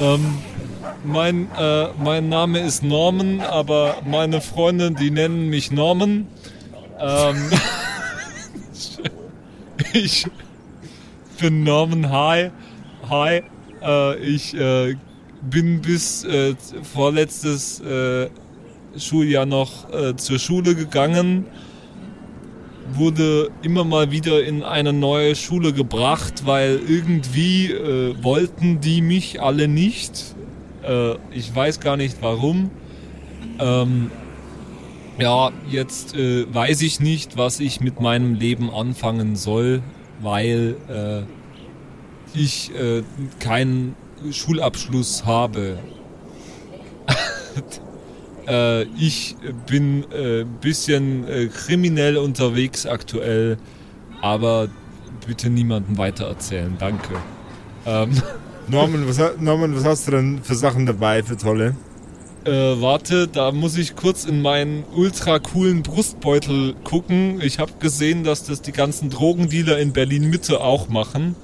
Ähm, 0.00 0.38
mein, 1.04 1.48
äh, 1.56 1.88
mein 2.02 2.28
Name 2.28 2.60
ist 2.60 2.82
Norman, 2.82 3.40
aber 3.40 3.96
meine 4.06 4.40
Freunde, 4.40 4.90
die 4.90 5.10
nennen 5.10 5.48
mich 5.48 5.70
Norman. 5.70 6.26
Ähm, 6.98 7.36
ich 9.92 10.26
bin 11.38 11.62
Norman 11.62 12.10
Hi. 12.10 12.50
Hi. 13.08 13.42
Äh, 13.82 14.18
ich 14.18 14.54
äh, 14.54 14.96
bin 15.42 15.80
bis 15.80 16.24
äh, 16.24 16.54
vorletztes 16.82 17.80
äh, 17.80 18.28
Schuljahr 18.96 19.46
noch 19.46 19.92
äh, 19.92 20.16
zur 20.16 20.38
Schule 20.38 20.74
gegangen, 20.74 21.46
wurde 22.92 23.50
immer 23.62 23.84
mal 23.84 24.10
wieder 24.10 24.44
in 24.44 24.62
eine 24.62 24.92
neue 24.92 25.36
Schule 25.36 25.72
gebracht, 25.72 26.44
weil 26.44 26.80
irgendwie 26.88 27.70
äh, 27.70 28.14
wollten 28.22 28.80
die 28.80 29.00
mich 29.02 29.40
alle 29.40 29.68
nicht. 29.68 30.34
Ich 31.32 31.54
weiß 31.54 31.80
gar 31.80 31.98
nicht 31.98 32.16
warum. 32.22 32.70
Ähm, 33.58 34.10
ja, 35.18 35.50
jetzt 35.68 36.14
äh, 36.14 36.46
weiß 36.54 36.80
ich 36.80 37.00
nicht, 37.00 37.36
was 37.36 37.60
ich 37.60 37.80
mit 37.80 38.00
meinem 38.00 38.34
Leben 38.34 38.70
anfangen 38.70 39.36
soll, 39.36 39.82
weil 40.20 40.76
äh, 40.88 42.38
ich 42.38 42.74
äh, 42.74 43.02
keinen 43.40 43.96
Schulabschluss 44.30 45.24
habe. 45.24 45.78
äh, 48.46 48.82
ich 48.96 49.36
bin 49.66 50.04
ein 50.04 50.12
äh, 50.12 50.44
bisschen 50.60 51.26
äh, 51.28 51.46
kriminell 51.46 52.16
unterwegs 52.16 52.86
aktuell, 52.86 53.58
aber 54.20 54.68
bitte 55.26 55.50
niemandem 55.50 55.98
weitererzählen, 55.98 56.76
danke. 56.78 57.14
Ähm, 57.86 58.10
Norman 58.68 59.08
was, 59.08 59.18
Norman, 59.38 59.74
was 59.74 59.84
hast 59.84 60.08
du 60.08 60.12
denn 60.12 60.40
für 60.42 60.54
Sachen 60.54 60.84
dabei, 60.86 61.22
für 61.22 61.36
tolle? 61.36 61.74
Äh, 62.44 62.80
warte, 62.80 63.26
da 63.28 63.50
muss 63.52 63.76
ich 63.76 63.96
kurz 63.96 64.24
in 64.24 64.40
meinen 64.40 64.84
ultra 64.94 65.38
coolen 65.38 65.82
Brustbeutel 65.82 66.74
gucken. 66.84 67.40
Ich 67.42 67.58
habe 67.58 67.72
gesehen, 67.80 68.24
dass 68.24 68.44
das 68.44 68.62
die 68.62 68.72
ganzen 68.72 69.10
Drogendealer 69.10 69.78
in 69.78 69.92
Berlin 69.92 70.30
Mitte 70.30 70.60
auch 70.60 70.88
machen. 70.88 71.34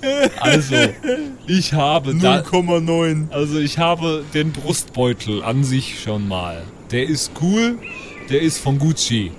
also, 0.40 0.76
ich 1.46 1.74
habe 1.74 2.14
da, 2.16 2.38
0,9. 2.40 3.30
also 3.30 3.58
ich 3.58 3.78
habe 3.78 4.24
den 4.32 4.52
Brustbeutel 4.52 5.42
an 5.42 5.64
sich 5.64 6.00
schon 6.00 6.26
mal. 6.26 6.62
Der 6.90 7.06
ist 7.06 7.32
cool, 7.40 7.78
der 8.30 8.40
ist 8.40 8.58
von 8.58 8.78
Gucci. 8.78 9.30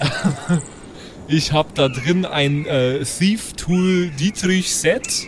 ich 1.28 1.52
habe 1.52 1.70
da 1.74 1.88
drin 1.88 2.24
ein 2.24 2.66
äh, 2.66 3.04
Thief 3.04 3.52
Tool 3.54 4.10
Dietrich 4.10 4.74
Set. 4.74 5.26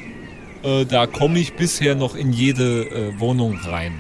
Äh, 0.69 0.85
da 0.85 1.07
komme 1.07 1.39
ich 1.39 1.55
bisher 1.55 1.95
noch 1.95 2.15
in 2.15 2.33
jede 2.33 2.83
äh, 2.91 3.19
Wohnung 3.21 3.59
rein. 3.59 3.95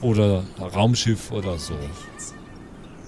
Oder 0.00 0.42
Raumschiff 0.58 1.30
oder 1.30 1.58
so. 1.58 1.74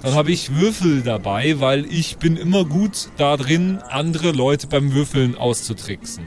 Dann 0.02 0.14
habe 0.14 0.30
ich 0.30 0.54
Würfel 0.54 1.02
dabei, 1.02 1.58
weil 1.58 1.86
ich 1.86 2.18
bin 2.18 2.36
immer 2.36 2.64
gut 2.64 3.08
da 3.16 3.36
drin, 3.36 3.78
andere 3.88 4.30
Leute 4.30 4.68
beim 4.68 4.92
Würfeln 4.92 5.36
auszutricksen. 5.36 6.24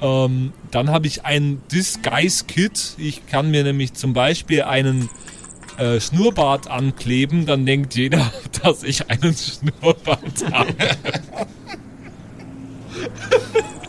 Ähm, 0.00 0.52
dann 0.72 0.90
habe 0.90 1.06
ich 1.06 1.24
ein 1.24 1.62
Disguise 1.70 2.46
Kit. 2.46 2.94
Ich 2.98 3.26
kann 3.26 3.52
mir 3.52 3.62
nämlich 3.62 3.92
zum 3.92 4.14
Beispiel 4.14 4.62
einen 4.62 5.10
äh, 5.76 6.00
Schnurrbart 6.00 6.68
ankleben, 6.68 7.46
dann 7.46 7.66
denkt 7.66 7.94
jeder, 7.94 8.32
dass 8.62 8.82
ich 8.82 9.08
einen 9.10 9.34
Schnurrbart 9.36 10.50
habe. 10.50 10.74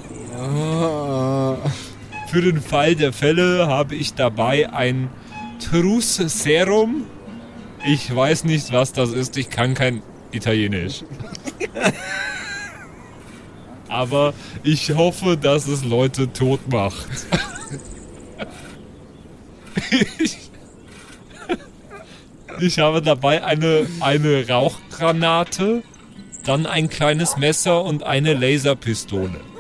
Für 2.27 2.41
den 2.41 2.61
Fall 2.61 2.95
der 2.95 3.13
Fälle 3.13 3.67
habe 3.67 3.95
ich 3.95 4.13
dabei 4.15 4.71
ein 4.73 5.09
Truss 5.59 6.15
Serum. 6.15 7.05
Ich 7.85 8.13
weiß 8.15 8.45
nicht, 8.45 8.71
was 8.71 8.91
das 8.93 9.11
ist. 9.11 9.37
Ich 9.37 9.49
kann 9.49 9.73
kein 9.75 10.01
Italienisch. 10.31 11.03
Aber 13.87 14.33
ich 14.63 14.91
hoffe, 14.95 15.37
dass 15.37 15.67
es 15.67 15.83
Leute 15.83 16.31
tot 16.31 16.61
macht. 16.71 17.07
ich, 20.19 20.37
ich 22.59 22.79
habe 22.79 23.01
dabei 23.01 23.43
eine, 23.43 23.85
eine 23.99 24.47
Rauchgranate, 24.47 25.83
dann 26.45 26.65
ein 26.65 26.89
kleines 26.89 27.37
Messer 27.37 27.83
und 27.83 28.03
eine 28.03 28.33
Laserpistole. 28.33 29.50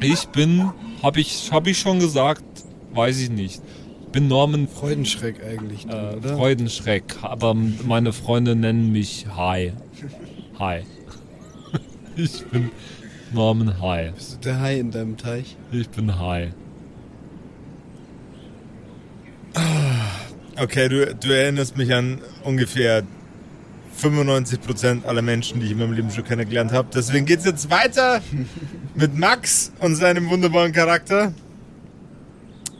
Ich 0.00 0.26
bin, 0.28 0.70
habe 1.02 1.20
ich, 1.20 1.50
hab 1.52 1.66
ich 1.66 1.78
schon 1.78 1.98
gesagt, 1.98 2.44
weiß 2.92 3.20
ich 3.20 3.30
nicht. 3.30 3.62
Ich 4.02 4.12
bin 4.12 4.28
Norman 4.28 4.68
Freudenschreck 4.68 5.42
eigentlich, 5.44 5.86
äh, 5.86 6.16
oder? 6.16 6.36
Freudenschreck, 6.36 7.16
aber 7.22 7.54
meine 7.54 8.12
Freunde 8.12 8.54
nennen 8.54 8.92
mich 8.92 9.26
Hi. 9.36 9.72
Hi. 10.58 10.82
Ich 12.18 12.44
bin 12.46 12.70
Norman 13.32 13.78
Hi. 13.82 14.10
Bist 14.14 14.36
du 14.36 14.40
der 14.40 14.60
Hai 14.60 14.78
in 14.78 14.90
deinem 14.90 15.18
Teich? 15.18 15.56
Ich 15.70 15.88
bin 15.90 16.18
Hi. 16.18 16.48
Okay, 20.58 20.88
du, 20.88 21.14
du 21.14 21.28
erinnerst 21.30 21.76
mich 21.76 21.92
an 21.92 22.22
ungefähr 22.42 23.02
95% 23.96 25.04
aller 25.04 25.22
Menschen, 25.22 25.60
die 25.60 25.66
ich 25.66 25.72
in 25.72 25.78
meinem 25.78 25.92
Leben 25.92 26.10
schon 26.10 26.24
kennengelernt 26.24 26.72
habe. 26.72 26.88
Deswegen 26.94 27.26
geht's 27.26 27.44
jetzt 27.44 27.70
weiter 27.70 28.20
mit 28.94 29.16
Max 29.16 29.72
und 29.80 29.96
seinem 29.96 30.30
wunderbaren 30.30 30.72
Charakter, 30.72 31.32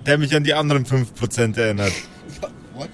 der 0.04 0.18
mich 0.18 0.34
an 0.34 0.44
die 0.44 0.54
anderen 0.54 0.84
5% 0.84 1.58
erinnert. 1.58 1.92
What? 2.74 2.90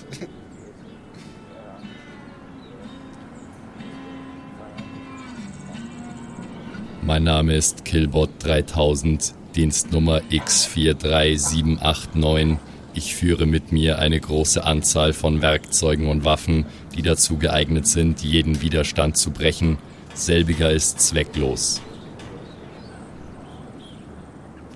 Mein 7.05 7.25
Name 7.25 7.57
ist 7.57 7.85
Killbot 7.85 8.31
3000, 8.39 9.35
Dienstnummer 9.57 10.21
X43789. 10.31 12.59
Ich 12.95 13.17
führe 13.17 13.47
mit 13.47 13.73
mir 13.73 13.99
eine 13.99 14.21
große 14.21 14.63
Anzahl 14.63 15.13
von 15.13 15.43
Werkzeugen 15.43 16.07
und 16.07 16.25
Waffen, 16.25 16.65
die 16.93 17.03
dazu 17.03 17.37
geeignet 17.37 17.87
sind, 17.87 18.21
jeden 18.21 18.61
Widerstand 18.61 19.17
zu 19.17 19.31
brechen. 19.31 19.79
Selbiger 20.15 20.71
ist 20.71 21.01
zwecklos. 21.01 21.81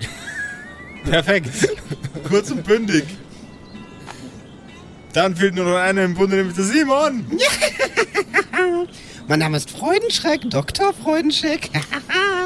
Perfekt. 1.05 1.51
Kurz 2.29 2.51
und 2.51 2.65
bündig. 2.65 3.05
Dann 5.13 5.35
fehlt 5.35 5.55
nur 5.55 5.65
noch 5.65 5.77
einer 5.77 6.05
im 6.05 6.15
Bunde, 6.15 6.37
nämlich 6.37 6.57
der 6.57 6.65
Simon. 6.65 7.25
Mein 9.29 9.39
Name 9.39 9.57
ist 9.57 9.71
Freudenschreck, 9.71 10.43
Dr. 10.51 10.93
Freudenschreck. 10.93 11.71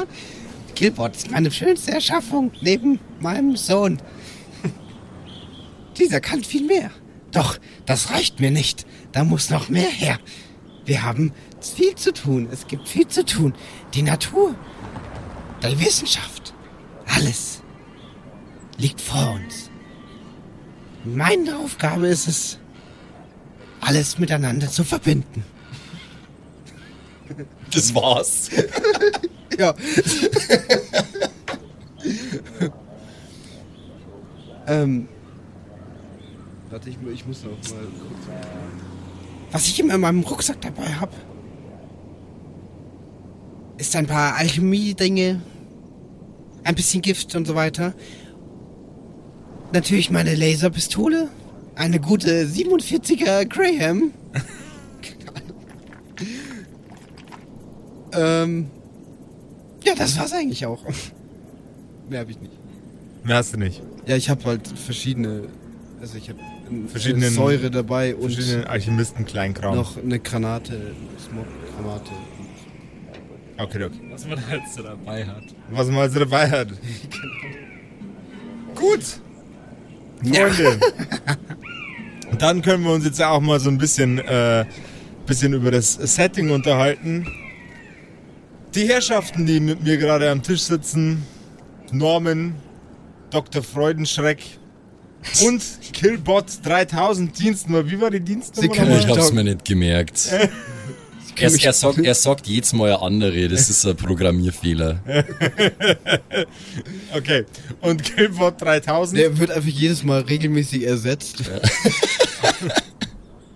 Killbot 0.75 1.15
ist 1.15 1.29
meine 1.29 1.51
schönste 1.51 1.91
Erschaffung 1.91 2.51
neben 2.61 2.99
meinem 3.19 3.55
Sohn. 3.55 4.01
Dieser 5.97 6.21
kann 6.21 6.43
viel 6.43 6.65
mehr. 6.65 6.89
Doch, 7.31 7.57
das 7.85 8.11
reicht 8.11 8.39
mir 8.39 8.51
nicht. 8.51 8.85
Da 9.11 9.23
muss 9.23 9.49
noch 9.49 9.69
mehr 9.69 9.89
her. 9.89 10.19
Wir 10.85 11.03
haben 11.03 11.33
viel 11.61 11.95
zu 11.95 12.13
tun. 12.13 12.49
Es 12.51 12.67
gibt 12.67 12.87
viel 12.87 13.07
zu 13.07 13.23
tun. 13.25 13.53
Die 13.93 14.01
Natur, 14.01 14.55
die 15.63 15.79
Wissenschaft, 15.79 16.53
alles 17.05 17.61
liegt 18.77 18.99
vor 18.99 19.33
uns. 19.33 19.69
Meine 21.03 21.57
Aufgabe 21.57 22.07
ist 22.07 22.27
es, 22.27 22.57
alles 23.79 24.19
miteinander 24.19 24.69
zu 24.69 24.83
verbinden. 24.83 25.43
Das 27.73 27.93
war's. 27.95 28.49
Ja. 29.59 29.75
ähm, 34.65 35.09
Warte, 36.71 36.89
ich, 36.89 36.97
ich 37.13 37.27
muss 37.27 37.43
noch 37.43 37.51
mal 37.51 37.57
kurz. 37.59 37.75
Was 39.51 39.67
ich 39.67 39.79
immer 39.81 39.95
in 39.95 40.01
meinem 40.01 40.21
Rucksack 40.21 40.61
dabei 40.61 40.93
habe, 40.93 41.11
ist 43.77 43.93
ein 43.97 44.07
paar 44.07 44.37
Alchemie-Dinge, 44.37 45.41
ein 46.63 46.75
bisschen 46.75 47.01
Gift 47.01 47.35
und 47.35 47.45
so 47.45 47.55
weiter. 47.55 47.93
Natürlich 49.73 50.11
meine 50.11 50.33
Laserpistole, 50.33 51.27
eine 51.75 51.99
gute 51.99 52.45
47er 52.45 53.45
Graham. 53.45 54.13
ähm, 58.13 58.71
ja, 59.83 59.93
das 59.95 60.17
war's 60.17 60.31
eigentlich 60.31 60.65
auch. 60.65 60.85
Mehr 62.09 62.21
habe 62.21 62.31
ich 62.31 62.39
nicht. 62.39 62.53
Mehr 63.25 63.35
hast 63.35 63.53
du 63.53 63.57
nicht. 63.57 63.83
Ja, 64.05 64.15
ich 64.15 64.29
habe 64.29 64.45
halt 64.45 64.65
verschiedene, 64.67 65.49
also 66.01 66.17
ich 66.17 66.29
habe 66.29 66.39
Verschiedenen- 66.87 67.31
Säure 67.31 67.71
dabei 67.71 68.15
und 68.15 68.33
Verschiedene 68.33 68.67
Alchemisten-Kleinkram. 68.67 69.75
noch 69.75 69.97
eine 69.97 70.19
Granate, 70.19 70.93
Smog-Granate. 71.19 72.11
Okay, 73.57 73.83
okay. 73.83 73.99
Was 74.09 74.25
man 74.27 74.47
halt 74.47 74.61
so 74.73 74.81
dabei 74.81 75.25
hat. 75.25 75.43
Was 75.69 75.87
man 75.87 75.97
also 75.97 76.19
dabei 76.19 76.49
hat. 76.49 76.69
Gut. 78.75 79.03
Freunde. 80.23 80.79
Dann 82.39 82.61
können 82.61 82.83
wir 82.83 82.93
uns 82.93 83.05
jetzt 83.05 83.21
auch 83.21 83.41
mal 83.41 83.59
so 83.59 83.69
ein 83.69 83.77
bisschen, 83.77 84.17
äh, 84.19 84.65
bisschen 85.27 85.53
über 85.53 85.69
das 85.69 85.93
Setting 85.93 86.49
unterhalten. 86.49 87.27
Die 88.73 88.87
Herrschaften, 88.87 89.45
die 89.45 89.59
mit 89.59 89.83
mir 89.83 89.97
gerade 89.97 90.31
am 90.31 90.41
Tisch 90.41 90.61
sitzen, 90.61 91.23
Norman, 91.91 92.55
Dr. 93.31 93.61
Freudenschreck 93.61 94.39
und 95.45 95.61
Killbot 95.93 96.45
3000 96.63 97.37
Dienstnummer. 97.37 97.89
Wie 97.89 97.99
war 97.99 98.09
die 98.09 98.19
Dienstnummer? 98.19 98.73
Sie 98.73 98.79
kann? 98.79 98.91
Ich 98.91 99.07
hab's 99.07 99.31
mir 99.31 99.43
nicht 99.43 99.65
gemerkt. 99.65 100.29
Er, 101.37 101.49
er, 101.49 101.73
sagt, 101.73 101.97
er 101.97 102.13
sagt 102.13 102.45
jedes 102.45 102.73
Mal 102.73 102.89
eine 102.89 103.01
andere, 103.01 103.47
das 103.47 103.69
ist 103.69 103.85
ein 103.85 103.95
Programmierfehler. 103.95 104.99
Okay. 107.13 107.45
Und 107.81 108.03
Killbot 108.03 108.61
3000. 108.61 109.19
Der 109.19 109.37
wird 109.37 109.49
einfach 109.49 109.69
jedes 109.69 110.03
Mal 110.03 110.21
regelmäßig 110.21 110.85
ersetzt. 110.85 111.43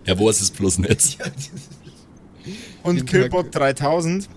Er 0.05 0.19
weiß 0.19 0.41
es 0.41 0.51
bloß 0.51 0.79
nicht. 0.79 1.17
und 2.83 3.05
Killbot 3.05 3.53
3000 3.53 4.29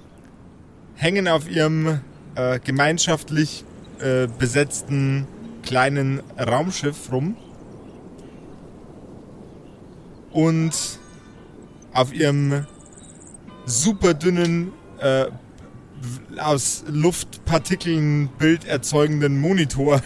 hängen 0.95 1.29
auf 1.29 1.49
ihrem 1.49 2.01
äh, 2.35 2.59
gemeinschaftlich 2.61 3.64
äh, 4.01 4.29
besetzten 4.39 5.26
kleinen 5.69 6.23
Raumschiff 6.39 7.12
rum 7.12 7.37
und 10.31 10.99
auf 11.93 12.11
ihrem 12.14 12.64
super 13.66 14.14
dünnen 14.14 14.73
äh, 14.99 15.27
aus 16.39 16.85
Luftpartikeln 16.89 18.31
Bild 18.39 18.64
erzeugenden 18.64 19.39
Monitor 19.39 20.01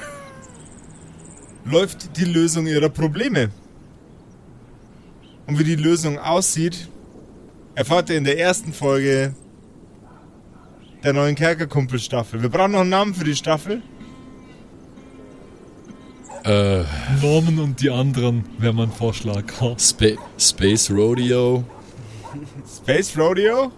läuft 1.64 2.16
die 2.16 2.24
Lösung 2.24 2.66
ihrer 2.66 2.88
Probleme. 2.88 3.50
Und 5.46 5.60
wie 5.60 5.64
die 5.64 5.76
Lösung 5.76 6.18
aussieht, 6.18 6.88
erfahrt 7.76 8.10
ihr 8.10 8.16
in 8.16 8.24
der 8.24 8.40
ersten 8.40 8.72
Folge 8.72 9.36
der 11.04 11.12
neuen 11.12 11.36
Kerkerkumpel-Staffel. 11.36 12.42
Wir 12.42 12.48
brauchen 12.48 12.72
noch 12.72 12.80
einen 12.80 12.90
Namen 12.90 13.14
für 13.14 13.24
die 13.24 13.36
Staffel. 13.36 13.80
Äh, 16.44 16.82
Norman 17.22 17.58
und 17.60 17.80
die 17.80 17.90
anderen 17.90 18.44
wäre 18.58 18.72
mein 18.72 18.90
Vorschlag. 18.90 19.44
Spa 19.78 20.06
Space 20.38 20.90
Rodeo. 20.90 21.64
Space 22.66 23.16
Rodeo. 23.16 23.70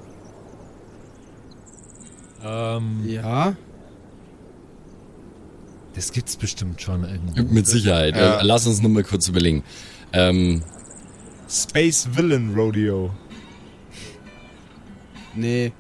Ähm, 2.43 3.03
Ja. 3.07 3.55
das 5.95 6.11
gibt's 6.13 6.37
bestimmt 6.37 6.81
schon 6.81 7.05
irgendwie. 7.05 7.43
Mit 7.55 7.67
Sicherheit. 7.67 8.17
Ja. 8.17 8.39
Äh, 8.41 8.45
Lass 8.45 8.67
uns 8.67 8.81
nur 8.83 8.91
mal 8.91 9.03
kurz 9.05 9.29
überlegen. 9.29 9.63
Ähm, 10.13 10.63
Space 11.49 12.09
Villain 12.13 12.55
Rodeo. 12.55 13.11
Nee. 15.35 15.73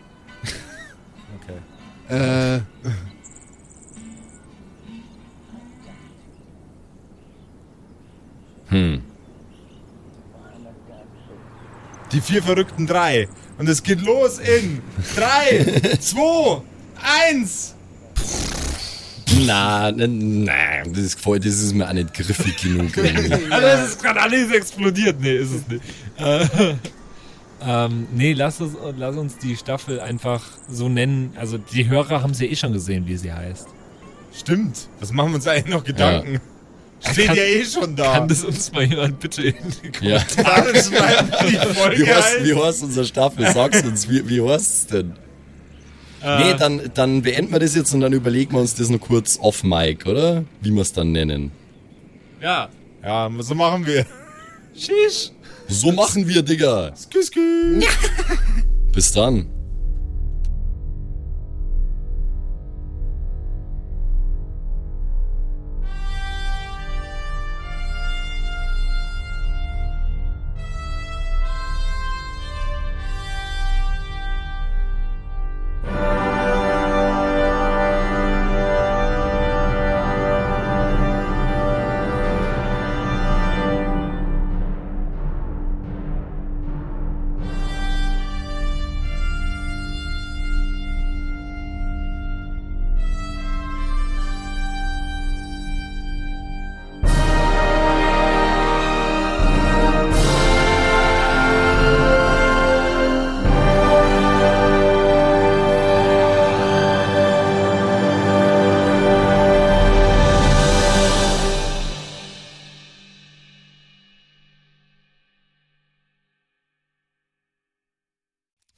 Okay. 2.08 2.14
Äh. 2.56 2.60
Die 12.14 12.20
vier 12.20 12.42
verrückten 12.42 12.86
drei. 12.86 13.28
Und 13.58 13.68
es 13.68 13.82
geht 13.82 14.00
los 14.02 14.38
in 14.38 14.80
drei, 15.16 15.96
zwei, 16.00 16.62
eins. 17.28 17.74
Na, 19.46 19.90
na, 19.90 20.06
na, 20.06 20.84
das 20.86 20.98
ist, 20.98 21.20
voll, 21.20 21.40
das 21.40 21.54
ist 21.54 21.74
mir 21.74 21.88
auch 21.88 21.92
nicht 21.92 22.14
griffig 22.14 22.56
genug. 22.56 22.92
Also 23.50 23.66
es 23.66 23.88
ist 23.90 24.02
gerade 24.02 24.20
alles 24.20 24.52
explodiert. 24.52 25.20
Nee, 25.20 25.36
ist 25.38 25.50
es 25.50 25.68
nicht. 25.68 25.82
Äh, 26.18 26.76
ähm, 27.66 28.06
nee, 28.14 28.32
lass 28.32 28.60
uns, 28.60 28.76
lass 28.96 29.16
uns 29.16 29.38
die 29.38 29.56
Staffel 29.56 29.98
einfach 30.00 30.42
so 30.68 30.88
nennen. 30.88 31.32
Also 31.36 31.58
die 31.58 31.88
Hörer 31.88 32.22
haben 32.22 32.32
sie 32.32 32.46
ja 32.46 32.52
eh 32.52 32.56
schon 32.56 32.72
gesehen, 32.72 33.08
wie 33.08 33.16
sie 33.16 33.32
heißt. 33.32 33.66
Stimmt. 34.32 34.88
Was 35.00 35.12
machen 35.12 35.30
wir 35.30 35.36
uns 35.36 35.48
eigentlich 35.48 35.74
noch 35.74 35.84
Gedanken? 35.84 36.40
Steht 37.12 37.26
Kann- 37.26 37.36
ja 37.36 37.42
eh 37.42 37.64
schon 37.64 37.96
da. 37.96 38.12
Kann 38.14 38.28
das 38.28 38.44
uns 38.44 38.72
mal 38.72 38.84
jemand 38.84 39.20
bitte 39.20 39.42
in 39.42 39.54
die 40.02 40.08
ja. 40.08 40.24
mal 40.42 40.72
die 40.72 41.56
Folge 41.74 41.98
Wie 42.06 42.12
heißt, 42.12 42.44
wie 42.44 42.54
heißt 42.54 42.82
unsere 42.82 43.06
Staffel? 43.06 43.46
Sag's 43.52 43.82
uns, 43.82 44.08
wie, 44.08 44.28
wie 44.28 44.40
heißt 44.40 44.72
es 44.72 44.86
denn? 44.86 45.12
Nee, 46.22 46.54
dann, 46.58 46.90
dann 46.94 47.20
beenden 47.20 47.52
wir 47.52 47.58
das 47.58 47.74
jetzt 47.74 47.92
und 47.92 48.00
dann 48.00 48.14
überlegen 48.14 48.52
wir 48.52 48.60
uns 48.60 48.74
das 48.74 48.88
noch 48.88 48.98
kurz 49.00 49.38
off 49.42 49.62
Mic, 49.62 50.06
oder? 50.06 50.44
Wie 50.62 50.70
wir 50.70 50.80
es 50.80 50.92
dann 50.94 51.12
nennen. 51.12 51.52
Ja. 52.40 52.70
Ja, 53.02 53.30
so 53.40 53.54
machen 53.54 53.84
wir. 53.86 54.06
Sheesh. 54.74 55.32
So 55.68 55.92
machen 55.92 56.26
wir, 56.26 56.42
Digga. 56.42 56.94
Skü, 56.96 57.22
skü. 57.22 57.80
Bis 58.92 59.12
dann. 59.12 59.46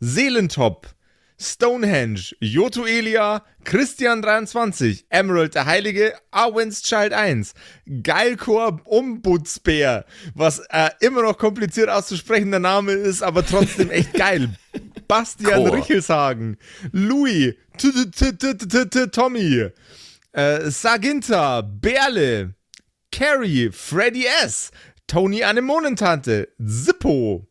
Seelentop, 0.00 0.94
Stonehenge, 1.38 2.34
Joto 2.40 2.86
Elia, 2.86 3.44
Christian23, 3.64 5.04
Emerald 5.10 5.54
der 5.54 5.66
Heilige, 5.66 6.14
Arwen's 6.30 6.82
Child 6.82 7.12
1, 7.12 7.54
Geilkor 8.02 8.80
Ombudsbär, 8.84 10.04
was 10.34 10.60
äh, 10.70 10.90
immer 11.00 11.22
noch 11.22 11.36
kompliziert 11.38 11.88
auszusprechender 11.88 12.60
Name 12.60 12.92
ist, 12.92 13.22
aber 13.22 13.44
trotzdem 13.44 13.90
echt 13.90 14.12
geil. 14.14 14.54
Bastian 15.08 15.64
Chor. 15.64 15.76
Richelshagen, 15.76 16.56
Louis, 16.92 17.54
Tommy, 19.12 19.70
äh, 20.32 20.70
Saginta, 20.70 21.60
Berle, 21.62 22.54
Carrie, 23.10 23.70
Freddy 23.70 24.26
S., 24.44 24.70
Tony 25.06 25.42
Anemonentante, 25.44 26.48
Zippo, 26.64 27.46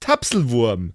Tapselwurm, 0.00 0.94